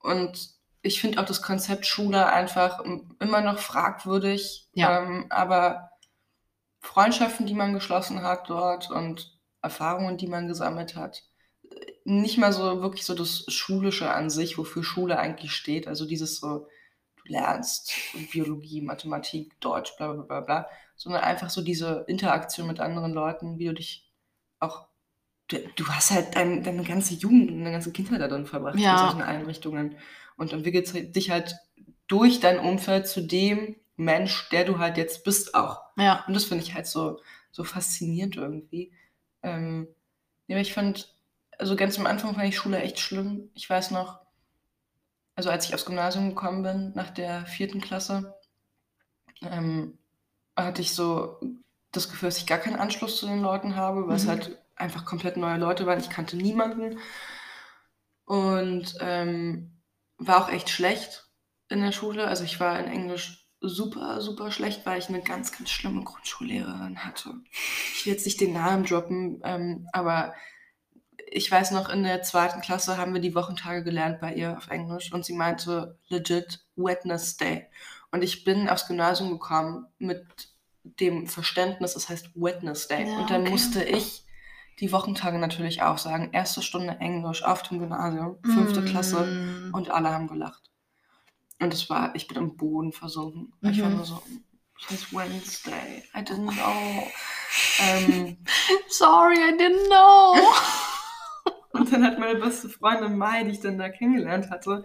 Und 0.00 0.53
ich 0.84 1.00
finde 1.00 1.20
auch 1.20 1.24
das 1.24 1.40
Konzept 1.40 1.86
Schule 1.86 2.26
einfach 2.26 2.84
immer 3.18 3.40
noch 3.40 3.58
fragwürdig. 3.58 4.68
Ja. 4.74 5.00
Ähm, 5.02 5.26
aber 5.30 5.90
Freundschaften, 6.80 7.46
die 7.46 7.54
man 7.54 7.72
geschlossen 7.72 8.22
hat 8.22 8.50
dort 8.50 8.90
und 8.90 9.38
Erfahrungen, 9.62 10.18
die 10.18 10.26
man 10.26 10.46
gesammelt 10.46 10.94
hat, 10.94 11.24
nicht 12.04 12.36
mal 12.36 12.52
so 12.52 12.82
wirklich 12.82 13.06
so 13.06 13.14
das 13.14 13.46
Schulische 13.48 14.12
an 14.12 14.28
sich, 14.28 14.58
wofür 14.58 14.84
Schule 14.84 15.18
eigentlich 15.18 15.52
steht. 15.52 15.88
Also 15.88 16.04
dieses 16.04 16.36
so, 16.38 16.68
du 17.16 17.32
lernst 17.32 17.92
Biologie, 18.30 18.82
Mathematik, 18.82 19.58
Deutsch, 19.60 19.96
bla 19.96 20.12
bla 20.12 20.22
bla 20.22 20.40
bla, 20.40 20.68
sondern 20.96 21.22
einfach 21.22 21.48
so 21.48 21.62
diese 21.62 22.04
Interaktion 22.08 22.66
mit 22.66 22.80
anderen 22.80 23.14
Leuten, 23.14 23.58
wie 23.58 23.66
du 23.66 23.74
dich 23.74 24.12
auch 24.60 24.86
du, 25.48 25.58
du 25.76 25.88
hast 25.88 26.10
halt 26.10 26.36
dein, 26.36 26.62
deine 26.62 26.84
ganze 26.84 27.14
Jugend 27.14 27.50
und 27.50 27.58
deine 27.58 27.72
ganze 27.72 27.92
Kindheit 27.92 28.20
da 28.20 28.28
drin 28.28 28.46
verbracht 28.46 28.78
Ja. 28.78 28.92
in 28.92 28.98
solchen 28.98 29.22
Einrichtungen 29.22 29.96
und 30.36 30.52
entwickelst 30.52 30.94
dich 30.94 31.30
halt 31.30 31.56
durch 32.06 32.40
dein 32.40 32.58
Umfeld 32.58 33.06
zu 33.08 33.20
dem 33.22 33.76
Mensch, 33.96 34.48
der 34.50 34.64
du 34.64 34.78
halt 34.78 34.96
jetzt 34.96 35.24
bist 35.24 35.54
auch. 35.54 35.80
ja. 35.96 36.24
Und 36.26 36.34
das 36.34 36.44
finde 36.44 36.64
ich 36.64 36.74
halt 36.74 36.86
so, 36.86 37.20
so 37.52 37.64
faszinierend 37.64 38.36
irgendwie. 38.36 38.92
Ähm, 39.42 39.88
aber 40.50 40.60
ich 40.60 40.72
fand, 40.74 41.14
also 41.58 41.76
ganz 41.76 41.98
am 41.98 42.06
Anfang 42.06 42.34
fand 42.34 42.48
ich 42.48 42.56
Schule 42.56 42.80
echt 42.82 42.98
schlimm. 42.98 43.50
Ich 43.54 43.68
weiß 43.70 43.92
noch, 43.92 44.20
also 45.36 45.50
als 45.50 45.66
ich 45.66 45.74
aufs 45.74 45.84
Gymnasium 45.86 46.30
gekommen 46.30 46.62
bin, 46.62 46.92
nach 46.94 47.10
der 47.10 47.46
vierten 47.46 47.80
Klasse, 47.80 48.34
ähm, 49.42 49.98
hatte 50.56 50.82
ich 50.82 50.92
so 50.94 51.40
das 51.92 52.08
Gefühl, 52.08 52.28
dass 52.28 52.38
ich 52.38 52.46
gar 52.46 52.58
keinen 52.58 52.76
Anschluss 52.76 53.18
zu 53.18 53.26
den 53.26 53.42
Leuten 53.42 53.76
habe, 53.76 54.06
weil 54.08 54.16
es 54.16 54.24
Mhm. 54.24 54.28
halt 54.30 54.58
einfach 54.76 55.04
komplett 55.04 55.36
neue 55.36 55.58
Leute 55.58 55.86
waren. 55.86 56.00
Ich 56.00 56.10
kannte 56.10 56.36
niemanden. 56.36 56.98
Und 58.24 58.94
ähm, 59.00 59.82
war 60.18 60.44
auch 60.44 60.48
echt 60.48 60.70
schlecht 60.70 61.28
in 61.68 61.80
der 61.80 61.92
Schule. 61.92 62.26
Also 62.26 62.44
ich 62.44 62.58
war 62.60 62.78
in 62.78 62.86
Englisch 62.86 63.44
super, 63.60 64.20
super 64.20 64.50
schlecht, 64.50 64.84
weil 64.86 64.98
ich 64.98 65.08
eine 65.08 65.22
ganz, 65.22 65.52
ganz 65.52 65.70
schlimme 65.70 66.04
Grundschullehrerin 66.04 67.04
hatte. 67.04 67.34
Ich 67.94 68.04
will 68.04 68.12
jetzt 68.12 68.26
nicht 68.26 68.40
den 68.40 68.52
Namen 68.52 68.84
droppen, 68.84 69.40
ähm, 69.44 69.88
aber 69.92 70.34
ich 71.30 71.50
weiß 71.50 71.70
noch, 71.72 71.88
in 71.88 72.02
der 72.02 72.22
zweiten 72.22 72.60
Klasse 72.60 72.96
haben 72.96 73.14
wir 73.14 73.20
die 73.20 73.34
Wochentage 73.34 73.82
gelernt 73.82 74.20
bei 74.20 74.34
ihr 74.34 74.56
auf 74.56 74.68
Englisch 74.68 75.12
und 75.12 75.24
sie 75.24 75.32
meinte 75.32 75.98
legit 76.08 76.64
Wednesday. 76.76 77.66
Und 78.10 78.22
ich 78.22 78.44
bin 78.44 78.68
aufs 78.68 78.86
Gymnasium 78.86 79.30
gekommen 79.30 79.86
mit 79.98 80.24
dem 80.84 81.26
Verständnis, 81.26 81.96
es 81.96 82.08
heißt 82.08 82.30
Wednesday. 82.34 83.08
Ja, 83.08 83.18
und 83.18 83.30
dann 83.30 83.42
okay. 83.42 83.50
musste 83.50 83.82
ich 83.82 84.23
die 84.80 84.92
Wochentage 84.92 85.38
natürlich 85.38 85.82
auch 85.82 85.98
sagen. 85.98 86.30
Erste 86.32 86.62
Stunde 86.62 86.96
Englisch 87.00 87.42
auf 87.44 87.62
dem 87.62 87.78
Gymnasium, 87.78 88.38
fünfte 88.42 88.80
Mm. 88.82 88.84
Klasse 88.84 89.70
und 89.72 89.90
alle 89.90 90.10
haben 90.10 90.28
gelacht. 90.28 90.62
Und 91.60 91.72
es 91.72 91.88
war, 91.88 92.14
ich 92.16 92.26
bin 92.26 92.36
im 92.36 92.56
Boden 92.56 92.92
versunken. 92.92 93.52
Ich 93.62 93.80
war 93.80 93.88
Mhm. 93.88 93.96
nur 93.96 94.04
so, 94.04 94.22
es 94.80 94.90
heißt 94.90 95.12
Wednesday, 95.14 96.02
I 96.14 96.18
didn't 96.18 96.52
know. 96.52 97.06
ähm, 97.80 98.36
Sorry, 98.88 99.36
I 99.36 99.52
didn't 99.56 99.86
know. 99.86 100.36
und 101.72 101.92
dann 101.92 102.04
hat 102.04 102.18
meine 102.18 102.38
beste 102.38 102.68
Freundin 102.68 103.16
Mai, 103.16 103.44
die 103.44 103.52
ich 103.52 103.60
dann 103.60 103.78
da 103.78 103.88
kennengelernt 103.88 104.50
hatte, 104.50 104.84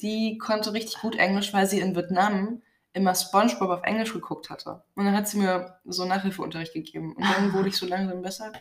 die 0.00 0.38
konnte 0.38 0.72
richtig 0.72 1.00
gut 1.00 1.16
Englisch, 1.16 1.52
weil 1.52 1.66
sie 1.66 1.80
in 1.80 1.94
Vietnam 1.96 2.62
immer 2.94 3.14
Spongebob 3.14 3.68
auf 3.70 3.82
Englisch 3.84 4.12
geguckt 4.12 4.48
hatte. 4.50 4.82
Und 4.94 5.04
dann 5.04 5.16
hat 5.16 5.28
sie 5.28 5.38
mir 5.38 5.78
so 5.84 6.04
Nachhilfeunterricht 6.04 6.72
gegeben. 6.72 7.14
Und 7.14 7.24
dann 7.24 7.52
wurde 7.52 7.68
ich 7.68 7.76
so 7.76 7.86
langsam 7.86 8.22
besser. 8.22 8.52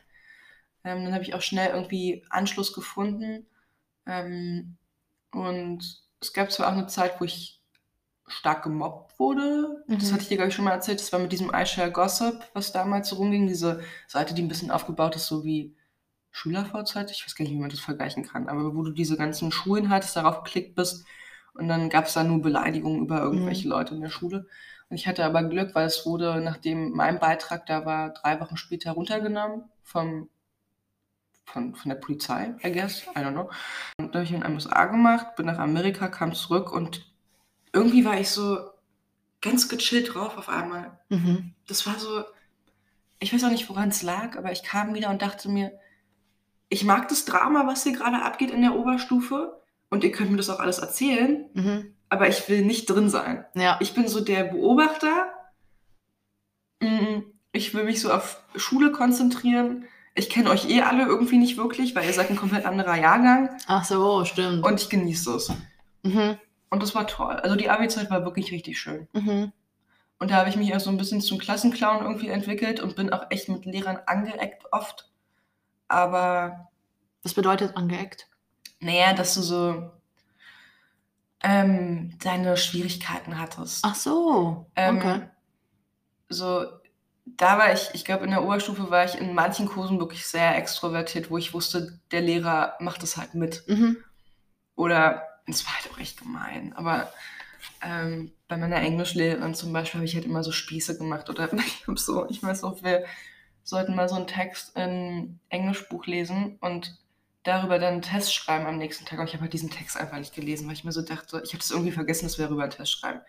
Ähm, 0.87 1.03
dann 1.05 1.13
habe 1.13 1.23
ich 1.23 1.33
auch 1.33 1.41
schnell 1.41 1.69
irgendwie 1.71 2.25
Anschluss 2.29 2.73
gefunden. 2.73 3.45
Ähm, 4.05 4.77
und 5.31 6.01
es 6.21 6.33
gab 6.33 6.51
zwar 6.51 6.67
auch 6.67 6.71
eine 6.73 6.87
Zeit, 6.87 7.19
wo 7.19 7.25
ich 7.25 7.61
stark 8.27 8.63
gemobbt 8.63 9.19
wurde. 9.19 9.83
Das 9.87 10.09
Mhm. 10.09 10.13
hatte 10.13 10.23
ich 10.23 10.27
dir, 10.29 10.37
glaube 10.37 10.49
ich, 10.49 10.55
schon 10.55 10.65
mal 10.65 10.71
erzählt. 10.71 10.99
Das 10.99 11.13
war 11.13 11.19
mit 11.19 11.31
diesem 11.31 11.51
iShare 11.53 11.91
Gossip, 11.91 12.41
was 12.53 12.71
damals 12.71 13.09
so 13.09 13.17
rumging. 13.17 13.47
Diese 13.47 13.81
Seite, 14.07 14.33
die 14.33 14.41
ein 14.41 14.47
bisschen 14.49 14.71
aufgebaut 14.71 15.15
ist, 15.15 15.27
so 15.27 15.43
wie 15.45 15.75
SchülerVZ. 16.31 17.11
Ich 17.11 17.25
weiß 17.25 17.35
gar 17.35 17.43
nicht, 17.43 17.53
wie 17.53 17.59
man 17.59 17.69
das 17.69 17.79
vergleichen 17.79 18.23
kann. 18.25 18.49
Aber 18.49 18.75
wo 18.75 18.83
du 18.83 18.91
diese 18.91 19.17
ganzen 19.17 19.51
Schulen 19.51 19.89
hattest, 19.89 20.15
darauf 20.15 20.43
geklickt 20.43 20.75
bist. 20.75 21.05
Und 21.53 21.67
dann 21.67 21.89
gab 21.89 22.05
es 22.05 22.13
da 22.13 22.23
nur 22.23 22.41
Beleidigungen 22.41 23.01
über 23.01 23.21
irgendwelche 23.21 23.67
Leute 23.67 23.95
in 23.95 24.01
der 24.01 24.09
Schule. 24.09 24.47
Und 24.89 24.95
ich 24.95 25.07
hatte 25.07 25.25
aber 25.25 25.43
Glück, 25.43 25.73
weil 25.75 25.87
es 25.87 26.05
wurde, 26.05 26.39
nachdem 26.41 26.91
mein 26.91 27.19
Beitrag 27.19 27.65
da 27.65 27.85
war, 27.85 28.11
drei 28.13 28.39
Wochen 28.39 28.57
später 28.57 28.91
runtergenommen 28.91 29.63
vom, 29.83 30.29
von, 31.47 31.73
von 31.75 31.89
der 31.89 31.95
Polizei, 31.95 32.55
I 32.63 32.71
guess. 32.71 33.03
I 33.15 33.19
don't 33.19 33.31
know. 33.31 33.49
Und 33.97 34.13
da 34.13 34.19
habe 34.19 34.23
ich 34.29 34.35
ein 34.35 34.53
MSA 34.53 34.85
gemacht, 34.85 35.35
bin 35.35 35.45
nach 35.47 35.57
Amerika, 35.59 36.07
kam 36.09 36.33
zurück 36.33 36.71
und 36.71 37.05
irgendwie 37.73 38.05
war 38.05 38.19
ich 38.19 38.29
so 38.29 38.59
ganz 39.41 39.67
gechillt 39.69 40.13
drauf 40.13 40.37
auf 40.37 40.49
einmal. 40.49 40.99
Mhm. 41.09 41.53
Das 41.67 41.85
war 41.87 41.97
so, 41.99 42.23
ich 43.19 43.33
weiß 43.33 43.43
auch 43.45 43.49
nicht, 43.51 43.69
woran 43.69 43.89
es 43.89 44.03
lag, 44.03 44.37
aber 44.37 44.51
ich 44.51 44.63
kam 44.63 44.93
wieder 44.93 45.09
und 45.09 45.21
dachte 45.21 45.49
mir, 45.49 45.71
ich 46.69 46.83
mag 46.83 47.07
das 47.07 47.23
Drama, 47.25 47.65
was 47.65 47.83
hier 47.83 47.93
gerade 47.93 48.21
abgeht 48.23 48.51
in 48.51 48.61
der 48.61 48.75
Oberstufe 48.75 49.61
und 49.89 50.03
ihr 50.03 50.11
könnt 50.11 50.31
mir 50.31 50.37
das 50.37 50.49
auch 50.49 50.59
alles 50.59 50.79
erzählen, 50.79 51.45
Mhm. 51.53 51.93
aber 52.09 52.27
ich 52.27 52.47
will 52.49 52.65
nicht 52.65 52.87
drin 52.89 53.09
sein. 53.09 53.45
Ja. 53.55 53.77
Ich 53.79 53.93
bin 53.93 54.07
so 54.09 54.19
der 54.21 54.43
Beobachter. 54.45 55.27
Mm, 56.81 57.21
Ich 57.53 57.73
will 57.73 57.85
mich 57.85 58.01
so 58.01 58.11
auf 58.11 58.43
Schule 58.55 58.91
konzentrieren. 58.91 59.85
Ich 60.17 60.29
kenne 60.29 60.49
euch 60.49 60.67
eh 60.69 60.81
alle 60.81 61.05
irgendwie 61.05 61.37
nicht 61.37 61.57
wirklich, 61.57 61.95
weil 61.95 62.05
ihr 62.05 62.13
seid 62.13 62.29
ein 62.31 62.35
komplett 62.35 62.65
anderer 62.65 62.95
Jahrgang 62.95 63.49
Ach 63.67 63.85
so, 63.85 64.25
stimmt. 64.25 64.65
und 64.65 64.81
ich 64.81 64.89
genieße 64.89 65.35
es. 65.35 65.51
mhm. 66.03 66.37
Und 66.69 66.83
das 66.83 66.95
war 66.95 67.07
toll. 67.07 67.35
Also 67.35 67.55
die 67.55 67.69
Abi-Zeit 67.69 68.09
war 68.09 68.25
wirklich 68.25 68.51
richtig 68.51 68.77
schön. 68.79 69.07
Mhm. 69.13 69.53
Und 70.19 70.31
da 70.31 70.35
habe 70.37 70.49
ich 70.49 70.55
mich 70.57 70.75
auch 70.75 70.79
so 70.79 70.89
ein 70.89 70.97
bisschen 70.97 71.21
zum 71.21 71.37
Klassenclown 71.37 72.01
irgendwie 72.03 72.27
entwickelt 72.29 72.79
und 72.81 72.95
bin 72.95 73.13
auch 73.13 73.27
echt 73.29 73.47
mit 73.47 73.65
Lehrern 73.65 73.99
angeeckt 74.07 74.65
oft. 74.71 75.09
Aber 75.87 76.69
Was 77.23 77.33
bedeutet 77.35 77.77
angeeckt? 77.77 78.27
naja, 78.81 79.13
dass 79.13 79.33
du 79.35 79.41
so 79.41 79.91
ähm, 81.43 82.17
deine 82.23 82.57
Schwierigkeiten 82.57 83.39
hattest. 83.39 83.83
Ach 83.85 83.95
so. 83.95 84.65
Ähm, 84.75 84.97
okay. 84.97 85.21
So, 86.29 86.65
da 87.35 87.57
war 87.57 87.73
ich, 87.73 87.89
ich 87.93 88.05
glaube, 88.05 88.23
in 88.23 88.31
der 88.31 88.43
Oberstufe 88.43 88.89
war 88.89 89.05
ich 89.05 89.15
in 89.19 89.33
manchen 89.33 89.67
Kursen 89.67 89.99
wirklich 89.99 90.25
sehr 90.25 90.55
extrovertiert, 90.55 91.29
wo 91.29 91.37
ich 91.37 91.53
wusste, 91.53 91.99
der 92.11 92.21
Lehrer 92.21 92.75
macht 92.79 93.03
es 93.03 93.17
halt 93.17 93.33
mit. 93.33 93.63
Mhm. 93.67 93.97
Oder 94.75 95.27
es 95.45 95.65
war 95.65 95.73
halt 95.75 95.91
auch 95.91 95.99
echt 95.99 96.19
gemein. 96.19 96.73
Aber 96.73 97.11
ähm, 97.83 98.31
bei 98.47 98.57
meiner 98.57 98.77
Englischlehrerin 98.77 99.55
zum 99.55 99.73
Beispiel 99.73 99.99
habe 99.99 100.05
ich 100.05 100.15
halt 100.15 100.25
immer 100.25 100.43
so 100.43 100.51
Spieße 100.51 100.97
gemacht. 100.97 101.29
Oder 101.29 101.51
ich 101.53 101.87
habe 101.87 101.99
so, 101.99 102.29
ich 102.29 102.41
weiß 102.41 102.61
noch, 102.61 102.83
wir 102.83 103.05
sollten 103.63 103.95
mal 103.95 104.07
so 104.07 104.15
einen 104.15 104.27
Text 104.27 104.77
in 104.77 105.39
Englischbuch 105.49 106.05
lesen 106.05 106.57
und 106.61 106.97
darüber 107.43 107.79
dann 107.79 107.93
einen 107.93 108.01
Test 108.01 108.33
schreiben 108.33 108.65
am 108.65 108.77
nächsten 108.77 109.05
Tag. 109.05 109.19
Und 109.19 109.27
ich 109.27 109.33
habe 109.33 109.43
halt 109.43 109.53
diesen 109.53 109.69
Text 109.69 109.97
einfach 109.97 110.17
nicht 110.17 110.35
gelesen, 110.35 110.67
weil 110.67 110.73
ich 110.73 110.83
mir 110.83 110.91
so 110.91 111.01
dachte, 111.01 111.41
ich 111.43 111.49
habe 111.49 111.59
das 111.59 111.71
irgendwie 111.71 111.91
vergessen, 111.91 112.25
dass 112.25 112.37
wir 112.37 112.45
darüber 112.45 112.63
einen 112.63 112.71
Test 112.71 112.91
schreiben. 112.91 113.21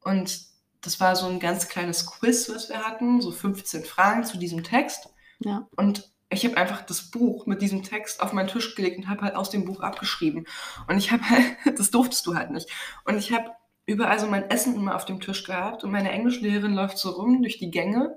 Und 0.00 0.53
das 0.84 1.00
war 1.00 1.16
so 1.16 1.26
ein 1.26 1.40
ganz 1.40 1.68
kleines 1.68 2.06
Quiz, 2.06 2.48
was 2.48 2.68
wir 2.68 2.84
hatten, 2.84 3.20
so 3.20 3.32
15 3.32 3.84
Fragen 3.84 4.24
zu 4.24 4.38
diesem 4.38 4.62
Text. 4.62 5.08
Ja. 5.40 5.66
Und 5.76 6.12
ich 6.30 6.44
habe 6.44 6.56
einfach 6.56 6.82
das 6.82 7.10
Buch 7.10 7.46
mit 7.46 7.62
diesem 7.62 7.82
Text 7.82 8.20
auf 8.20 8.32
meinen 8.32 8.48
Tisch 8.48 8.74
gelegt 8.74 8.98
und 8.98 9.08
habe 9.08 9.22
halt 9.22 9.36
aus 9.36 9.50
dem 9.50 9.64
Buch 9.64 9.80
abgeschrieben. 9.80 10.46
Und 10.88 10.98
ich 10.98 11.10
habe 11.12 11.22
halt, 11.28 11.44
das 11.78 11.90
durftest 11.90 12.26
du 12.26 12.34
halt 12.34 12.50
nicht. 12.50 12.68
Und 13.04 13.16
ich 13.18 13.32
habe 13.32 13.50
überall 13.86 14.18
so 14.18 14.26
mein 14.26 14.50
Essen 14.50 14.74
immer 14.76 14.96
auf 14.96 15.04
dem 15.04 15.20
Tisch 15.20 15.44
gehabt 15.44 15.84
und 15.84 15.90
meine 15.90 16.10
Englischlehrerin 16.10 16.74
läuft 16.74 16.98
so 16.98 17.10
rum 17.10 17.42
durch 17.42 17.58
die 17.58 17.70
Gänge 17.70 18.16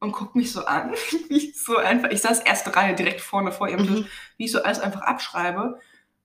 und 0.00 0.12
guckt 0.12 0.34
mich 0.34 0.52
so 0.52 0.64
an, 0.64 0.92
wie 1.28 1.36
ich 1.36 1.62
so 1.62 1.76
einfach, 1.76 2.10
ich 2.10 2.20
saß 2.20 2.40
erste 2.40 2.74
Reihe 2.74 2.94
direkt 2.94 3.20
vorne 3.20 3.52
vor 3.52 3.68
ihrem 3.68 3.86
Tisch, 3.86 4.00
Mhm. 4.00 4.06
wie 4.36 4.44
ich 4.44 4.52
so 4.52 4.62
alles 4.62 4.80
einfach 4.80 5.02
abschreibe. 5.02 5.78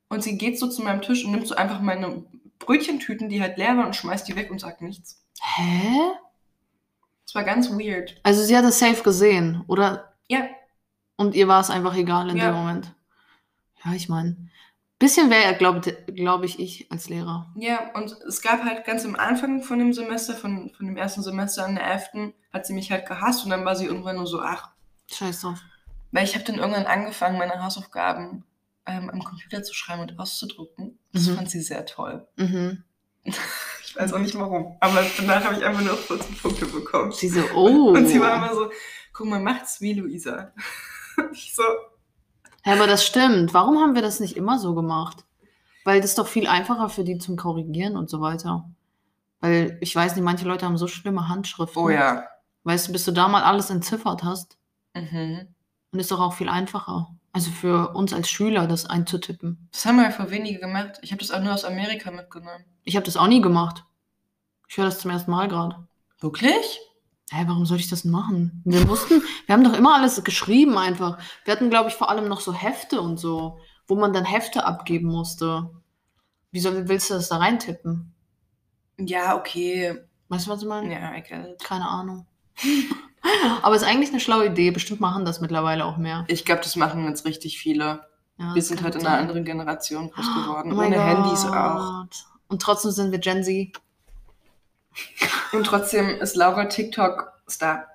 Und 0.09 0.23
sie 0.23 0.37
geht 0.37 0.59
so 0.59 0.67
zu 0.69 0.83
meinem 0.83 1.01
Tisch 1.01 1.25
und 1.25 1.31
nimmt 1.31 1.47
so 1.47 1.55
einfach 1.55 1.81
meine 1.81 2.23
Brötchentüten, 2.59 3.29
die 3.29 3.41
halt 3.41 3.57
leer 3.57 3.75
waren, 3.75 3.87
und 3.87 3.95
schmeißt 3.95 4.27
die 4.27 4.35
weg 4.35 4.51
und 4.51 4.59
sagt 4.59 4.81
nichts. 4.81 5.24
Hä? 5.41 6.11
Es 7.27 7.33
war 7.35 7.43
ganz 7.43 7.69
weird. 7.69 8.19
Also 8.23 8.43
sie 8.43 8.55
hat 8.57 8.65
es 8.65 8.79
safe 8.79 9.03
gesehen, 9.03 9.63
oder? 9.67 10.13
Ja, 10.27 10.47
Und 11.17 11.33
ihr 11.35 11.47
war 11.47 11.61
es 11.61 11.69
einfach 11.69 11.95
egal 11.95 12.29
in 12.29 12.37
Ja. 12.37 12.45
dem 12.51 12.55
Moment. 12.55 12.93
Ja, 13.83 13.93
ich 13.93 14.09
meine, 14.09 14.35
bisschen 14.99 15.29
wäre 15.29 15.43
er, 15.43 15.53
glaube 15.53 15.81
glaub 16.07 16.43
ich, 16.43 16.59
ich 16.59 16.91
als 16.91 17.09
Lehrer. 17.09 17.51
ja, 17.55 17.91
und 17.93 18.11
es 18.27 18.41
gab 18.41 18.63
halt 18.63 18.85
ganz 18.85 19.05
am 19.05 19.15
Anfang 19.15 19.61
von 19.63 19.77
dem 19.79 19.93
Semester, 19.93 20.33
von, 20.33 20.71
von 20.75 20.85
dem 20.87 20.97
ersten 20.97 21.21
Semester 21.21 21.65
in 21.67 21.75
der 21.75 21.85
11. 21.85 22.33
hat 22.53 22.65
sie 22.65 22.73
mich 22.73 22.91
halt 22.91 23.05
gehasst 23.05 23.43
und 23.43 23.51
dann 23.51 23.65
war 23.65 23.75
sie 23.75 23.85
irgendwann 23.85 24.15
nur 24.15 24.27
so, 24.27 24.41
ach, 24.41 24.69
Scheiß 25.11 25.41
drauf. 25.41 25.59
weil 26.11 26.23
ich 26.23 26.33
habe 26.35 26.45
dann 26.45 26.55
irgendwann 26.55 26.85
angefangen, 26.87 27.37
meine 27.37 27.61
Hausaufgaben 27.63 28.43
ähm, 28.87 29.09
am 29.09 29.23
Computer 29.23 29.61
zu 29.63 29.73
schreiben 29.73 30.01
und 30.01 30.17
auszudrucken. 30.19 30.97
Das 31.13 31.27
Mhm. 31.27 31.35
fand 31.35 31.49
sie 31.51 31.61
sehr 31.61 31.85
toll. 31.85 32.27
Mhm. 32.37 32.83
Ich 33.25 33.95
weiß 33.95 34.13
auch 34.13 34.19
nicht 34.19 34.35
warum, 34.35 34.75
aber 34.79 35.03
danach 35.17 35.43
habe 35.45 35.55
ich 35.55 35.63
einfach 35.65 35.81
nur 35.81 35.95
14 35.97 36.35
Punkte 36.37 36.65
bekommen. 36.65 37.11
Sie 37.11 37.29
so, 37.29 37.41
oh. 37.55 37.89
Und 37.95 38.07
sie 38.07 38.19
war 38.19 38.35
immer 38.35 38.53
so, 38.53 38.69
guck 39.13 39.27
mal, 39.27 39.39
macht's 39.39 39.81
wie 39.81 39.93
Luisa. 39.93 40.51
Ich 41.31 41.55
so, 41.55 41.63
Ja, 42.65 42.73
aber 42.73 42.87
das 42.87 43.05
stimmt. 43.05 43.53
Warum 43.53 43.79
haben 43.79 43.95
wir 43.95 44.01
das 44.01 44.19
nicht 44.19 44.35
immer 44.35 44.59
so 44.59 44.75
gemacht? 44.75 45.23
Weil 45.85 46.01
das 46.01 46.09
ist 46.11 46.17
doch 46.19 46.27
viel 46.27 46.45
einfacher 46.47 46.89
für 46.89 47.05
die 47.05 47.17
zum 47.19 47.37
Korrigieren 47.37 47.95
und 47.95 48.09
so 48.09 48.19
weiter. 48.19 48.69
Weil 49.39 49.77
ich 49.79 49.95
weiß 49.95 50.15
nicht, 50.15 50.25
manche 50.25 50.45
Leute 50.45 50.65
haben 50.65 50.77
so 50.77 50.87
schlimme 50.87 51.29
Handschriften. 51.29 51.81
oh 51.81 51.89
ja. 51.89 52.25
Weißt 52.65 52.87
du, 52.87 52.91
bis 52.91 53.05
du 53.05 53.11
da 53.11 53.27
mal 53.29 53.43
alles 53.43 53.69
entziffert 53.69 54.23
hast, 54.23 54.57
Mhm. 54.93 55.47
dann 55.91 55.99
ist 56.01 56.11
doch 56.11 56.19
auch 56.19 56.33
viel 56.33 56.49
einfacher. 56.49 57.15
Also 57.31 57.51
für 57.51 57.93
uns 57.95 58.11
als 58.13 58.29
Schüler, 58.29 58.65
das 58.67 58.85
einzutippen. 58.85 59.69
Das 59.71 59.85
haben 59.85 59.95
wir 59.97 60.03
ja 60.03 60.11
vor 60.11 60.31
wenige 60.31 60.59
gemacht. 60.59 60.99
Ich 61.01 61.11
habe 61.11 61.19
das 61.21 61.31
auch 61.31 61.41
nur 61.41 61.53
aus 61.53 61.63
Amerika 61.65 62.11
mitgenommen. 62.11 62.65
Ich 62.85 62.95
habe 62.95 63.05
das 63.05 63.17
auch 63.17 63.27
nie 63.27 63.41
gemacht. 63.41 63.83
Ich 64.67 64.77
höre 64.77 64.85
das 64.85 64.99
zum 64.99 65.11
ersten 65.11 65.31
Mal 65.31 65.47
gerade. 65.47 65.87
Wirklich? 66.21 66.79
Hä, 67.31 67.43
warum 67.47 67.65
soll 67.65 67.77
ich 67.79 67.89
das 67.89 68.05
machen? 68.05 68.61
Wir 68.65 68.85
mussten, 68.85 69.21
wir 69.47 69.53
haben 69.53 69.63
doch 69.63 69.73
immer 69.73 69.95
alles 69.95 70.23
geschrieben 70.23 70.77
einfach. 70.77 71.17
Wir 71.43 71.53
hatten, 71.53 71.71
glaube 71.71 71.89
ich, 71.89 71.95
vor 71.95 72.09
allem 72.09 72.27
noch 72.27 72.39
so 72.39 72.53
Hefte 72.53 73.01
und 73.01 73.19
so, 73.19 73.57
wo 73.87 73.95
man 73.95 74.13
dann 74.13 74.25
Hefte 74.25 74.65
abgeben 74.65 75.07
musste. 75.07 75.71
Wie 76.51 76.59
soll, 76.59 76.87
willst 76.87 77.09
du 77.09 77.15
das 77.15 77.27
da 77.27 77.37
reintippen? 77.37 78.13
Ja, 78.97 79.35
okay. 79.35 79.99
Weißt 80.29 80.45
du, 80.47 80.51
was 80.51 80.61
ich 80.61 80.67
meine? 80.67 80.93
Ja, 80.93 81.15
it. 81.15 81.61
Keine 81.63 81.87
Ahnung. 81.87 82.27
Aber 83.63 83.75
ist 83.75 83.83
eigentlich 83.83 84.11
eine 84.11 84.19
schlaue 84.19 84.45
Idee. 84.47 84.71
Bestimmt 84.71 85.01
machen 85.01 85.25
das 85.25 85.41
mittlerweile 85.41 85.85
auch 85.85 85.97
mehr. 85.97 86.25
Ich 86.27 86.45
glaube, 86.45 86.61
das 86.61 86.75
machen 86.75 87.05
jetzt 87.07 87.25
richtig 87.25 87.57
viele. 87.57 88.07
Ja, 88.37 88.53
Wir 88.53 88.61
sind 88.61 88.83
halt 88.83 88.95
in 88.95 89.05
einer 89.05 89.17
anderen 89.17 89.43
Generation 89.45 90.11
groß 90.11 90.25
geworden. 90.43 90.73
Oh 90.73 90.77
ohne 90.81 91.01
Handys 91.01 91.45
auch. 91.45 92.05
Und 92.47 92.61
trotzdem 92.61 92.91
sind 92.91 93.11
wir 93.11 93.19
Gen 93.19 93.43
Z. 93.43 93.71
Und 95.51 95.65
trotzdem 95.65 96.09
ist 96.21 96.35
Laura 96.35 96.65
TikTok-Star. 96.65 97.85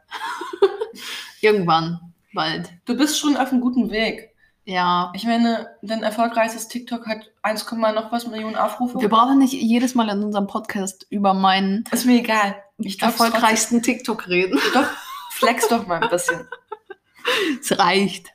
Irgendwann. 1.41 2.01
Bald. 2.33 2.71
Du 2.85 2.97
bist 2.97 3.19
schon 3.19 3.37
auf 3.37 3.51
einem 3.51 3.61
guten 3.61 3.91
Weg. 3.91 4.31
Ja. 4.65 5.11
Ich 5.15 5.25
meine, 5.25 5.69
dein 5.83 6.03
erfolgreichstes 6.03 6.69
TikTok 6.69 7.07
hat 7.07 7.31
1, 7.43 7.71
noch 7.73 8.13
was 8.13 8.27
Millionen 8.27 8.57
Aufrufe. 8.57 9.01
Wir 9.01 9.09
brauchen 9.09 9.39
nicht 9.39 9.55
jedes 9.55 9.95
Mal 9.95 10.09
in 10.11 10.23
unserem 10.23 10.47
Podcast 10.47 11.07
über 11.11 11.35
meinen 11.35 11.85
ist 11.91 12.07
mir 12.07 12.19
egal. 12.19 12.57
Ich 12.79 13.03
erfolgreichsten 13.03 13.83
TikTok 13.83 14.29
reden. 14.29 14.61
Doch, 14.73 14.87
flex 15.31 15.69
doch 15.69 15.87
mal 15.87 16.03
ein 16.03 16.11
bisschen. 16.11 16.47
Es 17.61 17.79
reicht. 17.79 18.29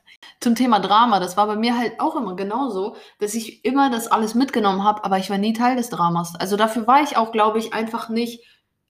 Zum 0.46 0.54
Thema 0.54 0.78
Drama, 0.78 1.18
das 1.18 1.36
war 1.36 1.48
bei 1.48 1.56
mir 1.56 1.76
halt 1.76 1.98
auch 1.98 2.14
immer 2.14 2.36
genauso, 2.36 2.94
dass 3.18 3.34
ich 3.34 3.64
immer 3.64 3.90
das 3.90 4.06
alles 4.06 4.36
mitgenommen 4.36 4.84
habe, 4.84 5.02
aber 5.02 5.18
ich 5.18 5.28
war 5.28 5.38
nie 5.38 5.52
Teil 5.52 5.74
des 5.74 5.90
Dramas. 5.90 6.36
Also 6.36 6.56
dafür 6.56 6.86
war 6.86 7.02
ich 7.02 7.16
auch, 7.16 7.32
glaube 7.32 7.58
ich, 7.58 7.74
einfach 7.74 8.10
nicht. 8.10 8.44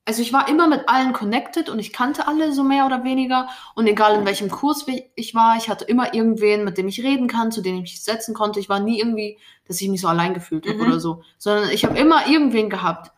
Also 0.05 0.21
ich 0.21 0.35
war 0.35 0.51
immer 0.51 0.69
mit 0.69 0.87
allen 0.87 1.15
connected 1.15 1.71
und 1.71 1.79
ich 1.79 1.95
kannte 1.95 2.29
alle 2.29 2.53
so 2.53 2.63
mehr 2.63 2.85
oder 2.85 3.05
weniger. 3.05 3.49
Und 3.75 3.87
egal 3.87 4.17
in 4.17 4.27
welchem 4.27 4.51
Kurs 4.51 4.85
ich 5.15 5.35
war, 5.35 5.57
ich 5.57 5.71
hatte 5.71 5.87
immer 5.87 6.13
irgendwen, 6.13 6.63
mit 6.63 6.77
dem 6.77 6.89
ich 6.89 7.03
reden 7.03 7.27
kann, 7.27 7.51
zu 7.51 7.63
dem 7.63 7.77
ich 7.77 7.81
mich 7.81 8.05
setzen 8.05 8.35
konnte. 8.35 8.61
Ich 8.61 8.69
war 8.69 8.81
nie 8.81 8.99
irgendwie, 8.99 9.39
dass 9.67 9.81
ich 9.81 9.89
mich 9.89 10.03
so 10.03 10.09
allein 10.09 10.35
gefühlt 10.35 10.67
habe 10.67 10.77
Mhm. 10.77 10.87
oder 10.89 11.01
so, 11.01 11.23
sondern 11.39 11.71
ich 11.71 11.87
habe 11.87 11.97
immer 11.99 12.27
irgendwen 12.29 12.69
gehabt. 12.69 13.13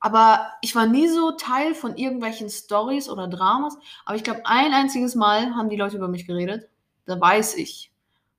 Aber 0.00 0.48
ich 0.60 0.74
war 0.74 0.84
nie 0.86 1.08
so 1.08 1.30
Teil 1.30 1.74
von 1.74 1.96
irgendwelchen 1.96 2.50
Stories 2.50 3.08
oder 3.08 3.26
Dramas. 3.26 3.78
Aber 4.04 4.16
ich 4.16 4.22
glaube, 4.22 4.42
ein 4.44 4.74
einziges 4.74 5.14
Mal 5.14 5.54
haben 5.54 5.70
die 5.70 5.76
Leute 5.76 5.96
über 5.96 6.08
mich 6.08 6.26
geredet. 6.26 6.68
Da 7.06 7.20
weiß 7.20 7.56
ich, 7.56 7.90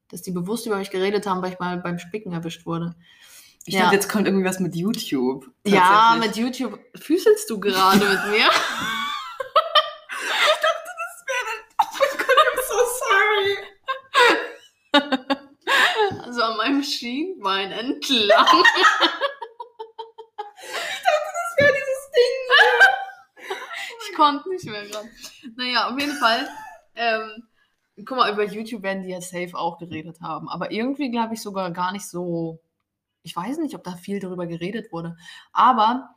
dass 0.09 0.21
die 0.21 0.31
bewusst 0.31 0.65
über 0.65 0.77
mich 0.77 0.89
geredet 0.91 1.25
haben, 1.27 1.41
weil 1.41 1.51
ich 1.53 1.59
mal 1.59 1.77
beim 1.77 1.99
Spicken 1.99 2.31
erwischt 2.33 2.65
wurde. 2.65 2.95
Ich 3.65 3.73
Ja. 3.75 3.83
dachte, 3.83 3.95
jetzt 3.95 4.09
kommt 4.09 4.27
irgendwie 4.27 4.45
was 4.45 4.59
mit 4.59 4.75
YouTube. 4.75 5.49
Ja, 5.65 6.17
mit 6.19 6.35
YouTube 6.35 6.79
füßelst 6.95 7.49
du 7.49 7.59
gerade 7.59 7.97
mit 8.05 8.25
mir. 8.27 8.49
Oh 11.81 11.85
mein 11.99 12.17
Gott, 12.17 12.37
I'm 12.37 12.61
so 12.67 12.79
sorry. 12.99 13.57
Also 16.23 16.41
an 16.43 16.57
meinem 16.57 16.83
Schienbein 16.83 17.71
entlang. 17.71 18.63
Das 20.55 21.57
wäre 21.57 21.71
dieses 21.73 22.11
Ding. 22.15 23.57
Ich 24.09 24.15
konnte 24.15 24.49
nicht 24.49 24.65
mehr 24.65 24.85
gerade. 24.87 25.09
Naja, 25.55 25.89
auf 25.89 25.99
jeden 25.99 26.15
Fall. 26.17 26.47
Ähm, 26.95 27.47
guck 27.97 28.17
mal, 28.17 28.31
über 28.31 28.45
YouTube 28.45 28.83
werden 28.83 29.03
die 29.03 29.09
ja 29.09 29.21
safe 29.21 29.51
auch 29.53 29.77
geredet 29.77 30.21
haben. 30.21 30.49
Aber 30.49 30.71
irgendwie 30.71 31.11
glaube 31.11 31.33
ich 31.35 31.41
sogar 31.41 31.71
gar 31.71 31.91
nicht 31.91 32.07
so. 32.07 32.61
Ich 33.23 33.35
weiß 33.35 33.57
nicht, 33.59 33.75
ob 33.75 33.83
da 33.83 33.95
viel 33.95 34.19
darüber 34.19 34.47
geredet 34.47 34.91
wurde. 34.91 35.15
Aber 35.53 36.15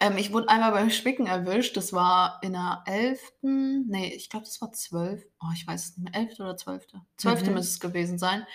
ähm, 0.00 0.16
ich 0.16 0.32
wurde 0.32 0.48
einmal 0.48 0.72
beim 0.72 0.90
Spicken 0.90 1.26
erwischt. 1.26 1.76
Das 1.76 1.92
war 1.92 2.40
in 2.42 2.52
der 2.52 2.82
11. 2.86 3.20
Nee, 3.42 4.14
ich 4.14 4.30
glaube, 4.30 4.46
das 4.46 4.60
war 4.60 4.72
12. 4.72 5.24
Oh, 5.40 5.52
ich 5.54 5.66
weiß 5.66 5.84
es 5.84 5.96
nicht 5.96 6.12
mehr. 6.12 6.22
11. 6.22 6.40
oder 6.40 6.56
12. 6.56 6.86
12. 7.16 7.46
Mhm. 7.46 7.54
müsste 7.54 7.72
es 7.72 7.80
gewesen 7.80 8.18
sein. 8.18 8.46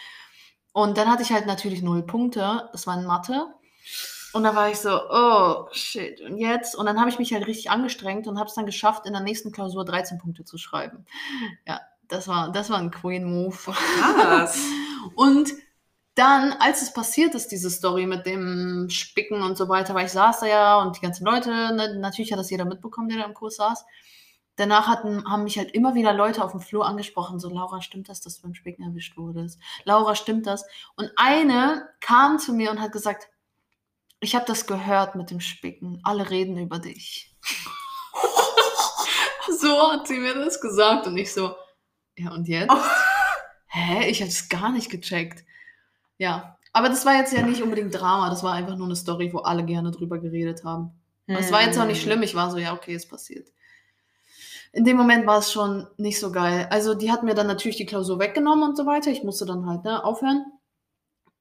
Und 0.73 0.97
dann 0.97 1.09
hatte 1.09 1.23
ich 1.23 1.31
halt 1.31 1.45
natürlich 1.45 1.81
null 1.81 2.03
Punkte. 2.03 2.69
Das 2.71 2.87
war 2.87 2.97
in 2.97 3.05
Mathe. 3.05 3.45
Und 4.33 4.43
da 4.43 4.55
war 4.55 4.71
ich 4.71 4.79
so, 4.79 4.89
oh 4.89 5.67
shit, 5.71 6.19
und 6.21 6.37
jetzt? 6.37 6.75
Und 6.75 6.87
dann 6.87 6.99
habe 6.99 7.09
ich 7.09 7.19
mich 7.19 7.31
halt 7.33 7.45
richtig 7.45 7.69
angestrengt 7.69 8.25
und 8.25 8.39
habe 8.39 8.49
es 8.49 8.55
dann 8.55 8.65
geschafft, 8.65 9.05
in 9.05 9.13
der 9.13 9.21
nächsten 9.21 9.51
Klausur 9.51 9.85
13 9.85 10.17
Punkte 10.17 10.43
zu 10.43 10.57
schreiben. 10.57 11.05
Ja, 11.67 11.81
das 12.13 12.27
war, 12.27 12.51
das 12.51 12.69
war 12.69 12.77
ein 12.77 12.91
Queen-Move. 12.91 13.57
Krass. 13.57 14.59
Und 15.15 15.53
dann, 16.15 16.53
als 16.59 16.83
es 16.83 16.93
passiert 16.93 17.33
ist, 17.33 17.47
diese 17.47 17.71
Story 17.71 18.05
mit 18.05 18.27
dem 18.27 18.87
Spicken 18.89 19.41
und 19.41 19.57
so 19.57 19.67
weiter, 19.67 19.95
weil 19.95 20.05
ich 20.05 20.11
saß 20.11 20.41
da 20.41 20.45
ja 20.45 20.79
und 20.79 20.95
die 20.95 21.01
ganzen 21.01 21.25
Leute, 21.25 21.49
ne, 21.49 21.97
natürlich 21.97 22.31
hat 22.31 22.37
das 22.37 22.51
jeder 22.51 22.65
mitbekommen, 22.65 23.09
der 23.09 23.17
da 23.17 23.25
im 23.25 23.33
Kurs 23.33 23.55
saß. 23.55 23.83
Danach 24.55 24.87
hatten, 24.87 25.27
haben 25.27 25.43
mich 25.43 25.57
halt 25.57 25.71
immer 25.71 25.95
wieder 25.95 26.13
Leute 26.13 26.43
auf 26.43 26.51
dem 26.51 26.59
Flur 26.59 26.85
angesprochen, 26.85 27.39
so, 27.39 27.49
Laura, 27.49 27.81
stimmt 27.81 28.09
das, 28.09 28.21
dass 28.21 28.35
du 28.35 28.43
beim 28.43 28.53
Spicken 28.53 28.83
erwischt 28.83 29.17
wurdest? 29.17 29.59
Laura, 29.85 30.13
stimmt 30.13 30.45
das? 30.45 30.63
Und 30.95 31.11
eine 31.15 31.89
kam 31.99 32.37
zu 32.37 32.53
mir 32.53 32.69
und 32.69 32.79
hat 32.79 32.91
gesagt, 32.91 33.27
ich 34.19 34.35
habe 34.35 34.45
das 34.45 34.67
gehört 34.67 35.15
mit 35.15 35.31
dem 35.31 35.39
Spicken. 35.39 35.99
Alle 36.03 36.29
reden 36.29 36.59
über 36.59 36.77
dich. 36.77 37.35
so 39.59 39.91
hat 39.91 40.07
sie 40.07 40.19
mir 40.19 40.35
das 40.35 40.61
gesagt 40.61 41.07
und 41.07 41.17
ich 41.17 41.33
so, 41.33 41.55
ja 42.17 42.31
und 42.31 42.47
jetzt? 42.47 42.73
Hä? 43.67 44.09
Ich 44.09 44.21
habe 44.21 44.29
es 44.29 44.49
gar 44.49 44.71
nicht 44.71 44.89
gecheckt. 44.89 45.43
Ja, 46.17 46.57
aber 46.73 46.89
das 46.89 47.05
war 47.05 47.15
jetzt 47.15 47.33
ja 47.33 47.43
nicht 47.43 47.61
unbedingt 47.61 47.93
Drama, 47.93 48.29
das 48.29 48.43
war 48.43 48.53
einfach 48.53 48.75
nur 48.75 48.87
eine 48.87 48.95
Story, 48.95 49.31
wo 49.33 49.39
alle 49.39 49.63
gerne 49.63 49.91
drüber 49.91 50.19
geredet 50.19 50.63
haben. 50.63 50.91
Es 51.27 51.51
war 51.51 51.63
jetzt 51.63 51.79
auch 51.79 51.85
nicht 51.85 52.01
schlimm, 52.01 52.21
ich 52.21 52.35
war 52.35 52.51
so, 52.51 52.57
ja, 52.57 52.73
okay, 52.73 52.93
es 52.93 53.07
passiert. 53.07 53.49
In 54.73 54.85
dem 54.85 54.97
Moment 54.97 55.27
war 55.27 55.37
es 55.37 55.51
schon 55.51 55.87
nicht 55.97 56.19
so 56.19 56.31
geil. 56.31 56.67
Also 56.71 56.95
die 56.95 57.11
hat 57.11 57.23
mir 57.23 57.35
dann 57.35 57.47
natürlich 57.47 57.77
die 57.77 57.85
Klausur 57.85 58.19
weggenommen 58.19 58.67
und 58.69 58.75
so 58.75 58.87
weiter. 58.87 59.11
Ich 59.11 59.23
musste 59.23 59.45
dann 59.45 59.67
halt 59.67 59.83
ne, 59.83 60.03
aufhören. 60.03 60.45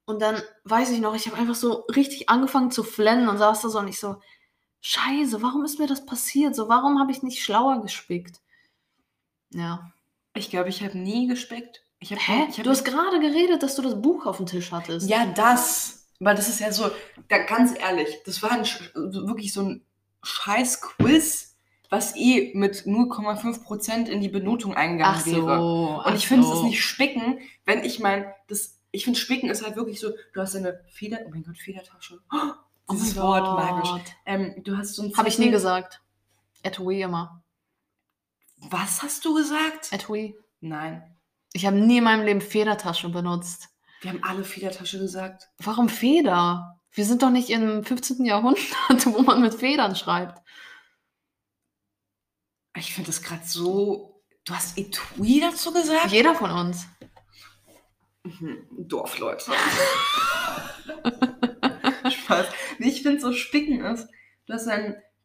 Und 0.04 0.20
dann 0.20 0.42
weiß 0.64 0.90
ich 0.90 1.00
noch, 1.00 1.14
ich 1.14 1.26
habe 1.26 1.38
einfach 1.38 1.54
so 1.54 1.86
richtig 1.94 2.28
angefangen 2.28 2.70
zu 2.70 2.82
flennen 2.82 3.28
und 3.28 3.38
saß 3.38 3.62
da 3.62 3.68
so 3.70 3.78
und 3.78 3.88
ich 3.88 3.98
so, 3.98 4.16
scheiße, 4.82 5.40
warum 5.40 5.64
ist 5.64 5.78
mir 5.78 5.86
das 5.86 6.04
passiert? 6.04 6.54
So, 6.54 6.68
warum 6.68 7.00
habe 7.00 7.10
ich 7.10 7.22
nicht 7.22 7.42
schlauer 7.42 7.80
gespickt? 7.80 8.40
Ja. 9.50 9.91
Ich 10.34 10.50
glaube, 10.50 10.68
ich 10.68 10.82
habe 10.82 10.96
nie 10.98 11.26
gespickt. 11.26 11.84
Ich 11.98 12.12
hab, 12.12 12.18
Hä? 12.18 12.46
Ich 12.50 12.58
hab 12.58 12.64
Du 12.64 12.70
hast 12.70 12.84
gerade 12.84 13.20
geredet, 13.20 13.62
dass 13.62 13.76
du 13.76 13.82
das 13.82 14.00
Buch 14.00 14.26
auf 14.26 14.38
dem 14.38 14.46
Tisch 14.46 14.72
hattest. 14.72 15.08
Ja, 15.08 15.26
das. 15.26 16.06
Weil 16.18 16.36
das 16.36 16.48
ist 16.48 16.60
ja 16.60 16.72
so, 16.72 16.90
da, 17.28 17.38
ganz 17.38 17.78
ehrlich, 17.78 18.08
das 18.24 18.42
war 18.42 18.52
ein, 18.52 18.64
wirklich 18.94 19.52
so 19.52 19.62
ein 19.62 19.84
scheiß 20.22 20.80
Quiz, 20.80 21.56
was 21.90 22.16
eh 22.16 22.52
mit 22.54 22.74
0,5% 22.86 24.06
in 24.08 24.20
die 24.20 24.28
Benotung 24.28 24.74
eingegangen 24.74 25.16
Ach 25.20 25.24
so. 25.24 25.46
wäre. 25.46 26.02
Und 26.06 26.14
ich 26.14 26.26
finde 26.26 26.46
so. 26.46 26.54
es 26.54 26.62
nicht 26.62 26.82
spicken, 26.82 27.38
wenn 27.66 27.84
ich 27.84 27.98
mein, 27.98 28.24
das, 28.48 28.78
ich 28.92 29.04
finde 29.04 29.18
Spicken 29.18 29.50
ist 29.50 29.64
halt 29.64 29.76
wirklich 29.76 30.00
so, 30.00 30.10
du 30.32 30.40
hast 30.40 30.56
eine 30.56 30.80
Feder, 30.90 31.18
oh 31.26 31.30
mein 31.30 31.42
Gott, 31.42 31.58
Federtasche. 31.58 32.20
Oh 32.32 32.92
Dieses 32.92 33.14
mein 33.14 33.24
Wort 33.24 33.44
Gott. 33.44 33.56
magisch. 33.56 34.12
Ähm, 34.24 34.54
du 34.64 34.76
hast 34.76 34.94
so 34.94 35.02
ein 35.02 35.16
Habe 35.16 35.28
ich 35.28 35.38
nie 35.38 35.50
gesagt. 35.50 36.00
Etui 36.62 37.02
immer. 37.02 37.41
Was 38.70 39.02
hast 39.02 39.24
du 39.24 39.34
gesagt? 39.34 39.92
Etui. 39.92 40.36
Nein. 40.60 41.02
Ich 41.52 41.66
habe 41.66 41.76
nie 41.76 41.98
in 41.98 42.04
meinem 42.04 42.24
Leben 42.24 42.40
Federtasche 42.40 43.08
benutzt. 43.08 43.68
Wir 44.00 44.10
haben 44.12 44.22
alle 44.24 44.44
Federtasche 44.44 44.98
gesagt. 44.98 45.48
Warum 45.58 45.88
Feder? 45.88 46.80
Wir 46.92 47.04
sind 47.04 47.22
doch 47.22 47.30
nicht 47.30 47.50
im 47.50 47.84
15. 47.84 48.24
Jahrhundert, 48.24 48.62
wo 49.06 49.22
man 49.22 49.40
mit 49.40 49.54
Federn 49.54 49.96
schreibt. 49.96 50.40
Ich 52.76 52.94
finde 52.94 53.08
das 53.08 53.22
gerade 53.22 53.44
so. 53.44 54.22
Du 54.44 54.54
hast 54.54 54.78
Etui 54.78 55.40
dazu 55.40 55.72
gesagt? 55.72 56.10
Jeder 56.10 56.34
von 56.34 56.50
uns. 56.50 56.86
Mhm, 58.24 58.66
Dorfleute. 58.70 59.52
Spaß. 62.10 62.46
Ich 62.78 63.02
finde 63.02 63.20
so 63.20 63.32
spicken 63.32 63.84
ist, 63.84 64.08
du 64.46 64.54
hast 64.54 64.66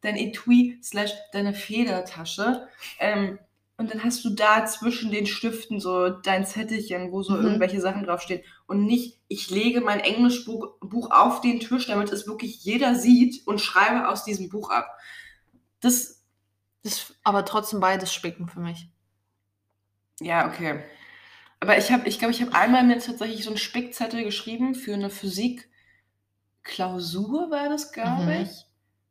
dein, 0.00 0.16
Etui 0.16 0.78
slash 0.82 1.12
deine 1.32 1.54
Federtasche 1.54 2.68
ähm, 2.98 3.38
und 3.76 3.92
dann 3.92 4.02
hast 4.02 4.24
du 4.24 4.30
da 4.30 4.66
zwischen 4.66 5.12
den 5.12 5.26
Stiften 5.26 5.78
so 5.80 6.08
dein 6.08 6.44
Zettelchen, 6.44 7.12
wo 7.12 7.22
so 7.22 7.34
Mhm. 7.34 7.40
irgendwelche 7.40 7.80
Sachen 7.80 8.02
draufstehen 8.04 8.42
und 8.66 8.84
nicht, 8.86 9.20
ich 9.28 9.50
lege 9.50 9.80
mein 9.80 10.00
Englischbuch 10.00 10.74
Buch 10.80 11.10
auf 11.12 11.40
den 11.40 11.60
Tisch, 11.60 11.86
damit 11.86 12.10
es 12.12 12.26
wirklich 12.26 12.64
jeder 12.64 12.94
sieht 12.96 13.46
und 13.46 13.60
schreibe 13.60 14.08
aus 14.08 14.24
diesem 14.24 14.48
Buch 14.48 14.70
ab. 14.70 14.88
Das, 15.80 16.22
Das 16.82 16.94
ist 16.94 17.14
aber 17.22 17.44
trotzdem 17.44 17.78
beides 17.78 18.12
Spicken 18.12 18.48
für 18.48 18.58
mich. 18.60 18.88
ja, 20.20 20.46
okay. 20.48 20.82
Aber 21.60 21.78
ich 21.78 21.90
habe, 21.92 22.08
ich 22.08 22.18
glaube, 22.18 22.32
ich 22.34 22.40
habe 22.42 22.54
einmal 22.54 22.84
mir 22.84 22.98
tatsächlich 23.00 23.44
so 23.44 23.50
einen 23.50 23.58
Spickzettel 23.58 24.24
geschrieben 24.24 24.74
für 24.74 24.94
eine 24.94 25.10
Physik-Klausur, 25.10 27.50
war 27.50 27.68
das, 27.68 27.92
glaube 27.92 28.02
Mhm. 28.02 28.36
ich. 28.36 28.66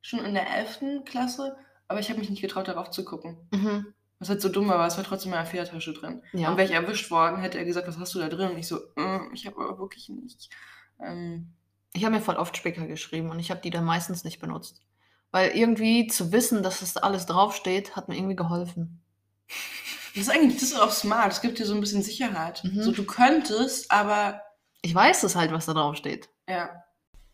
Schon 0.07 0.23
in 0.23 0.33
der 0.35 0.49
11. 0.55 1.03
Klasse. 1.03 1.57
Aber 1.89 1.99
ich 1.99 2.09
habe 2.09 2.19
mich 2.19 2.29
nicht 2.29 2.41
getraut, 2.41 2.69
darauf 2.69 2.91
zu 2.91 3.03
gucken. 3.03 3.37
Mhm. 3.51 3.93
Was 4.19 4.29
halt 4.29 4.41
so 4.41 4.47
dumm 4.47 4.69
war, 4.69 4.87
es 4.87 4.95
war 4.95 5.03
trotzdem 5.03 5.33
in 5.33 5.37
meiner 5.37 5.45
Federtasche 5.49 5.91
drin. 5.91 6.23
Ja. 6.31 6.49
Und 6.49 6.55
wäre 6.55 6.65
ich 6.65 6.73
erwischt 6.73 7.11
worden, 7.11 7.41
hätte 7.41 7.57
er 7.57 7.65
gesagt, 7.65 7.89
was 7.89 7.97
hast 7.99 8.15
du 8.15 8.19
da 8.19 8.29
drin? 8.29 8.51
Und 8.51 8.57
ich 8.57 8.69
so, 8.69 8.77
äh, 8.95 9.19
ich 9.33 9.45
habe 9.45 9.57
aber 9.57 9.77
wirklich 9.79 10.07
nicht. 10.07 10.49
Ähm, 11.01 11.51
Ich 11.91 12.05
habe 12.05 12.15
mir 12.15 12.21
voll 12.21 12.37
oft 12.37 12.55
Spicker 12.55 12.87
geschrieben 12.87 13.29
und 13.31 13.39
ich 13.39 13.51
habe 13.51 13.59
die 13.59 13.69
dann 13.69 13.83
meistens 13.83 14.23
nicht 14.23 14.39
benutzt. 14.39 14.81
Weil 15.31 15.49
irgendwie 15.51 16.07
zu 16.07 16.31
wissen, 16.31 16.63
dass 16.63 16.79
das 16.79 16.95
alles 16.95 17.25
draufsteht, 17.25 17.97
hat 17.97 18.07
mir 18.07 18.15
irgendwie 18.15 18.37
geholfen. 18.37 19.01
das 20.15 20.23
ist 20.23 20.29
eigentlich, 20.29 20.61
das 20.61 20.69
ist 20.71 20.79
auch 20.79 20.91
smart. 20.91 21.33
Es 21.33 21.41
gibt 21.41 21.59
dir 21.59 21.65
so 21.65 21.73
ein 21.73 21.81
bisschen 21.81 22.01
Sicherheit. 22.01 22.63
Mhm. 22.63 22.81
So, 22.81 22.93
du 22.93 23.03
könntest, 23.05 23.91
aber 23.91 24.41
Ich 24.83 24.95
weiß 24.95 25.23
es 25.23 25.35
halt, 25.35 25.51
was 25.51 25.65
da 25.65 25.73
draufsteht. 25.73 26.29
Ja. 26.47 26.69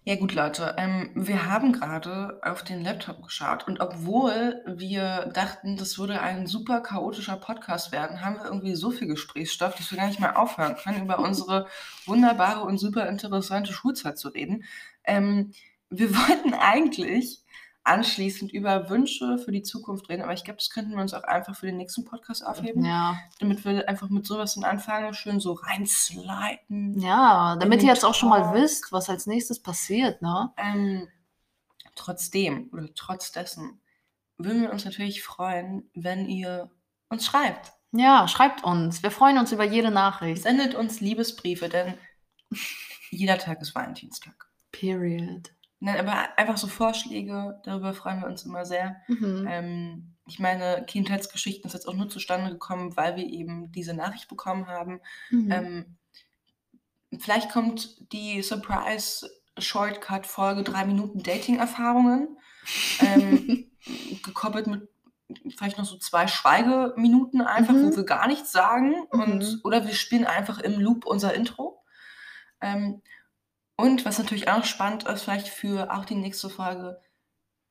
Ja 0.05 0.15
gut, 0.17 0.33
Leute, 0.33 0.75
ähm, 0.77 1.11
wir 1.15 1.45
haben 1.45 1.71
gerade 1.71 2.37
auf 2.41 2.61
den 2.61 2.83
Laptop 2.83 3.23
geschaut 3.23 3.65
und 3.69 3.79
obwohl 3.79 4.61
wir 4.67 5.31
dachten, 5.33 5.77
das 5.77 5.97
würde 5.97 6.19
ein 6.19 6.45
super 6.45 6.81
chaotischer 6.81 7.37
Podcast 7.37 7.93
werden, 7.93 8.19
haben 8.19 8.35
wir 8.35 8.43
irgendwie 8.43 8.75
so 8.75 8.91
viel 8.91 9.07
Gesprächsstoff, 9.07 9.75
dass 9.75 9.91
wir 9.91 9.97
gar 9.97 10.07
nicht 10.07 10.19
mehr 10.19 10.37
aufhören 10.37 10.75
können, 10.75 11.03
über 11.05 11.19
unsere 11.19 11.67
wunderbare 12.05 12.65
und 12.65 12.79
super 12.79 13.07
interessante 13.07 13.71
Schulzeit 13.71 14.17
zu 14.17 14.27
reden. 14.27 14.65
Ähm, 15.05 15.53
wir 15.89 16.13
wollten 16.17 16.53
eigentlich 16.53 17.42
anschließend 17.85 18.51
über 18.53 18.89
Wünsche 18.89 19.37
für 19.39 19.51
die 19.51 19.61
Zukunft 19.61 20.07
reden, 20.09 20.21
aber 20.21 20.33
ich 20.33 20.43
glaube, 20.45 20.57
das 20.57 20.69
könnten 20.69 20.91
wir 20.91 21.01
uns 21.01 21.13
auch 21.13 21.23
einfach 21.23 21.55
für 21.55 21.65
den 21.65 21.77
nächsten 21.77 22.05
Podcast 22.05 22.45
aufheben, 22.45 22.85
Ja. 22.85 23.17
damit 23.39 23.65
wir 23.65 23.89
einfach 23.89 24.09
mit 24.09 24.25
sowas 24.25 24.55
dann 24.55 24.63
anfangen, 24.63 25.13
schön 25.13 25.39
so 25.41 25.53
reinsliden. 25.53 26.99
Ja, 26.99 27.57
damit 27.57 27.83
ihr 27.83 27.89
jetzt 27.89 28.05
auch 28.05 28.15
schon 28.15 28.29
mal 28.29 28.53
wisst, 28.53 28.91
was 28.91 29.09
als 29.09 29.27
nächstes 29.27 29.61
passiert, 29.61 30.21
ne? 30.21 30.51
Ähm, 30.57 31.09
trotzdem 31.95 32.69
oder 32.71 32.87
trotz 32.95 33.31
dessen 33.31 33.81
würden 34.37 34.61
wir 34.61 34.71
uns 34.71 34.85
natürlich 34.85 35.21
freuen, 35.23 35.89
wenn 35.93 36.27
ihr 36.27 36.71
uns 37.09 37.25
schreibt. 37.25 37.73
Ja, 37.91 38.27
schreibt 38.27 38.63
uns. 38.63 39.03
Wir 39.03 39.11
freuen 39.11 39.37
uns 39.37 39.51
über 39.51 39.63
jede 39.63 39.91
Nachricht. 39.91 40.41
Sendet 40.43 40.73
uns 40.73 40.99
Liebesbriefe, 41.01 41.69
denn 41.69 41.93
jeder 43.11 43.37
Tag 43.37 43.61
ist 43.61 43.75
Valentinstag. 43.75 44.47
Period. 44.71 45.51
Nein, 45.85 45.99
aber 45.99 46.37
einfach 46.37 46.55
so 46.55 46.67
Vorschläge, 46.67 47.59
darüber 47.65 47.93
freuen 47.93 48.21
wir 48.21 48.27
uns 48.27 48.43
immer 48.43 48.63
sehr. 48.65 48.95
Mhm. 49.09 49.45
Ähm, 49.49 50.15
ich 50.25 50.39
meine, 50.39 50.85
Kindheitsgeschichten 50.87 51.67
ist 51.67 51.73
jetzt 51.73 51.89
auch 51.89 51.93
nur 51.93 52.07
zustande 52.07 52.51
gekommen, 52.51 52.95
weil 52.95 53.17
wir 53.17 53.25
eben 53.25 53.69
diese 53.73 53.93
Nachricht 53.93 54.29
bekommen 54.29 54.67
haben. 54.67 55.01
Mhm. 55.29 55.51
Ähm, 55.51 55.97
vielleicht 57.19 57.51
kommt 57.51 58.11
die 58.13 58.41
Surprise 58.41 59.29
Shortcut 59.57 60.25
Folge 60.25 60.63
3 60.63 60.85
Minuten 60.85 61.21
Dating-Erfahrungen. 61.21 62.37
ähm, 63.01 63.69
gekoppelt 64.23 64.67
mit 64.67 64.87
vielleicht 65.57 65.77
noch 65.77 65.85
so 65.85 65.97
zwei 65.97 66.27
Schweigeminuten 66.27 67.41
einfach, 67.41 67.73
Mhm. 67.73 67.91
wo 67.91 67.95
wir 67.97 68.05
gar 68.05 68.27
nichts 68.27 68.53
sagen. 68.53 68.93
Und, 69.09 69.39
Mhm. 69.39 69.59
oder 69.65 69.85
wir 69.85 69.93
spielen 69.93 70.23
einfach 70.25 70.59
im 70.59 70.79
Loop 70.79 71.05
unser 71.05 71.33
Intro. 71.33 71.83
Ähm, 72.61 73.01
und 73.75 74.05
was 74.05 74.19
natürlich 74.19 74.49
auch 74.49 74.63
spannend 74.65 75.03
ist, 75.03 75.23
vielleicht 75.23 75.47
für 75.47 75.93
auch 75.93 76.05
die 76.05 76.15
nächste 76.15 76.49
Folge, 76.49 77.01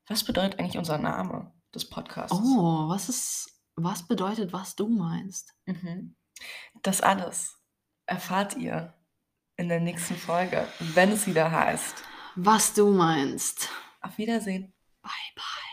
was 0.07 0.23
bedeutet 0.23 0.59
eigentlich 0.59 0.77
unser 0.77 0.97
Name 0.97 1.53
des 1.73 1.89
Podcasts? 1.89 2.37
oh, 2.37 2.89
was 2.89 3.09
ist, 3.09 3.61
was 3.75 4.07
bedeutet, 4.07 4.53
was 4.53 4.75
du 4.75 4.87
meinst? 4.87 5.53
Mhm. 5.65 6.15
Das 6.81 7.01
alles 7.01 7.57
erfahrt 8.05 8.57
ihr 8.57 8.93
in 9.55 9.69
der 9.69 9.79
nächsten 9.79 10.15
Folge, 10.15 10.67
wenn 10.79 11.11
es 11.11 11.27
wieder 11.27 11.51
heißt. 11.51 12.03
Was 12.35 12.73
du 12.73 12.91
meinst. 12.91 13.69
Auf 14.01 14.17
Wiedersehen. 14.17 14.73
Bye, 15.01 15.11
bye. 15.35 15.72